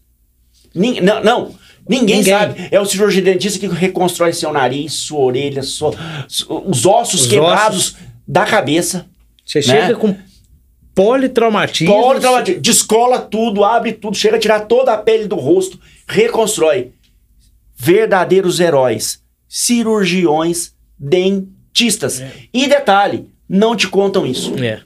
Nin- 0.73 0.99
não, 0.99 1.23
não, 1.23 1.55
ninguém, 1.88 2.17
Ninguém. 2.17 2.33
sabe. 2.33 2.67
É 2.69 2.79
o 2.79 2.85
cirurgião 2.85 3.23
dentista 3.23 3.57
que 3.57 3.67
reconstrói 3.67 4.33
seu 4.33 4.51
nariz, 4.51 4.93
sua 4.93 5.19
orelha, 5.21 5.63
sua- 5.63 5.93
su- 6.27 6.63
os 6.67 6.85
ossos 6.85 7.21
Os 7.21 7.27
quebrados 7.27 7.95
da 8.27 8.45
cabeça. 8.45 9.05
Você 9.45 9.60
Né? 9.60 9.63
chega 9.63 9.95
com 9.95 10.15
politraumatismo. 10.93 11.93
Politraumatismo. 11.93 12.62
Descola 12.62 13.19
tudo, 13.19 13.63
abre 13.63 13.93
tudo, 13.93 14.15
chega 14.17 14.38
a 14.38 14.39
tirar 14.39 14.62
toda 14.62 14.93
a 14.93 14.97
pele 14.97 15.27
do 15.27 15.36
rosto, 15.36 15.79
reconstrói. 16.08 16.91
Verdadeiros 17.75 18.60
heróis. 18.60 19.21
Cirurgiões 19.47 20.73
dentistas. 20.97 22.23
E 22.53 22.67
detalhe, 22.67 23.29
não 23.47 23.75
te 23.75 23.88
contam 23.88 24.25
isso. 24.25 24.53
É. 24.63 24.81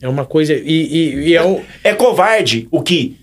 É 0.00 0.08
uma 0.08 0.24
coisa. 0.24 0.54
E, 0.54 0.60
e- 0.62 1.28
e 1.28 1.34
é 1.34 1.42
o. 1.42 1.62
É 1.82 1.94
covarde 1.94 2.68
o 2.70 2.82
que 2.82 3.16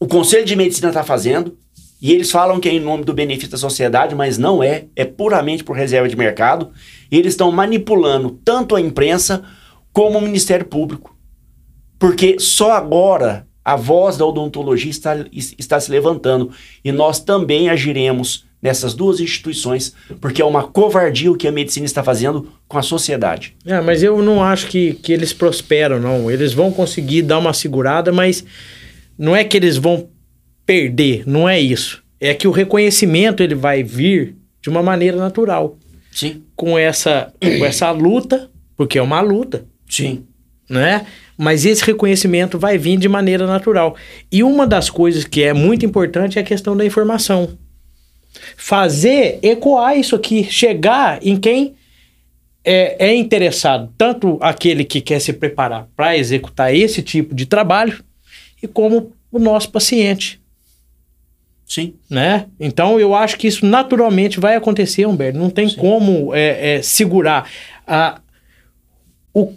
o 0.00 0.06
Conselho 0.06 0.44
de 0.44 0.54
Medicina 0.56 0.88
está 0.88 1.02
fazendo. 1.04 1.58
E 2.00 2.12
eles 2.12 2.30
falam 2.30 2.60
que 2.60 2.68
é 2.68 2.72
em 2.72 2.80
nome 2.80 3.04
do 3.04 3.12
benefício 3.12 3.50
da 3.50 3.58
sociedade, 3.58 4.14
mas 4.14 4.38
não 4.38 4.62
é. 4.62 4.84
É 4.94 5.04
puramente 5.04 5.64
por 5.64 5.76
reserva 5.76 6.08
de 6.08 6.16
mercado. 6.16 6.70
E 7.10 7.18
eles 7.18 7.32
estão 7.32 7.50
manipulando 7.50 8.38
tanto 8.44 8.76
a 8.76 8.80
imprensa 8.80 9.42
como 9.92 10.18
o 10.18 10.22
Ministério 10.22 10.66
Público. 10.66 11.16
Porque 11.98 12.38
só 12.38 12.72
agora 12.72 13.46
a 13.64 13.74
voz 13.74 14.16
da 14.16 14.24
odontologia 14.24 14.90
está, 14.90 15.26
está 15.32 15.80
se 15.80 15.90
levantando. 15.90 16.50
E 16.84 16.92
nós 16.92 17.20
também 17.20 17.68
agiremos 17.68 18.46
nessas 18.62 18.94
duas 18.94 19.20
instituições, 19.20 19.94
porque 20.20 20.42
é 20.42 20.44
uma 20.44 20.64
covardia 20.64 21.30
o 21.30 21.36
que 21.36 21.46
a 21.46 21.52
medicina 21.52 21.86
está 21.86 22.02
fazendo 22.02 22.48
com 22.66 22.78
a 22.78 22.82
sociedade. 22.82 23.54
É, 23.64 23.80
mas 23.80 24.02
eu 24.02 24.20
não 24.22 24.42
acho 24.42 24.66
que, 24.66 24.94
que 24.94 25.12
eles 25.12 25.32
prosperam, 25.32 26.00
não. 26.00 26.30
Eles 26.30 26.52
vão 26.52 26.72
conseguir 26.72 27.22
dar 27.22 27.38
uma 27.38 27.52
segurada, 27.52 28.12
mas 28.12 28.44
não 29.16 29.34
é 29.34 29.44
que 29.44 29.56
eles 29.56 29.76
vão 29.76 30.08
perder, 30.68 31.22
não 31.26 31.48
é 31.48 31.58
isso. 31.58 32.04
É 32.20 32.34
que 32.34 32.46
o 32.46 32.50
reconhecimento 32.50 33.42
ele 33.42 33.54
vai 33.54 33.82
vir 33.82 34.36
de 34.60 34.68
uma 34.68 34.82
maneira 34.82 35.16
natural. 35.16 35.78
Sim, 36.12 36.42
Com 36.54 36.78
essa, 36.78 37.32
com 37.40 37.64
essa 37.64 37.90
luta, 37.90 38.50
porque 38.76 38.98
é 38.98 39.02
uma 39.02 39.22
luta, 39.22 39.64
sim. 39.88 40.26
né? 40.68 41.06
Mas 41.38 41.64
esse 41.64 41.82
reconhecimento 41.82 42.58
vai 42.58 42.76
vir 42.76 42.98
de 42.98 43.08
maneira 43.08 43.46
natural. 43.46 43.96
E 44.30 44.42
uma 44.42 44.66
das 44.66 44.90
coisas 44.90 45.24
que 45.24 45.42
é 45.42 45.54
muito 45.54 45.86
importante 45.86 46.38
é 46.38 46.42
a 46.42 46.44
questão 46.44 46.76
da 46.76 46.84
informação. 46.84 47.56
Fazer 48.54 49.38
ecoar 49.42 49.96
isso 49.96 50.14
aqui, 50.14 50.44
chegar 50.44 51.18
em 51.22 51.36
quem 51.36 51.76
é, 52.62 53.06
é 53.06 53.14
interessado, 53.14 53.90
tanto 53.96 54.36
aquele 54.42 54.84
que 54.84 55.00
quer 55.00 55.20
se 55.20 55.32
preparar 55.32 55.88
para 55.96 56.18
executar 56.18 56.74
esse 56.74 57.00
tipo 57.00 57.34
de 57.34 57.46
trabalho, 57.46 58.04
e 58.62 58.68
como 58.68 59.12
o 59.32 59.38
nosso 59.38 59.70
paciente. 59.70 60.38
Sim. 61.68 61.94
Né? 62.08 62.46
Então 62.58 62.98
eu 62.98 63.14
acho 63.14 63.36
que 63.36 63.46
isso 63.46 63.66
naturalmente 63.66 64.40
vai 64.40 64.56
acontecer, 64.56 65.06
Humberto. 65.06 65.38
Não 65.38 65.50
tem 65.50 65.68
como 65.74 66.34
é, 66.34 66.76
é, 66.76 66.82
segurar. 66.82 67.48
A, 67.86 68.20
o, 69.34 69.52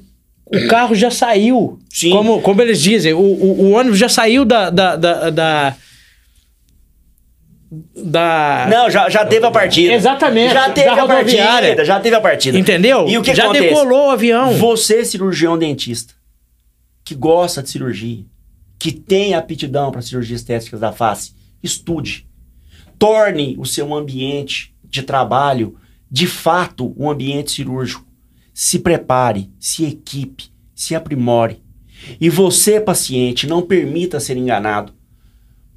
o 0.45 0.67
carro 0.67 0.93
já 0.93 1.09
saiu. 1.09 1.79
Sim. 1.89 2.09
Como, 2.11 2.41
como 2.41 2.61
eles 2.61 2.81
dizem, 2.81 3.13
o, 3.13 3.19
o, 3.19 3.61
o 3.61 3.71
ônibus 3.71 3.97
já 3.97 4.09
saiu 4.09 4.43
da. 4.43 4.69
da, 4.69 4.95
da, 4.97 5.29
da, 5.29 5.75
da- 7.95 8.67
Não, 8.69 8.89
já, 8.89 9.09
já 9.09 9.25
teve 9.25 9.45
a 9.45 9.51
partida. 9.51 9.93
Exatamente, 9.93 10.53
Já 10.53 10.69
teve 10.69 10.89
a 10.89 11.07
partida. 11.07 11.85
Já 11.85 11.99
teve 12.01 12.15
a 12.17 12.21
partida. 12.21 12.59
Entendeu? 12.59 13.07
E 13.07 13.17
o 13.17 13.21
que 13.21 13.33
já 13.33 13.45
acontece? 13.45 13.69
decolou 13.69 14.07
o 14.07 14.11
avião. 14.11 14.53
Você, 14.55 15.05
cirurgião 15.05 15.57
dentista, 15.57 16.13
que 17.05 17.15
gosta 17.15 17.63
de 17.63 17.69
cirurgia, 17.69 18.25
que 18.77 18.91
tem 18.91 19.33
aptidão 19.33 19.91
para 19.91 20.01
cirurgias 20.01 20.41
estéticas 20.41 20.81
da 20.81 20.91
face, 20.91 21.31
estude. 21.63 22.27
Torne 22.97 23.55
o 23.57 23.65
seu 23.65 23.93
ambiente 23.93 24.73
de 24.83 25.03
trabalho, 25.03 25.77
de 26.09 26.27
fato, 26.27 26.93
um 26.97 27.09
ambiente 27.09 27.51
cirúrgico. 27.51 28.05
Se 28.53 28.79
prepare, 28.79 29.49
se 29.59 29.85
equipe, 29.85 30.51
se 30.75 30.93
aprimore. 30.93 31.61
E 32.19 32.29
você, 32.29 32.79
paciente, 32.79 33.47
não 33.47 33.61
permita 33.61 34.19
ser 34.19 34.37
enganado. 34.37 34.93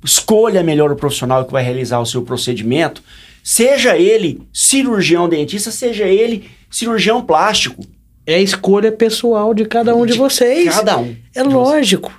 Escolha 0.02 0.62
melhor 0.62 0.90
o 0.90 0.96
profissional 0.96 1.44
que 1.44 1.52
vai 1.52 1.62
realizar 1.62 1.98
o 2.00 2.06
seu 2.06 2.22
procedimento, 2.22 3.02
Seja 3.44 3.98
ele 3.98 4.40
cirurgião 4.50 5.28
dentista, 5.28 5.70
seja 5.70 6.06
ele 6.06 6.48
cirurgião 6.70 7.20
plástico. 7.20 7.84
É 8.26 8.36
a 8.36 8.40
escolha 8.40 8.90
pessoal 8.90 9.52
de 9.52 9.66
cada 9.66 9.94
um 9.94 10.06
de, 10.06 10.14
vocês. 10.14 10.74
Cada 10.74 10.96
um. 10.96 11.14
É 11.34 11.42
lógico. 11.42 12.10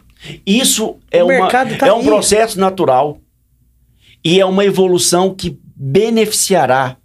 Isso 0.45 0.97
é, 1.09 1.23
uma, 1.23 1.49
tá 1.49 1.65
é 1.87 1.91
um 1.91 2.01
aí. 2.01 2.05
processo 2.05 2.59
natural. 2.59 3.17
E 4.25 4.39
é 4.39 4.45
uma 4.45 4.65
evolução 4.65 5.33
que 5.35 5.59
beneficiará 5.75 6.97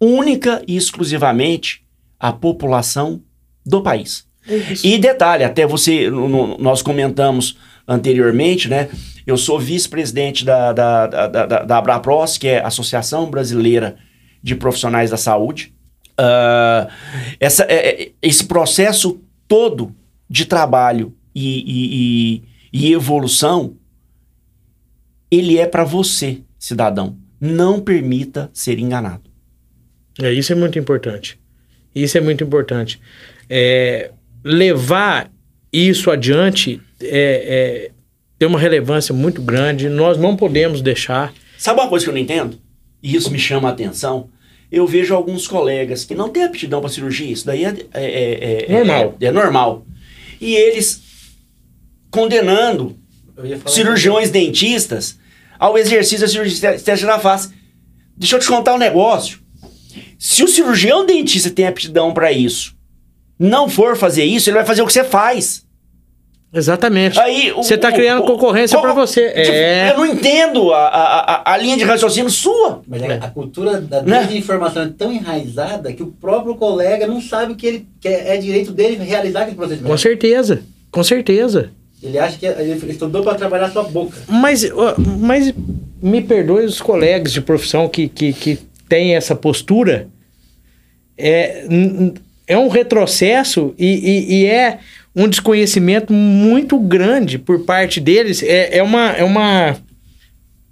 única 0.00 0.62
e 0.66 0.76
exclusivamente 0.76 1.84
a 2.18 2.32
população 2.32 3.22
do 3.64 3.80
país. 3.82 4.26
É. 4.48 4.74
E 4.84 4.98
detalhe, 4.98 5.44
até 5.44 5.64
você, 5.66 6.10
no- 6.10 6.58
nós 6.58 6.82
comentamos 6.82 7.56
anteriormente, 7.86 8.68
né? 8.68 8.88
Eu 9.26 9.36
sou 9.36 9.58
vice-presidente 9.60 10.44
da, 10.44 10.72
da, 10.72 11.06
da, 11.06 11.26
da, 11.28 11.62
da 11.64 11.78
Abrapros, 11.78 12.36
que 12.36 12.48
é 12.48 12.60
a 12.60 12.66
Associação 12.66 13.30
Brasileira 13.30 13.96
de 14.42 14.54
Profissionais 14.54 15.10
da 15.10 15.16
Saúde. 15.16 15.72
Ah, 16.18 16.88
essa, 17.38 17.64
é- 17.64 18.02
é- 18.04 18.12
esse 18.22 18.44
processo 18.44 19.20
todo 19.46 19.94
de 20.28 20.44
trabalho 20.46 21.14
e, 21.34 21.58
e- 21.58 22.42
e- 22.72 22.88
e 22.88 22.92
evolução, 22.92 23.74
ele 25.30 25.58
é 25.58 25.66
para 25.66 25.84
você, 25.84 26.40
cidadão. 26.66 27.16
Não 27.40 27.80
permita 27.80 28.50
ser 28.52 28.78
enganado. 28.80 29.30
É, 30.20 30.32
isso 30.32 30.52
é 30.52 30.56
muito 30.56 30.78
importante. 30.78 31.38
Isso 31.94 32.18
é 32.18 32.20
muito 32.20 32.42
importante. 32.42 33.00
É, 33.48 34.10
levar 34.42 35.30
isso 35.72 36.10
adiante 36.10 36.80
é, 37.00 37.06
é, 37.08 37.90
tem 38.36 38.48
uma 38.48 38.58
relevância 38.58 39.14
muito 39.14 39.40
grande. 39.40 39.88
Nós 39.88 40.18
não 40.18 40.34
podemos 40.34 40.80
deixar. 40.82 41.32
Sabe 41.56 41.80
uma 41.80 41.88
coisa 41.88 42.04
que 42.04 42.10
eu 42.10 42.14
não 42.14 42.20
entendo? 42.20 42.58
E 43.00 43.14
isso 43.14 43.30
me 43.30 43.38
chama 43.38 43.68
a 43.68 43.72
atenção. 43.72 44.28
Eu 44.72 44.86
vejo 44.88 45.14
alguns 45.14 45.46
colegas 45.46 46.04
que 46.04 46.16
não 46.16 46.28
têm 46.30 46.42
aptidão 46.42 46.80
para 46.80 46.90
cirurgia. 46.90 47.30
Isso 47.30 47.46
daí 47.46 47.64
é, 47.64 47.76
é- 47.94 48.04
é- 48.04 48.66
é- 48.68 48.72
Normal. 48.72 49.16
É, 49.20 49.26
é 49.26 49.30
normal. 49.30 49.86
E 50.40 50.54
eles 50.56 51.00
condenando 52.10 52.96
cirurgiões 53.66 54.30
dentistas 54.30 55.18
ao 55.58 55.76
exercício 55.78 56.20
da 56.20 56.28
cirurgia 56.28 56.74
estética 56.74 57.06
da 57.06 57.18
face. 57.18 57.50
Deixa 58.16 58.36
eu 58.36 58.40
te 58.40 58.48
contar 58.48 58.74
um 58.74 58.78
negócio. 58.78 59.38
Se 60.18 60.42
o 60.42 60.48
cirurgião 60.48 61.04
dentista 61.06 61.50
tem 61.50 61.66
aptidão 61.66 62.12
para 62.14 62.32
isso, 62.32 62.74
não 63.38 63.68
for 63.68 63.96
fazer 63.96 64.24
isso, 64.24 64.48
ele 64.48 64.56
vai 64.56 64.64
fazer 64.66 64.82
o 64.82 64.86
que 64.86 64.92
você 64.92 65.04
faz. 65.04 65.64
Exatamente. 66.54 67.18
Aí, 67.20 67.52
o- 67.52 67.56
Você 67.56 67.76
tá 67.76 67.90
o- 67.90 67.92
criando 67.92 68.22
o- 68.22 68.26
concorrência 68.26 68.80
pra 68.80 68.94
você. 68.94 69.28
Tipo, 69.28 69.52
É. 69.52 69.90
Eu 69.90 69.98
não 69.98 70.06
entendo 70.06 70.72
a, 70.72 70.86
a, 70.86 71.52
a- 71.52 71.56
linha 71.58 71.76
de 71.76 71.84
raciocínio 71.84 72.30
sua. 72.30 72.80
Mas 72.86 73.02
a, 73.02 73.14
a 73.26 73.30
cultura 73.30 73.78
da 73.80 74.00
Né? 74.02 74.24
desinformação 74.24 74.84
é 74.84 74.88
tão 74.96 75.12
enraizada 75.12 75.92
que 75.92 76.02
o 76.02 76.06
próprio 76.06 76.54
colega 76.54 77.06
não 77.06 77.20
sabe 77.20 77.52
o 77.52 77.56
que 77.56 77.66
ele 77.66 77.88
que 78.00 78.08
é, 78.08 78.34
é 78.34 78.36
direito 78.38 78.72
dele 78.72 78.96
realizar 79.04 79.40
aquele 79.42 79.56
Com 79.56 79.62
procedimento. 79.62 79.98
certeza. 79.98 80.62
Com 80.90 81.04
certeza. 81.04 81.72
Ele 82.06 82.18
acha 82.18 82.38
que 82.38 82.46
ele 82.46 82.92
estudou 82.92 83.22
para 83.24 83.34
trabalhar 83.34 83.70
sua 83.70 83.82
boca. 83.82 84.16
Mas, 84.28 84.64
mas 85.18 85.52
me 86.00 86.22
perdoe 86.22 86.64
os 86.64 86.80
colegas 86.80 87.32
de 87.32 87.40
profissão 87.40 87.88
que, 87.88 88.08
que, 88.08 88.32
que 88.32 88.58
têm 88.88 89.14
essa 89.16 89.34
postura. 89.34 90.08
É, 91.18 91.66
é 92.46 92.56
um 92.58 92.68
retrocesso 92.68 93.74
e, 93.78 93.86
e- 93.86 94.34
e 94.42 94.46
é 94.46 94.78
um 95.14 95.26
desconhecimento 95.28 96.12
muito 96.12 96.78
grande 96.78 97.38
por 97.38 97.60
parte 97.64 97.98
deles. 98.00 98.42
É, 98.42 98.78
é, 98.78 98.82
uma, 98.82 99.10
é, 99.12 99.24
uma, 99.24 99.76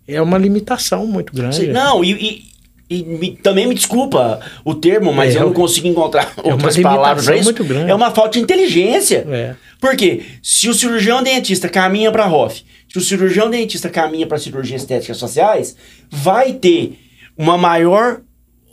é 0.06 0.20
uma 0.22 0.38
limitação 0.38 1.06
muito 1.06 1.32
grande. 1.34 1.56
Sim, 1.56 1.66
Não, 1.68 2.04
e, 2.04 2.12
e- 2.12 2.53
e 2.88 3.02
me- 3.02 3.36
também 3.36 3.66
me 3.66 3.74
desculpa 3.74 4.40
o 4.64 4.74
termo, 4.74 5.12
mas 5.12 5.34
É, 5.34 5.38
eu 5.38 5.44
não 5.44 5.50
é- 5.50 5.54
consigo 5.54 5.86
encontrar 5.88 6.32
uma 6.42 6.52
outras 6.54 6.76
palavras 6.78 7.24
para 7.24 7.34
isso. 7.36 7.44
muito 7.44 7.64
grande. 7.64 7.90
É 7.90 7.94
uma 7.94 8.10
falta 8.10 8.32
de 8.32 8.40
inteligência. 8.40 9.26
É. 9.30 9.54
Porque 9.80 10.22
se 10.42 10.68
o 10.68 10.74
cirurgião 10.74 11.22
dentista 11.22 11.68
caminha 11.68 12.10
para 12.12 12.24
ROF, 12.26 12.62
se 12.90 12.98
o 12.98 13.00
cirurgião 13.00 13.50
dentista 13.50 13.88
caminha 13.88 14.26
para 14.26 14.38
cirurgia 14.38 14.76
estética 14.76 15.14
sociais, 15.14 15.76
vai 16.10 16.52
ter 16.52 16.98
uma 17.36 17.56
maior 17.58 18.20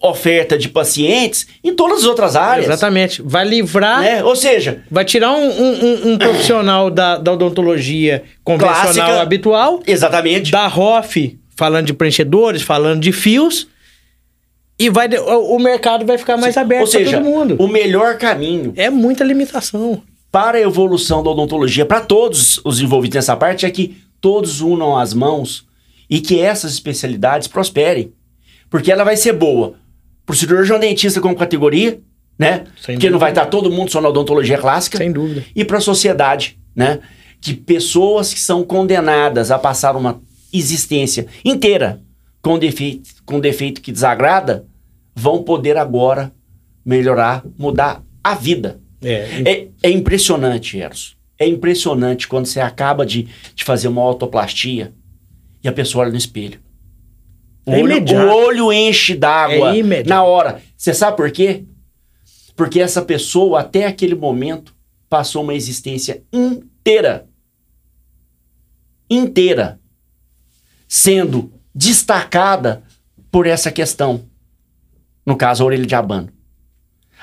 oferta 0.03 0.57
de 0.57 0.67
pacientes 0.67 1.45
em 1.63 1.75
todas 1.75 1.99
as 1.99 2.05
outras 2.05 2.35
áreas. 2.35 2.65
Exatamente. 2.65 3.21
Vai 3.21 3.45
livrar. 3.47 4.01
Né? 4.01 4.23
Ou 4.23 4.35
seja, 4.35 4.81
Vai 4.89 5.05
tirar 5.05 5.31
um, 5.31 5.47
um- 5.47 5.85
um- 5.85 6.11
um 6.13 6.17
profissional 6.17 6.89
da, 6.89 7.17
da 7.17 7.33
odontologia 7.33 8.23
convencional 8.43 8.81
Clássica. 8.83 9.21
habitual, 9.21 9.81
exatamente. 9.85 10.51
da 10.51 10.65
ROF, 10.67 11.37
falando 11.55 11.85
de 11.85 11.93
preenchedores, 11.93 12.63
falando 12.63 12.99
de 13.01 13.11
fios, 13.11 13.67
e 14.85 14.89
vai 14.89 15.07
o, 15.07 15.59
mercado 15.59 16.05
vai 16.05 16.17
ficar 16.17 16.37
mais 16.37 16.57
aberto 16.57 16.81
Ou 16.81 16.87
seja, 16.87 17.11
para 17.11 17.19
todo 17.21 17.29
mundo. 17.29 17.55
o 17.59 17.67
melhor 17.67 18.17
caminho 18.17 18.73
É 18.75 18.89
muita 18.89 19.23
limitação. 19.23 20.01
para 20.31 20.57
a 20.57 20.61
evolução 20.61 21.21
da 21.21 21.29
odontologia, 21.29 21.85
para 21.85 22.01
todos 22.01 22.59
os 22.63 22.79
envolvidos 22.81 23.15
nessa 23.15 23.35
parte, 23.35 23.65
é 23.65 23.69
que 23.69 23.97
todos 24.19 24.61
unam 24.61 24.97
as 24.97 25.13
mãos 25.13 25.65
e 26.09 26.19
que 26.19 26.39
essas 26.39 26.73
especialidades 26.73 27.47
prosperem. 27.47 28.11
Porque 28.69 28.91
ela 28.91 29.03
vai 29.03 29.17
ser 29.17 29.33
boa 29.33 29.75
para 30.25 30.33
o 30.33 30.35
cirurgião 30.35 30.79
dentista 30.79 31.19
como 31.19 31.35
categoria, 31.35 31.99
né? 32.39 32.63
Sem 32.81 32.95
Porque 32.95 33.09
não 33.09 33.19
vai 33.19 33.31
estar 33.31 33.45
todo 33.47 33.69
mundo 33.71 33.91
só 33.91 33.99
na 34.01 34.09
odontologia 34.09 34.57
clássica. 34.57 34.97
Sem 34.97 35.11
dúvida. 35.11 35.43
E 35.55 35.63
para 35.65 35.77
a 35.77 35.81
sociedade, 35.81 36.57
né? 36.75 36.99
Que 37.41 37.53
pessoas 37.53 38.33
que 38.33 38.39
são 38.39 38.63
condenadas 38.63 39.51
a 39.51 39.59
passar 39.59 39.95
uma 39.95 40.21
existência 40.53 41.27
inteira 41.43 42.01
com 42.41 42.57
defeito, 42.57 43.09
com 43.25 43.39
defeito 43.39 43.81
que 43.81 43.91
desagrada, 43.91 44.65
vão 45.21 45.43
poder 45.43 45.77
agora 45.77 46.33
melhorar, 46.83 47.45
mudar 47.57 48.03
a 48.23 48.33
vida. 48.33 48.81
É, 49.03 49.43
É, 49.45 49.67
é 49.83 49.91
impressionante, 49.91 50.79
Eros. 50.79 51.15
É 51.37 51.47
impressionante 51.47 52.27
quando 52.27 52.47
você 52.47 52.59
acaba 52.59 53.05
de, 53.05 53.27
de 53.53 53.63
fazer 53.63 53.87
uma 53.87 54.01
autoplastia 54.01 54.93
e 55.63 55.67
a 55.67 55.71
pessoa 55.71 56.03
olha 56.03 56.11
no 56.11 56.17
espelho. 56.17 56.59
O, 57.65 57.71
É 57.71 57.75
olho, 57.75 57.91
imediato. 57.91 58.25
o 58.25 58.35
olho 58.45 58.73
enche 58.73 59.15
d'água 59.15 59.77
É 59.77 60.03
na 60.03 60.23
hora. 60.23 60.59
Você 60.75 60.91
sabe 60.91 61.17
por 61.17 61.31
quê? 61.31 61.65
Porque 62.55 62.79
essa 62.79 63.03
pessoa, 63.03 63.61
até 63.61 63.85
aquele 63.85 64.15
momento, 64.15 64.73
passou 65.07 65.43
uma 65.43 65.53
existência 65.53 66.23
inteira. 66.33 67.27
Inteira. 69.09 69.79
Sendo 70.87 71.53
destacada 71.73 72.83
por 73.31 73.45
essa 73.45 73.71
questão. 73.71 74.30
No 75.25 75.35
caso, 75.35 75.63
a 75.63 75.65
orelha 75.65 75.85
de 75.85 75.95
abano. 75.95 76.29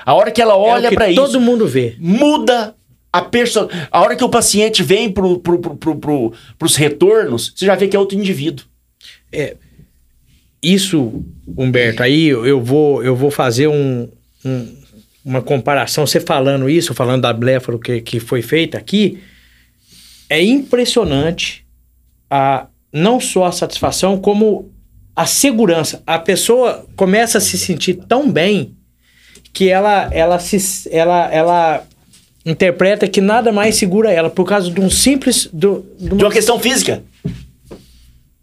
A 0.04 0.14
hora 0.14 0.30
que 0.30 0.40
ela 0.40 0.54
é 0.54 0.56
olha 0.56 0.88
que 0.90 0.94
para 0.94 1.10
isso 1.10 1.20
todo 1.20 1.40
mundo 1.40 1.66
vê. 1.66 1.96
muda 1.98 2.74
a 3.12 3.22
perso... 3.22 3.68
A 3.90 4.00
hora 4.00 4.14
que 4.14 4.22
o 4.24 4.28
paciente 4.28 4.82
vem 4.82 5.10
pro, 5.10 5.38
pro, 5.40 5.58
pro, 5.58 5.76
pro, 5.76 5.96
pro, 5.96 6.32
pros 6.58 6.76
retornos, 6.76 7.52
você 7.56 7.66
já 7.66 7.74
vê 7.74 7.88
que 7.88 7.96
é 7.96 7.98
outro 7.98 8.16
indivíduo. 8.16 8.64
Isso, 10.62 11.24
Humberto, 11.56 12.02
aí 12.02 12.26
eu 12.26 12.44
eu 12.46 12.60
vou, 12.60 13.02
eu 13.04 13.14
vou 13.14 13.30
fazer 13.30 13.68
um, 13.68 14.08
um- 14.44 14.78
uma 15.24 15.40
comparação. 15.42 16.06
Você 16.06 16.18
falando 16.20 16.68
isso, 16.68 16.94
falando 16.94 17.22
da 17.22 17.32
bléfaro 17.32 17.78
que, 17.78 18.00
que 18.00 18.18
foi 18.18 18.42
feita 18.42 18.76
aqui, 18.78 19.20
é 20.28 20.42
impressionante 20.42 21.64
a, 22.30 22.66
não 22.92 23.20
só 23.20 23.44
a 23.44 23.52
satisfação, 23.52 24.18
como 24.18 24.72
a 25.18 25.26
segurança. 25.26 26.00
A 26.06 26.16
pessoa 26.16 26.86
começa 26.94 27.38
a 27.38 27.40
se 27.40 27.58
sentir 27.58 27.94
tão 27.94 28.30
bem 28.30 28.76
que 29.52 29.68
ela, 29.68 30.08
ela, 30.12 30.38
se, 30.38 30.88
ela, 30.92 31.28
ela 31.32 31.84
interpreta 32.46 33.08
que 33.08 33.20
nada 33.20 33.50
mais 33.50 33.74
segura 33.74 34.12
ela 34.12 34.30
por 34.30 34.44
causa 34.44 34.70
de 34.70 34.80
um 34.80 34.88
simples. 34.88 35.48
Do, 35.52 35.84
de 35.98 36.06
De 36.06 36.14
uma 36.14 36.26
uma 36.26 36.30
questão 36.30 36.60
física. 36.60 37.02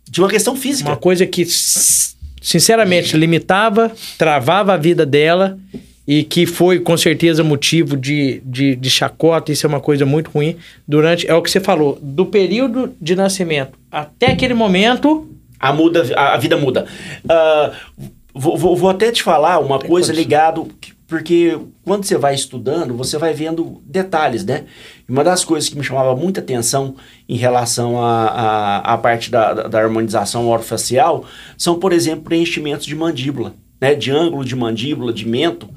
De 0.10 0.20
uma 0.20 0.28
questão 0.28 0.54
física. 0.54 0.90
uma 0.90 0.98
coisa 0.98 1.26
que, 1.26 1.48
sinceramente, 2.42 3.16
limitava, 3.16 3.90
travava 4.18 4.74
a 4.74 4.78
vida 4.78 5.06
dela 5.06 5.58
e 6.06 6.26
que 6.26 6.46
foi, 6.46 6.82
com 6.82 6.98
certeza, 6.98 7.42
motivo 7.42 7.96
de, 7.96 8.42
de, 8.44 8.76
de 8.76 8.90
chacota. 8.90 9.50
Isso 9.50 9.66
é 9.66 9.70
uma 9.70 9.80
coisa 9.80 10.06
muito 10.06 10.30
ruim. 10.30 10.58
Durante, 10.86 11.26
é 11.26 11.34
o 11.34 11.42
que 11.42 11.50
você 11.50 11.62
falou, 11.62 11.98
do 12.02 12.26
período 12.26 12.94
de 13.00 13.16
nascimento 13.16 13.80
até 13.90 14.26
aquele 14.26 14.54
momento. 14.54 15.32
A, 15.60 15.72
muda, 15.74 16.04
a, 16.16 16.38
vida 16.38 16.58
muda. 16.58 16.86
Ah, 17.28 17.72
vou, 18.34 18.58
vou, 18.58 18.76
vou 18.76 18.90
até 18.90 19.12
te 19.12 19.24
falar 19.24 19.60
uma 19.60 19.80
Tem 19.80 19.90
coisa 19.90 20.12
que- 20.80 20.94
porque 21.08 21.58
quando 21.84 22.04
você 22.04 22.18
vai 22.18 22.34
estudando, 22.34 22.96
você 22.96 23.16
vai 23.20 23.32
vendo 23.32 23.80
detalhes, 23.86 24.44
né? 24.44 24.66
Uma 25.08 25.24
das 25.24 25.46
coisas 25.46 25.70
que 25.70 25.78
me 25.78 25.84
chamava 25.84 26.16
muita 26.16 26.40
atenção 26.40 26.96
em 27.30 27.36
relação 27.38 27.96
à 28.04 28.98
parte 29.02 29.30
da, 29.30 29.54
da, 29.54 29.68
da 29.68 29.80
harmonização 29.80 30.48
orofacial 30.50 31.24
são, 31.58 31.78
por 31.80 31.94
exemplo, 31.94 32.24
preenchimentos 32.24 32.88
de 32.88 32.96
mandíbula, 32.96 33.54
né? 33.80 33.94
De 33.94 34.10
ângulo 34.10 34.44
de 34.44 34.56
mandíbula, 34.56 35.14
de 35.14 35.28
mento. 35.28 35.70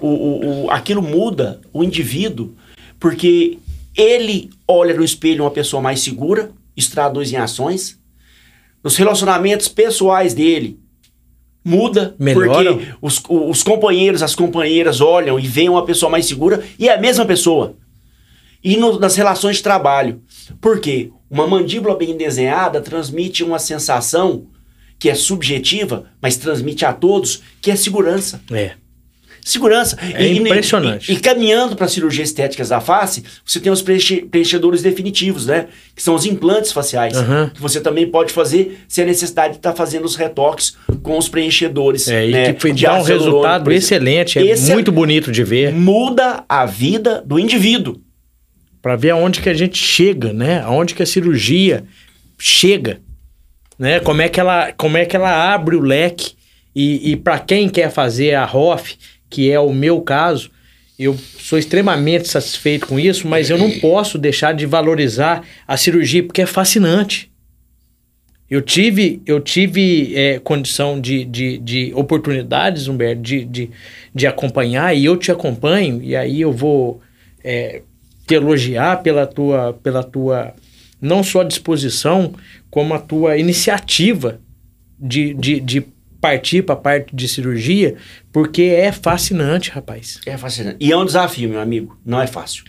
O, 0.00 0.06
o, 0.06 0.64
o- 0.66 0.70
aquilo 0.70 1.02
muda 1.02 1.60
o 1.72 1.82
indivíduo, 1.82 2.54
porque 3.00 3.58
ele 3.96 4.48
olha 4.66 4.94
no 4.94 5.02
espelho 5.02 5.42
uma 5.42 5.50
pessoa 5.50 5.82
mais 5.82 6.00
segura, 6.00 6.50
isso 6.76 6.92
traduz 6.92 7.32
em 7.32 7.36
ações, 7.36 7.97
nos 8.82 8.96
relacionamentos 8.96 9.68
pessoais 9.68 10.34
dele, 10.34 10.78
muda, 11.64 12.14
Melhora. 12.18 12.72
porque 12.74 12.92
os, 13.02 13.22
os 13.28 13.62
companheiros, 13.62 14.22
as 14.22 14.34
companheiras 14.34 15.00
olham 15.00 15.38
e 15.38 15.46
veem 15.46 15.68
uma 15.68 15.84
pessoa 15.84 16.10
mais 16.10 16.26
segura 16.26 16.64
e 16.78 16.88
é 16.88 16.94
a 16.94 17.00
mesma 17.00 17.24
pessoa. 17.26 17.76
E 18.62 18.76
no- 18.76 18.98
nas 18.98 19.14
relações 19.16 19.56
de 19.56 19.62
trabalho. 19.62 20.20
Por 20.60 20.80
quê? 20.80 21.10
Uma 21.30 21.46
mandíbula 21.46 21.94
bem 21.96 22.16
desenhada 22.16 22.80
transmite 22.80 23.44
uma 23.44 23.58
sensação 23.58 24.46
que 24.98 25.08
é 25.08 25.14
subjetiva, 25.14 26.06
mas 26.20 26.36
transmite 26.36 26.84
a 26.84 26.92
todos, 26.92 27.42
que 27.60 27.70
é 27.70 27.76
segurança. 27.76 28.40
É. 28.50 28.72
Segurança. 29.44 29.96
É 30.14 30.26
impressionante. 30.28 31.10
E, 31.10 31.14
e 31.14 31.20
caminhando 31.20 31.74
para 31.76 31.88
cirurgias 31.88 32.28
estéticas 32.28 32.68
da 32.68 32.80
face, 32.80 33.22
você 33.44 33.58
tem 33.60 33.72
os 33.72 33.80
preenche- 33.82 34.22
preenchedores 34.30 34.82
definitivos, 34.82 35.46
né? 35.46 35.68
Que 35.94 36.02
são 36.02 36.14
os 36.14 36.26
implantes 36.26 36.72
faciais. 36.72 37.16
Aham. 37.16 37.50
Que 37.54 37.60
você 37.60 37.80
também 37.80 38.06
pode 38.10 38.32
fazer 38.32 38.80
sem 38.88 39.04
a 39.04 39.06
necessidade 39.06 39.54
de 39.54 39.58
estar 39.58 39.72
fazendo 39.74 40.04
os 40.04 40.16
retoques 40.16 40.76
com 41.02 41.16
os 41.16 41.28
preenchedores. 41.28 42.08
É, 42.08 42.28
e 42.28 42.32
né? 42.32 42.52
que 42.52 42.60
foi, 42.60 42.72
de 42.72 42.84
dá 42.84 42.94
um 42.98 43.02
resultado 43.02 43.72
excelente, 43.72 44.38
é 44.38 44.44
Esse 44.46 44.70
é- 44.70 44.74
muito 44.74 44.92
bonito 44.92 45.32
de 45.32 45.42
ver. 45.44 45.72
Muda 45.72 46.44
a 46.48 46.66
vida 46.66 47.22
do 47.24 47.38
indivíduo. 47.38 48.00
Pra 48.82 48.94
ver 48.96 49.10
aonde 49.10 49.40
que 49.40 49.48
a 49.48 49.54
gente 49.54 49.76
chega, 49.76 50.32
né? 50.32 50.60
Aonde 50.62 50.94
que 50.94 51.02
a 51.02 51.06
cirurgia 51.06 51.84
chega, 52.38 53.00
né? 53.78 54.00
Como 54.00 54.22
é 54.22 54.28
que 54.28 54.38
ela, 54.38 54.72
como 54.72 54.96
é 54.96 55.04
que 55.04 55.16
ela 55.16 55.52
abre 55.52 55.74
o 55.76 55.80
leque 55.80 56.32
e, 56.74 57.12
e 57.12 57.16
para 57.16 57.38
quem 57.38 57.68
quer 57.68 57.90
fazer 57.90 58.34
a 58.34 58.44
ROF, 58.44 58.96
que 59.28 59.50
é 59.50 59.60
o 59.60 59.72
meu 59.72 60.00
caso, 60.00 60.50
eu 60.98 61.16
sou 61.16 61.58
extremamente 61.58 62.28
satisfeito 62.28 62.86
com 62.86 62.98
isso, 62.98 63.28
mas 63.28 63.50
eu 63.50 63.56
não 63.56 63.70
posso 63.78 64.18
deixar 64.18 64.52
de 64.52 64.66
valorizar 64.66 65.44
a 65.66 65.76
cirurgia 65.76 66.22
porque 66.24 66.42
é 66.42 66.46
fascinante. 66.46 67.30
Eu 68.50 68.62
tive, 68.62 69.22
eu 69.26 69.40
tive 69.40 70.16
é, 70.16 70.38
condição 70.38 71.00
de, 71.00 71.24
de, 71.24 71.58
de 71.58 71.92
oportunidades, 71.94 72.88
Humberto, 72.88 73.20
de, 73.20 73.44
de, 73.44 73.70
de 74.14 74.26
acompanhar, 74.26 74.96
e 74.96 75.04
eu 75.04 75.16
te 75.16 75.30
acompanho, 75.30 76.02
e 76.02 76.16
aí 76.16 76.40
eu 76.40 76.50
vou 76.50 77.00
é, 77.44 77.82
te 78.26 78.34
elogiar 78.34 79.02
pela 79.02 79.26
tua, 79.26 79.74
pela 79.74 80.02
tua, 80.02 80.54
não 81.00 81.22
só 81.22 81.42
disposição, 81.42 82.34
como 82.70 82.94
a 82.94 82.98
tua 82.98 83.36
iniciativa 83.36 84.40
de, 84.98 85.34
de, 85.34 85.60
de 85.60 85.84
partir 86.20 86.62
para 86.62 86.74
a 86.74 86.78
parte 86.78 87.14
de 87.14 87.28
cirurgia, 87.28 87.96
porque 88.38 88.62
é 88.62 88.92
fascinante, 88.92 89.68
rapaz. 89.68 90.20
É 90.24 90.38
fascinante. 90.38 90.76
E 90.78 90.92
é 90.92 90.96
um 90.96 91.04
desafio, 91.04 91.48
meu 91.48 91.60
amigo. 91.60 91.98
Não 92.06 92.22
é 92.22 92.26
fácil. 92.28 92.62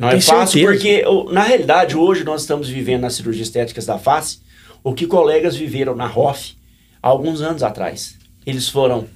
Não 0.00 0.08
é 0.08 0.12
Tenho 0.12 0.22
fácil 0.22 0.60
certeza. 0.68 1.04
porque, 1.04 1.32
na 1.32 1.44
realidade, 1.44 1.96
hoje 1.96 2.24
nós 2.24 2.40
estamos 2.40 2.68
vivendo 2.68 3.02
nas 3.02 3.14
cirurgias 3.14 3.46
estéticas 3.46 3.86
da 3.86 4.00
face 4.00 4.40
o 4.82 4.92
que 4.92 5.06
colegas 5.06 5.54
viveram 5.54 5.94
na 5.94 6.06
ROF 6.06 6.56
há 7.00 7.06
alguns 7.06 7.40
anos 7.40 7.62
atrás. 7.62 8.16
Eles 8.44 8.68
foram 8.68 9.06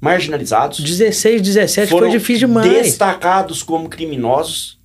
marginalizados, 0.00 0.80
16, 0.80 1.40
17 1.40 1.88
foram 1.88 2.08
foi 2.08 2.18
difícil 2.18 2.48
demais. 2.48 2.72
destacados 2.72 3.62
como 3.62 3.88
criminosos, 3.88 4.80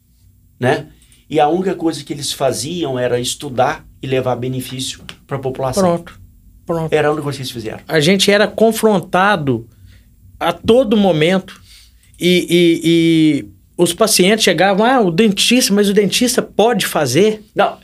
né? 0.60 0.90
E 1.28 1.40
a 1.40 1.48
única 1.48 1.74
coisa 1.74 2.04
que 2.04 2.14
eles 2.14 2.32
faziam 2.32 3.00
era 3.00 3.20
estudar 3.20 3.84
e 4.00 4.06
levar 4.06 4.36
benefício 4.36 5.02
para 5.26 5.38
a 5.38 5.40
população. 5.40 5.82
Pronto, 5.82 6.20
pronto. 6.68 6.94
Era 6.94 7.08
a 7.08 7.12
única 7.12 7.24
coisa 7.24 7.38
que 7.38 7.42
eles 7.42 7.52
fizeram. 7.52 7.80
a 7.88 8.00
gente 8.00 8.30
era 8.30 8.48
confrontado 8.48 9.68
a 10.40 10.54
todo 10.54 10.96
momento 10.96 11.60
e, 12.20 12.46
e- 12.50 12.82
e 12.84 13.46
os 13.76 13.94
pacientes 13.94 14.44
chegavam, 14.44 14.86
ah, 14.86 15.00
o 15.02 15.10
dentista, 15.10 15.74
mas 15.74 15.90
o 15.90 15.94
dentista 15.94 16.42
pode 16.44 16.86
fazer. 16.86 17.44
Não, 17.56 17.78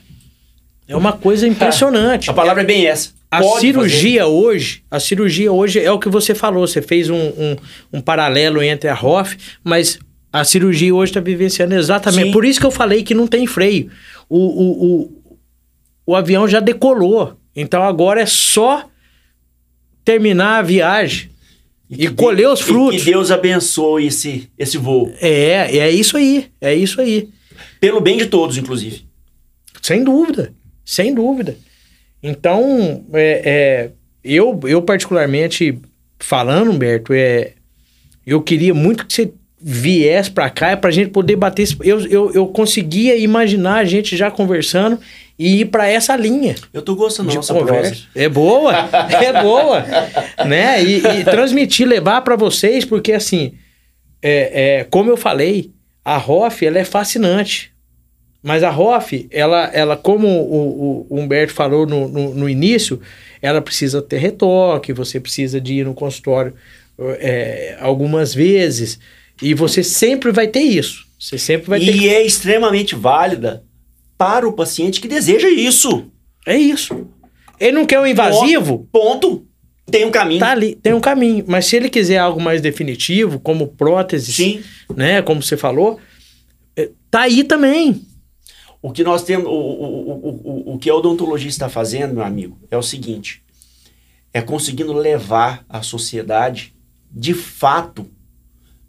É 0.86 0.94
uma 0.96 1.12
coisa 1.12 1.46
impressionante. 1.48 2.30
a 2.30 2.34
palavra 2.34 2.62
é 2.62 2.66
bem 2.66 2.86
essa. 2.86 3.10
A 3.30 3.40
Pode 3.40 3.60
cirurgia 3.62 4.26
hoje, 4.28 4.84
a 4.88 5.00
cirurgia 5.00 5.50
hoje 5.50 5.80
é 5.80 5.90
o 5.90 5.98
que 5.98 6.08
você 6.08 6.36
falou, 6.36 6.64
você 6.68 6.80
fez 6.80 7.10
um, 7.10 7.16
um, 7.16 7.56
um 7.94 8.00
paralelo 8.00 8.62
entre 8.62 8.88
a 8.88 8.94
ROF, 8.94 9.36
mas 9.64 9.98
a 10.32 10.44
cirurgia 10.44 10.94
hoje 10.94 11.10
está 11.10 11.20
vivenciando 11.20 11.74
exatamente. 11.74 12.26
Sim. 12.26 12.32
Por 12.32 12.44
isso 12.44 12.60
que 12.60 12.66
eu 12.66 12.70
falei 12.70 13.02
que 13.02 13.12
não 13.14 13.26
tem 13.26 13.44
freio. 13.44 13.90
O, 14.28 14.38
o, 14.38 14.84
o, 15.02 15.22
o 16.06 16.14
avião 16.14 16.46
já 16.46 16.60
decolou. 16.60 17.36
Então 17.54 17.82
agora 17.82 18.20
é 18.20 18.26
só 18.26 18.88
terminar 20.04 20.58
a 20.58 20.62
viagem 20.62 21.30
e, 21.88 21.96
que 21.96 22.10
colher 22.10 22.48
os 22.48 22.60
E 22.60 22.64
frutos. 22.64 23.02
que 23.02 23.10
Deus 23.10 23.30
abençoe 23.30 24.06
esse, 24.06 24.50
esse 24.58 24.76
voo. 24.78 25.12
É, 25.20 25.76
é 25.78 25.90
isso 25.90 26.16
aí. 26.16 26.46
É 26.60 26.74
isso 26.74 27.00
aí. 27.00 27.28
Pelo 27.80 28.00
bem 28.00 28.16
de 28.18 28.26
todos, 28.26 28.56
inclusive. 28.58 29.04
Sem 29.80 30.02
dúvida, 30.02 30.52
sem 30.84 31.14
dúvida. 31.14 31.56
Então, 32.22 33.04
é, 33.12 33.42
é, 33.44 33.90
eu, 34.24 34.58
eu 34.64 34.80
particularmente 34.82 35.78
falando, 36.18 36.70
Humberto, 36.70 37.12
é, 37.12 37.52
eu 38.26 38.40
queria 38.40 38.72
muito 38.72 39.06
que 39.06 39.12
você 39.12 39.32
viesse 39.60 40.30
pra 40.30 40.48
cá 40.50 40.76
para 40.76 40.88
a 40.88 40.92
gente 40.92 41.10
poder 41.10 41.36
bater. 41.36 41.62
esse- 41.62 41.76
Eu, 41.82 42.00
eu, 42.06 42.32
eu 42.32 42.46
conseguia 42.48 43.16
imaginar 43.16 43.76
a 43.76 43.84
gente 43.84 44.16
já 44.16 44.30
conversando 44.30 44.98
e 45.38 45.60
ir 45.60 45.64
para 45.66 45.88
essa 45.88 46.16
linha 46.16 46.54
Eu 46.72 46.80
tô 46.80 46.94
gostando 46.94 47.28
de 47.28 47.36
nossa 47.36 47.52
conversa. 47.52 47.90
prosa. 47.90 48.06
É 48.14 48.28
boa, 48.28 48.72
é 49.20 49.42
boa, 49.42 49.84
né? 50.46 50.82
E, 50.82 50.98
e 50.98 51.24
transmitir, 51.24 51.86
levar 51.86 52.22
para 52.22 52.36
vocês, 52.36 52.84
porque 52.84 53.12
assim, 53.12 53.54
é, 54.22 54.78
é, 54.80 54.84
como 54.84 55.10
eu 55.10 55.16
falei, 55.16 55.72
a 56.04 56.16
ROF 56.16 56.64
ela 56.64 56.78
é 56.78 56.84
fascinante. 56.84 57.72
Mas 58.42 58.62
a 58.62 58.68
ROF, 58.68 59.26
ela, 59.30 59.70
ela 59.72 59.96
como 59.96 60.28
o, 60.28 61.06
o 61.08 61.18
Humberto 61.18 61.52
falou 61.52 61.86
no, 61.86 62.06
no, 62.06 62.34
no 62.34 62.48
início, 62.48 63.00
ela 63.40 63.60
precisa 63.60 64.02
ter 64.02 64.18
retoque, 64.18 64.92
você 64.92 65.18
precisa 65.18 65.60
de 65.60 65.74
ir 65.74 65.84
no 65.84 65.94
consultório 65.94 66.54
é, 67.18 67.76
algumas 67.80 68.34
vezes, 68.34 68.98
e 69.42 69.54
você 69.54 69.82
sempre 69.82 70.30
vai 70.30 70.46
ter 70.46 70.60
isso. 70.60 71.04
Você 71.18 71.38
sempre 71.38 71.70
vai 71.70 71.80
ter. 71.80 71.96
E 71.96 72.08
é 72.08 72.22
extremamente 72.24 72.94
válida 72.94 73.64
para 74.24 74.48
o 74.48 74.54
paciente 74.54 75.02
que 75.02 75.06
deseja 75.06 75.50
isso. 75.50 76.06
É 76.46 76.56
isso. 76.56 77.06
Ele 77.60 77.72
não 77.72 77.84
quer 77.84 78.00
um 78.00 78.06
invasivo, 78.06 78.88
Ponto. 78.90 79.46
Tem 79.84 80.06
um 80.06 80.10
caminho. 80.10 80.40
tá 80.40 80.52
ali, 80.52 80.74
tem 80.76 80.94
um 80.94 81.00
caminho. 81.00 81.44
Mas 81.46 81.66
se 81.66 81.76
ele 81.76 81.90
quiser 81.90 82.16
algo 82.16 82.40
mais 82.40 82.62
definitivo, 82.62 83.38
como 83.38 83.68
próteses, 83.68 84.34
Sim. 84.34 84.62
né? 84.96 85.20
Como 85.20 85.42
você 85.42 85.58
falou, 85.58 86.00
é, 86.74 86.88
tá 87.10 87.20
aí 87.20 87.44
também. 87.44 88.00
O 88.80 88.90
que 88.90 89.04
nós 89.04 89.24
temos, 89.24 89.46
o, 89.46 89.50
o, 89.50 90.10
o, 90.10 90.70
o, 90.72 90.74
o 90.74 90.78
que 90.78 90.88
a 90.88 90.94
odontologia 90.94 91.50
está 91.50 91.68
fazendo, 91.68 92.14
meu 92.14 92.24
amigo, 92.24 92.58
é 92.70 92.78
o 92.78 92.82
seguinte: 92.82 93.42
é 94.32 94.40
conseguindo 94.40 94.94
levar 94.94 95.66
a 95.68 95.82
sociedade, 95.82 96.74
de 97.10 97.34
fato, 97.34 98.06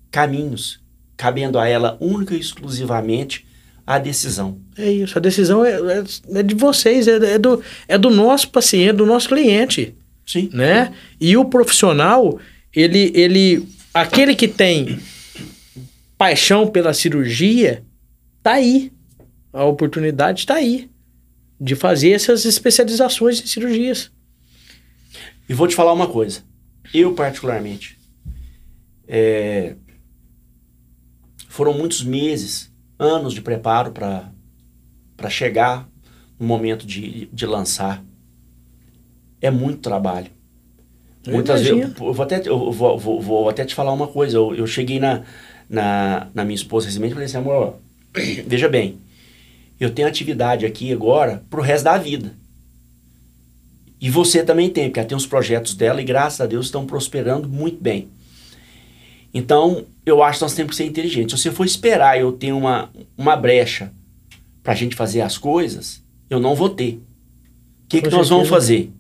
caminhos, 0.09 0.79
cabendo 1.17 1.59
a 1.59 1.67
ela 1.67 1.97
única 1.99 2.33
e 2.33 2.39
exclusivamente 2.39 3.45
a 3.85 3.99
decisão. 3.99 4.59
É 4.77 4.91
isso. 4.91 5.17
A 5.17 5.21
decisão 5.21 5.63
é, 5.63 5.73
é- 5.73 6.39
é 6.39 6.43
de 6.43 6.55
vocês, 6.55 7.07
é, 7.07 7.33
é 7.33 7.37
do, 7.37 7.61
é 7.87 7.97
do 7.97 8.09
nosso 8.09 8.49
paciente, 8.49 8.93
do 8.97 9.05
nosso 9.05 9.27
cliente, 9.29 9.95
Sim. 10.25 10.49
né? 10.51 10.93
E 11.19 11.37
o 11.37 11.45
profissional, 11.45 12.39
ele, 12.73 13.11
ele, 13.13 13.67
aquele 13.93 14.35
que 14.35 14.47
tem 14.47 14.99
paixão 16.17 16.67
pela 16.67 16.93
cirurgia, 16.93 17.83
tá 18.41 18.53
aí. 18.53 18.91
A 19.53 19.63
oportunidade 19.63 20.39
está 20.41 20.55
aí 20.55 20.89
de 21.61 21.75
fazer 21.75 22.11
essas 22.11 22.43
especializações 22.43 23.41
em 23.41 23.45
cirurgias. 23.47 24.11
E 25.47 25.53
vou 25.53 25.67
te 25.67 25.75
falar 25.75 25.93
uma 25.93 26.07
coisa. 26.07 26.43
Eu, 26.93 27.13
particularmente, 27.13 27.97
é, 29.07 29.75
foram 31.47 31.73
muitos 31.73 32.03
meses, 32.03 32.69
anos 32.97 33.33
de 33.33 33.41
preparo 33.41 33.91
para 33.91 35.29
chegar 35.29 35.87
no 36.39 36.45
momento 36.45 36.85
de, 36.85 37.27
de 37.31 37.45
lançar. 37.45 38.03
É 39.41 39.51
muito 39.51 39.79
trabalho. 39.79 40.31
Eu 41.25 41.33
Muitas 41.33 41.61
vezes, 41.61 41.75
imagino. 41.75 42.07
eu 42.07 42.13
vou 42.13 42.23
até, 42.23 42.47
eu 42.47 42.71
vou, 42.71 42.97
vou, 42.97 43.21
vou 43.21 43.49
até 43.49 43.65
te 43.65 43.73
falar 43.73 43.91
uma 43.91 44.07
coisa. 44.07 44.37
Eu, 44.37 44.55
eu 44.55 44.67
cheguei 44.67 44.99
na, 44.99 45.23
na, 45.69 46.27
na 46.33 46.45
minha 46.45 46.55
esposa 46.55 46.85
recentemente 46.85 47.11
e 47.11 47.15
falei 47.15 47.25
assim, 47.25 47.37
amor, 47.37 47.75
veja 48.45 48.69
bem, 48.69 48.97
eu 49.79 49.89
tenho 49.91 50.07
atividade 50.07 50.65
aqui 50.65 50.91
agora 50.93 51.43
pro 51.49 51.61
resto 51.61 51.85
da 51.85 51.97
vida. 51.97 52.33
E 53.99 54.09
você 54.09 54.43
também 54.43 54.69
tem, 54.69 54.85
porque 54.85 54.99
ela 54.99 55.09
tem 55.09 55.17
os 55.17 55.25
projetos 55.25 55.73
dela 55.73 56.01
e 56.01 56.05
graças 56.05 56.41
a 56.41 56.45
Deus 56.45 56.67
estão 56.67 56.85
prosperando 56.85 57.47
muito 57.47 57.81
bem. 57.81 58.07
Então, 59.37 59.85
eu 60.05 60.23
acho 60.23 60.39
que 60.39 60.45
nós 60.45 60.53
temos 60.53 60.69
que 60.71 60.77
ser 60.77 60.85
inteligentes. 60.85 61.37
Se 61.37 61.43
você 61.43 61.51
for 61.51 61.65
esperar 61.65 62.17
eu 62.17 62.31
ter 62.31 62.53
uma, 62.53 62.89
uma 63.17 63.35
brecha 63.35 63.91
pra 64.63 64.73
gente 64.73 64.95
fazer 64.95 65.19
as 65.19 65.37
coisas, 65.37 66.01
eu 66.29 66.39
não 66.39 66.55
vou 66.55 66.69
ter. 66.69 67.01
O 67.83 67.87
que, 67.89 68.01
que 68.01 68.09
nós 68.09 68.29
vamos 68.29 68.47
fazer? 68.47 68.93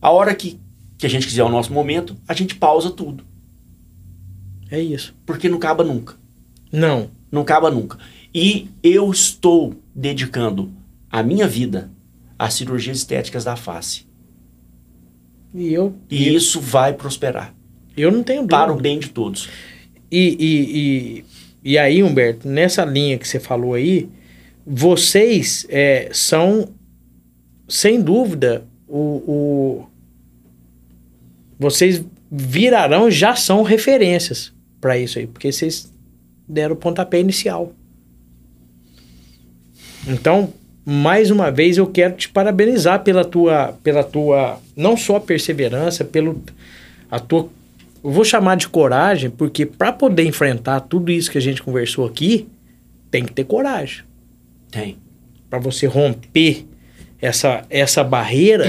A 0.00 0.08
hora 0.12 0.32
que, 0.36 0.60
que 0.96 1.04
a 1.04 1.08
gente 1.10 1.26
quiser 1.26 1.42
o 1.42 1.48
nosso 1.48 1.72
momento, 1.72 2.16
a 2.28 2.32
gente 2.32 2.54
pausa 2.54 2.92
tudo. 2.92 3.24
É 4.70 4.80
isso. 4.80 5.16
Porque 5.26 5.48
não 5.48 5.56
acaba 5.56 5.82
nunca. 5.82 6.14
Não. 6.70 7.10
Não 7.28 7.42
acaba 7.42 7.72
nunca. 7.72 7.98
E 8.32 8.68
eu 8.84 9.10
estou 9.10 9.74
dedicando 9.92 10.72
a 11.10 11.24
minha 11.24 11.48
vida 11.48 11.90
às 12.38 12.54
cirurgias 12.54 12.98
estéticas 12.98 13.42
da 13.42 13.56
face. 13.56 14.06
E 15.52 15.72
eu, 15.72 15.92
e 16.08 16.32
isso 16.32 16.60
vai 16.60 16.92
prosperar. 16.92 17.52
Eu 18.02 18.10
não 18.10 18.22
tenho 18.22 18.40
dúvida. 18.42 18.56
Para 18.56 18.72
o 18.72 18.76
bem 18.80 18.98
de 18.98 19.08
todos. 19.10 19.48
E, 20.10 20.36
e, 20.38 20.78
e, 20.78 21.24
e 21.72 21.78
aí, 21.78 22.02
Humberto, 22.02 22.48
nessa 22.48 22.84
linha 22.84 23.18
que 23.18 23.26
você 23.26 23.40
falou 23.40 23.74
aí, 23.74 24.08
vocês 24.66 25.66
é, 25.68 26.08
são, 26.12 26.68
sem 27.68 28.00
dúvida, 28.00 28.64
o, 28.88 28.98
o- 28.98 29.86
vocês 31.58 32.04
virarão, 32.30 33.10
já 33.10 33.34
são 33.36 33.62
referências 33.62 34.52
para 34.80 34.98
isso 34.98 35.18
aí, 35.18 35.26
porque 35.26 35.50
vocês 35.52 35.92
deram 36.48 36.74
o 36.74 36.78
pontapé 36.78 37.20
inicial. 37.20 37.72
Então, 40.06 40.52
mais 40.84 41.30
uma 41.30 41.50
vez, 41.50 41.78
eu 41.78 41.86
quero 41.86 42.14
te 42.14 42.28
parabenizar 42.28 43.02
pela 43.02 43.24
tua, 43.24 43.72
pela 43.82 44.04
tua, 44.04 44.60
não 44.76 44.96
só 44.96 45.18
perseverança, 45.18 46.04
pelo 46.04 46.42
a 47.10 47.18
tua, 47.18 47.48
eu 48.04 48.10
vou 48.10 48.22
chamar 48.22 48.56
de 48.56 48.68
coragem, 48.68 49.30
porque 49.30 49.64
para 49.64 49.90
poder 49.90 50.24
enfrentar 50.24 50.80
tudo 50.80 51.10
isso 51.10 51.30
que 51.30 51.38
a 51.38 51.40
gente 51.40 51.62
conversou 51.62 52.06
aqui, 52.06 52.46
tem 53.10 53.24
que 53.24 53.32
ter 53.32 53.44
coragem. 53.44 54.04
Tem. 54.70 54.98
Para 55.48 55.58
você 55.58 55.86
romper 55.86 56.66
essa, 57.18 57.64
essa 57.70 58.04
barreira, 58.04 58.66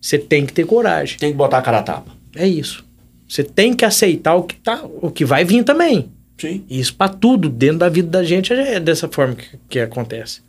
você 0.00 0.18
tem 0.18 0.46
que 0.46 0.52
ter 0.54 0.64
coragem. 0.64 1.18
Tem 1.18 1.30
que 1.30 1.36
botar 1.36 1.58
a 1.58 1.62
cara 1.62 1.80
a 1.80 1.82
tapa. 1.82 2.10
É 2.34 2.48
isso. 2.48 2.82
Você 3.28 3.44
tem 3.44 3.74
que 3.74 3.84
aceitar 3.84 4.34
o 4.34 4.44
que 4.44 4.56
tá, 4.56 4.82
o 4.82 5.10
que 5.10 5.26
vai 5.26 5.44
vir 5.44 5.62
também. 5.62 6.10
Sim. 6.38 6.64
Isso 6.68 6.94
para 6.94 7.12
tudo 7.12 7.50
dentro 7.50 7.78
da 7.78 7.88
vida 7.90 8.08
da 8.08 8.24
gente 8.24 8.52
é 8.52 8.80
dessa 8.80 9.08
forma 9.08 9.34
que, 9.34 9.58
que 9.68 9.78
acontece. 9.78 10.40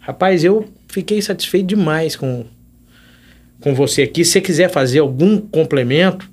Rapaz, 0.00 0.44
eu 0.44 0.68
fiquei 0.88 1.22
satisfeito 1.22 1.68
demais 1.68 2.14
com, 2.14 2.44
com 3.60 3.74
você 3.74 4.02
aqui. 4.02 4.22
Se 4.22 4.32
você 4.32 4.40
quiser 4.42 4.70
fazer 4.70 4.98
algum 4.98 5.38
complemento, 5.38 6.29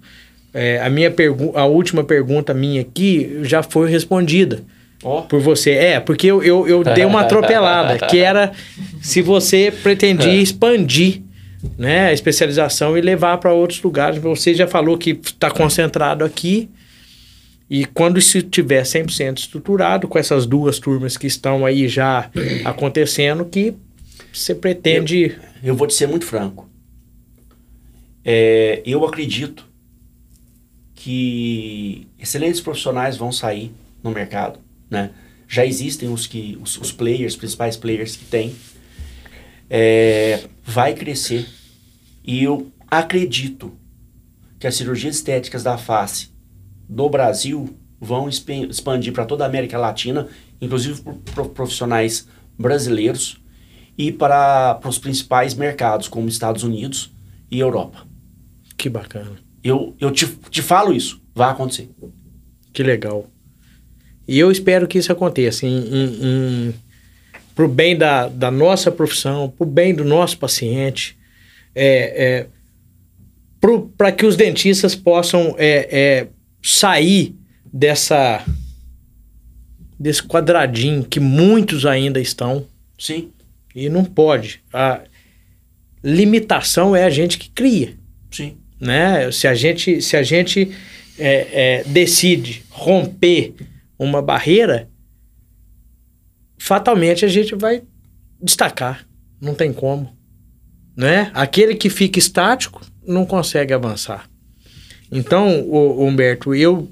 é, 0.60 0.82
a 0.82 0.90
minha 0.90 1.14
a 1.54 1.66
última 1.66 2.04
pergunta 2.04 2.52
minha 2.52 2.82
aqui 2.82 3.42
já 3.44 3.62
foi 3.62 3.92
respondida 3.92 4.64
Ó. 5.04 5.22
por 5.22 5.40
você. 5.40 5.70
É, 5.74 6.00
porque 6.00 6.26
eu, 6.26 6.44
eu, 6.44 6.68
eu 6.68 6.84
dei 6.84 7.06
uma 7.06 7.22
atropelada, 7.22 8.08
que 8.08 8.18
era 8.18 8.52
se 9.00 9.22
você 9.22 9.72
pretendia 9.84 10.34
expandir 10.42 11.22
né, 11.78 12.08
a 12.08 12.14
especialização 12.14 12.98
e 12.98 13.02
levar 13.02 13.38
para 13.38 13.54
outros 13.54 13.80
lugares. 13.84 14.20
Você 14.20 14.56
já 14.56 14.66
falou 14.66 14.98
que 14.98 15.12
está 15.12 15.52
concentrado 15.52 16.26
aqui. 16.26 16.68
E 17.70 17.86
quando 17.86 18.18
isso 18.18 18.40
estiver 18.40 18.82
100% 18.82 19.38
estruturado, 19.38 20.08
com 20.08 20.18
essas 20.18 20.48
duas 20.48 20.80
turmas 20.80 21.18
que 21.18 21.28
estão 21.28 21.68
aí 21.68 21.88
já 21.88 22.32
acontecendo, 22.66 23.46
que 23.46 23.76
você 24.34 24.56
pretende. 24.56 25.38
Eu 25.64 25.76
vou 25.76 25.86
te 25.86 25.94
ser 25.94 26.08
muito 26.08 26.26
franco. 26.26 26.68
É, 28.26 28.82
eu 28.86 29.06
acredito 29.06 29.67
que 30.98 32.08
excelentes 32.18 32.60
profissionais 32.60 33.16
vão 33.16 33.32
sair 33.32 33.72
no 34.04 34.10
mercado, 34.12 34.60
né? 34.90 35.12
Já 35.48 35.64
existem 35.64 36.10
os 36.10 36.28
que 36.28 36.58
os, 36.62 36.78
os 36.78 36.92
players, 36.92 37.36
principais 37.36 37.78
players 37.78 38.18
que 38.18 38.26
tem. 38.26 38.54
É, 39.70 40.46
vai 40.64 40.94
crescer 40.94 41.46
e 42.24 42.42
eu 42.44 42.72
acredito 42.90 43.78
que 44.58 44.66
as 44.66 44.76
cirurgias 44.76 45.16
estéticas 45.16 45.62
da 45.62 45.78
face 45.78 46.30
do 46.90 47.08
Brasil 47.10 47.78
vão 48.00 48.28
expan- 48.28 48.68
expandir 48.70 49.14
para 49.14 49.26
toda 49.26 49.44
a 49.44 49.48
América 49.48 49.78
Latina, 49.78 50.28
inclusive 50.60 51.02
para 51.34 51.46
profissionais 51.46 52.28
brasileiros 52.58 53.42
e 53.98 54.12
para, 54.12 54.76
para 54.76 54.90
os 54.90 54.98
principais 54.98 55.54
mercados, 55.54 56.08
como 56.08 56.28
Estados 56.28 56.64
Unidos 56.64 57.12
e 57.52 57.60
Europa. 57.60 58.08
Que 58.78 58.90
bacana. 58.90 59.47
Eu, 59.68 59.94
eu 60.00 60.12
te, 60.12 60.26
te 60.50 60.62
falo 60.62 60.94
isso, 60.94 61.22
vai 61.36 61.52
acontecer. 61.52 61.90
Que 62.72 62.82
legal. 62.82 63.28
E 64.26 64.40
eu 64.40 64.50
espero 64.50 64.88
que 64.88 64.98
isso 64.98 65.12
aconteça 65.12 65.66
em, 65.66 65.78
em, 65.78 66.20
em, 66.24 66.74
pro 67.54 67.68
bem 67.68 67.98
da, 67.98 68.30
da 68.30 68.50
nossa 68.50 68.90
profissão, 68.90 69.50
pro 69.50 69.66
bem 69.66 69.94
do 69.94 70.06
nosso 70.06 70.38
paciente, 70.38 71.18
é, 71.76 72.24
é, 72.26 72.48
para 73.98 74.12
que 74.14 74.26
os 74.26 74.38
dentistas 74.38 74.96
possam 74.96 75.54
é, 75.58 75.88
é, 75.92 76.28
sair 76.64 77.36
dessa 77.66 78.46
desse 80.00 80.24
quadradinho 80.24 81.04
que 81.04 81.20
muitos 81.20 81.86
ainda 81.86 82.22
estão 82.22 82.66
Sim, 82.98 83.32
e 83.76 83.90
não 83.90 84.06
pode. 84.06 84.62
A 84.72 85.02
limitação 86.02 86.96
é 86.96 87.04
a 87.04 87.10
gente 87.10 87.38
que 87.38 87.50
cria 87.50 87.98
sim, 88.32 88.58
né? 88.80 89.32
Se 89.32 89.48
a 89.48 89.54
gente, 89.54 90.02
se 90.02 90.16
a 90.16 90.24
gente 90.24 90.72
é, 91.18 91.80
é, 91.80 91.84
decide 91.84 92.64
romper 92.70 93.54
uma 93.98 94.22
barreira, 94.22 94.90
fatalmente 96.58 97.26
a 97.26 97.28
gente 97.28 97.56
vai 97.56 97.82
destacar. 98.42 99.06
Não 99.40 99.54
tem 99.54 99.72
como, 99.72 100.16
né? 100.96 101.32
Aquele 101.34 101.76
que 101.76 101.90
fica 101.90 102.20
estático 102.20 102.82
não 103.06 103.26
consegue 103.26 103.74
avançar. 103.74 104.30
Então, 105.12 105.62
o, 105.62 106.06
Humberto, 106.06 106.54
eu 106.54 106.92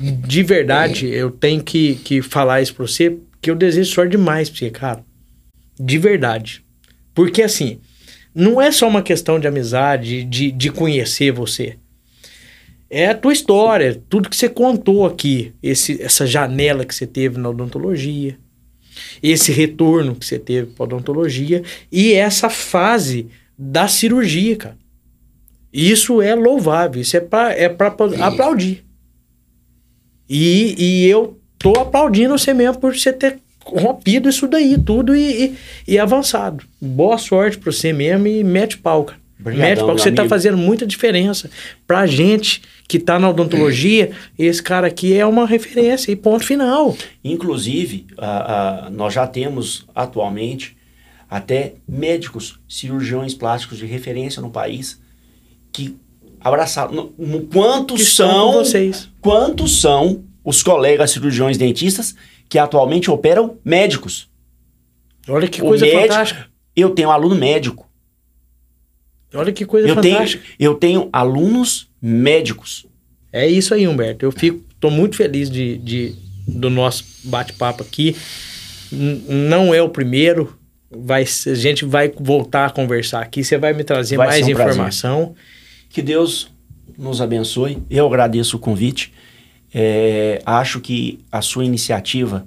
de 0.00 0.42
verdade 0.42 1.06
eu 1.06 1.30
tenho 1.30 1.62
que, 1.62 1.96
que 1.96 2.22
falar 2.22 2.62
isso 2.62 2.74
pra 2.74 2.86
você, 2.86 3.18
que 3.42 3.50
eu 3.50 3.54
desejo 3.54 3.92
sorte 3.92 4.12
demais 4.12 4.48
pra 4.48 4.58
você, 4.58 4.70
cara. 4.70 5.04
De 5.78 5.98
verdade. 5.98 6.64
Porque 7.14 7.42
assim, 7.42 7.80
não 8.36 8.60
é 8.60 8.70
só 8.70 8.86
uma 8.86 9.00
questão 9.00 9.40
de 9.40 9.48
amizade, 9.48 10.22
de, 10.22 10.52
de 10.52 10.70
conhecer 10.70 11.32
você. 11.32 11.78
É 12.90 13.08
a 13.08 13.14
tua 13.14 13.32
história, 13.32 14.02
tudo 14.10 14.28
que 14.28 14.36
você 14.36 14.46
contou 14.46 15.06
aqui, 15.06 15.54
esse, 15.62 16.02
essa 16.02 16.26
janela 16.26 16.84
que 16.84 16.94
você 16.94 17.06
teve 17.06 17.38
na 17.38 17.48
odontologia, 17.48 18.38
esse 19.22 19.50
retorno 19.50 20.14
que 20.14 20.26
você 20.26 20.38
teve 20.38 20.70
para 20.72 20.84
odontologia 20.84 21.62
e 21.90 22.12
essa 22.12 22.50
fase 22.50 23.26
da 23.58 23.88
cirurgia, 23.88 24.54
cara. 24.56 24.78
Isso 25.72 26.20
é 26.20 26.34
louvável, 26.34 27.00
isso 27.00 27.16
é 27.16 27.20
para 27.20 27.54
é 27.54 27.70
pra 27.70 27.88
aplaudir. 27.88 28.84
E, 30.28 30.74
e 30.78 31.06
eu 31.06 31.40
tô 31.58 31.72
aplaudindo 31.78 32.36
você 32.36 32.52
mesmo 32.52 32.78
por 32.78 32.94
você 32.94 33.14
ter 33.14 33.38
rompido 33.66 34.28
isso 34.28 34.46
daí 34.46 34.78
tudo 34.78 35.14
e, 35.14 35.44
e, 35.46 35.54
e 35.94 35.98
avançado. 35.98 36.64
Boa 36.80 37.18
sorte 37.18 37.58
para 37.58 37.72
você 37.72 37.92
mesmo 37.92 38.26
e 38.26 38.42
mete 38.44 38.78
pau, 38.78 39.04
cara. 39.04 39.20
Obrigadão, 39.38 39.68
mete 39.68 39.78
pau, 39.80 39.94
que 39.96 40.00
você 40.02 40.12
tá 40.12 40.22
amigo. 40.22 40.34
fazendo 40.34 40.56
muita 40.56 40.86
diferença. 40.86 41.50
Pra 41.86 42.06
gente 42.06 42.62
que 42.88 42.98
tá 42.98 43.18
na 43.18 43.28
odontologia, 43.28 44.12
esse 44.38 44.62
cara 44.62 44.86
aqui 44.86 45.12
é 45.12 45.26
uma 45.26 45.46
referência 45.46 46.10
e 46.12 46.16
ponto 46.16 46.44
final. 46.44 46.96
Inclusive, 47.22 48.06
a- 48.16 48.86
a- 48.86 48.90
nós 48.90 49.12
já 49.12 49.26
temos 49.26 49.84
atualmente 49.94 50.76
até 51.28 51.74
médicos, 51.88 52.58
cirurgiões 52.68 53.34
plásticos 53.34 53.78
de 53.78 53.86
referência 53.86 54.40
no 54.40 54.48
país 54.50 55.00
que 55.72 55.96
abraçaram. 56.40 57.10
Quantos 57.52 57.98
Que 58.00 58.04
são? 58.06 58.52
com 58.52 58.58
vocês. 58.58 59.08
Quantos 59.20 59.80
são 59.80 60.22
os 60.44 60.62
colegas 60.62 61.10
cirurgiões 61.10 61.58
dentistas 61.58 62.14
que 62.48 62.58
atualmente 62.58 63.10
operam 63.10 63.58
médicos? 63.64 64.28
Olha 65.28 65.48
que 65.48 65.60
O 65.62 65.66
coisa 65.66 65.84
médico- 65.84 66.02
fantástica. 66.08 66.46
Eu 66.74 66.90
tenho 66.90 67.10
aluno 67.10 67.34
médico. 67.34 67.86
Olha 69.34 69.52
que 69.52 69.64
coisa 69.66 69.88
Eu 69.88 70.00
tenho, 70.00 70.14
fantástica. 70.14 70.44
eu 70.58 70.74
tenho 70.74 71.08
alunos 71.12 71.88
médicos. 72.00 72.86
É 73.32 73.46
isso 73.46 73.74
aí, 73.74 73.86
Humberto. 73.86 74.24
Eu 74.24 74.32
fico, 74.32 74.62
tô 74.80 74.88
muito 74.90 75.16
feliz 75.16 75.50
de, 75.50 75.76
de- 75.78 76.14
do 76.46 76.70
nosso 76.70 77.04
bate-papo 77.24 77.82
aqui. 77.82 78.16
N- 78.92 79.22
não 79.48 79.74
é 79.74 79.82
o 79.82 79.88
primeiro. 79.88 80.56
Vai, 80.90 81.22
a 81.24 81.54
gente 81.54 81.84
vai 81.84 82.08
voltar 82.18 82.66
a 82.66 82.70
conversar 82.70 83.20
aqui. 83.20 83.42
Você 83.42 83.58
vai 83.58 83.72
me 83.72 83.82
trazer 83.84 84.16
Vai 84.16 84.28
mais 84.28 84.46
um 84.46 84.54
prazer. 84.54 84.72
informação. 84.72 85.34
Que 85.90 86.00
Deus 86.00 86.48
nos 86.96 87.20
abençoe. 87.20 87.78
Eu 87.90 88.06
agradeço 88.06 88.56
o 88.56 88.60
convite. 88.60 89.12
É, 89.78 90.40
acho 90.46 90.80
que 90.80 91.22
a 91.30 91.42
sua 91.42 91.62
iniciativa 91.62 92.46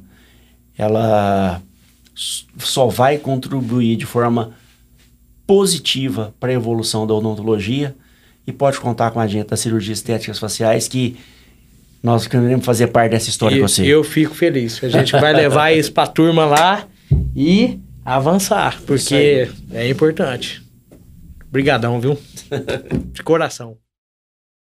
ela 0.75 1.61
só 2.57 2.87
vai 2.87 3.19
contribuir 3.19 3.95
de 3.97 4.07
forma 4.07 4.53
positiva 5.45 6.33
para 6.39 6.49
a 6.49 6.53
evolução 6.53 7.05
da 7.05 7.13
odontologia 7.13 7.95
e 8.47 8.51
pode 8.51 8.79
contar 8.79 9.11
com 9.11 9.19
a 9.19 9.27
gente 9.27 9.45
das 9.45 9.59
cirurgias 9.59 9.99
estéticas 9.99 10.39
faciais 10.39 10.87
que 10.87 11.17
nós 12.01 12.25
queremos 12.25 12.65
fazer 12.65 12.87
parte 12.87 13.11
dessa 13.11 13.29
história 13.29 13.59
com 13.61 13.67
você. 13.67 13.85
Eu 13.85 14.03
fico 14.03 14.33
feliz. 14.33 14.83
A 14.83 14.89
gente 14.89 15.11
vai 15.11 15.31
levar 15.31 15.71
isso 15.71 15.93
pra 15.93 16.07
turma 16.07 16.45
lá 16.45 16.87
e 17.35 17.79
avançar, 18.03 18.81
porque 18.87 19.47
é 19.71 19.87
importante. 19.87 20.63
Obrigadão, 21.47 22.01
viu? 22.01 22.17
De 23.13 23.21
coração. 23.21 23.77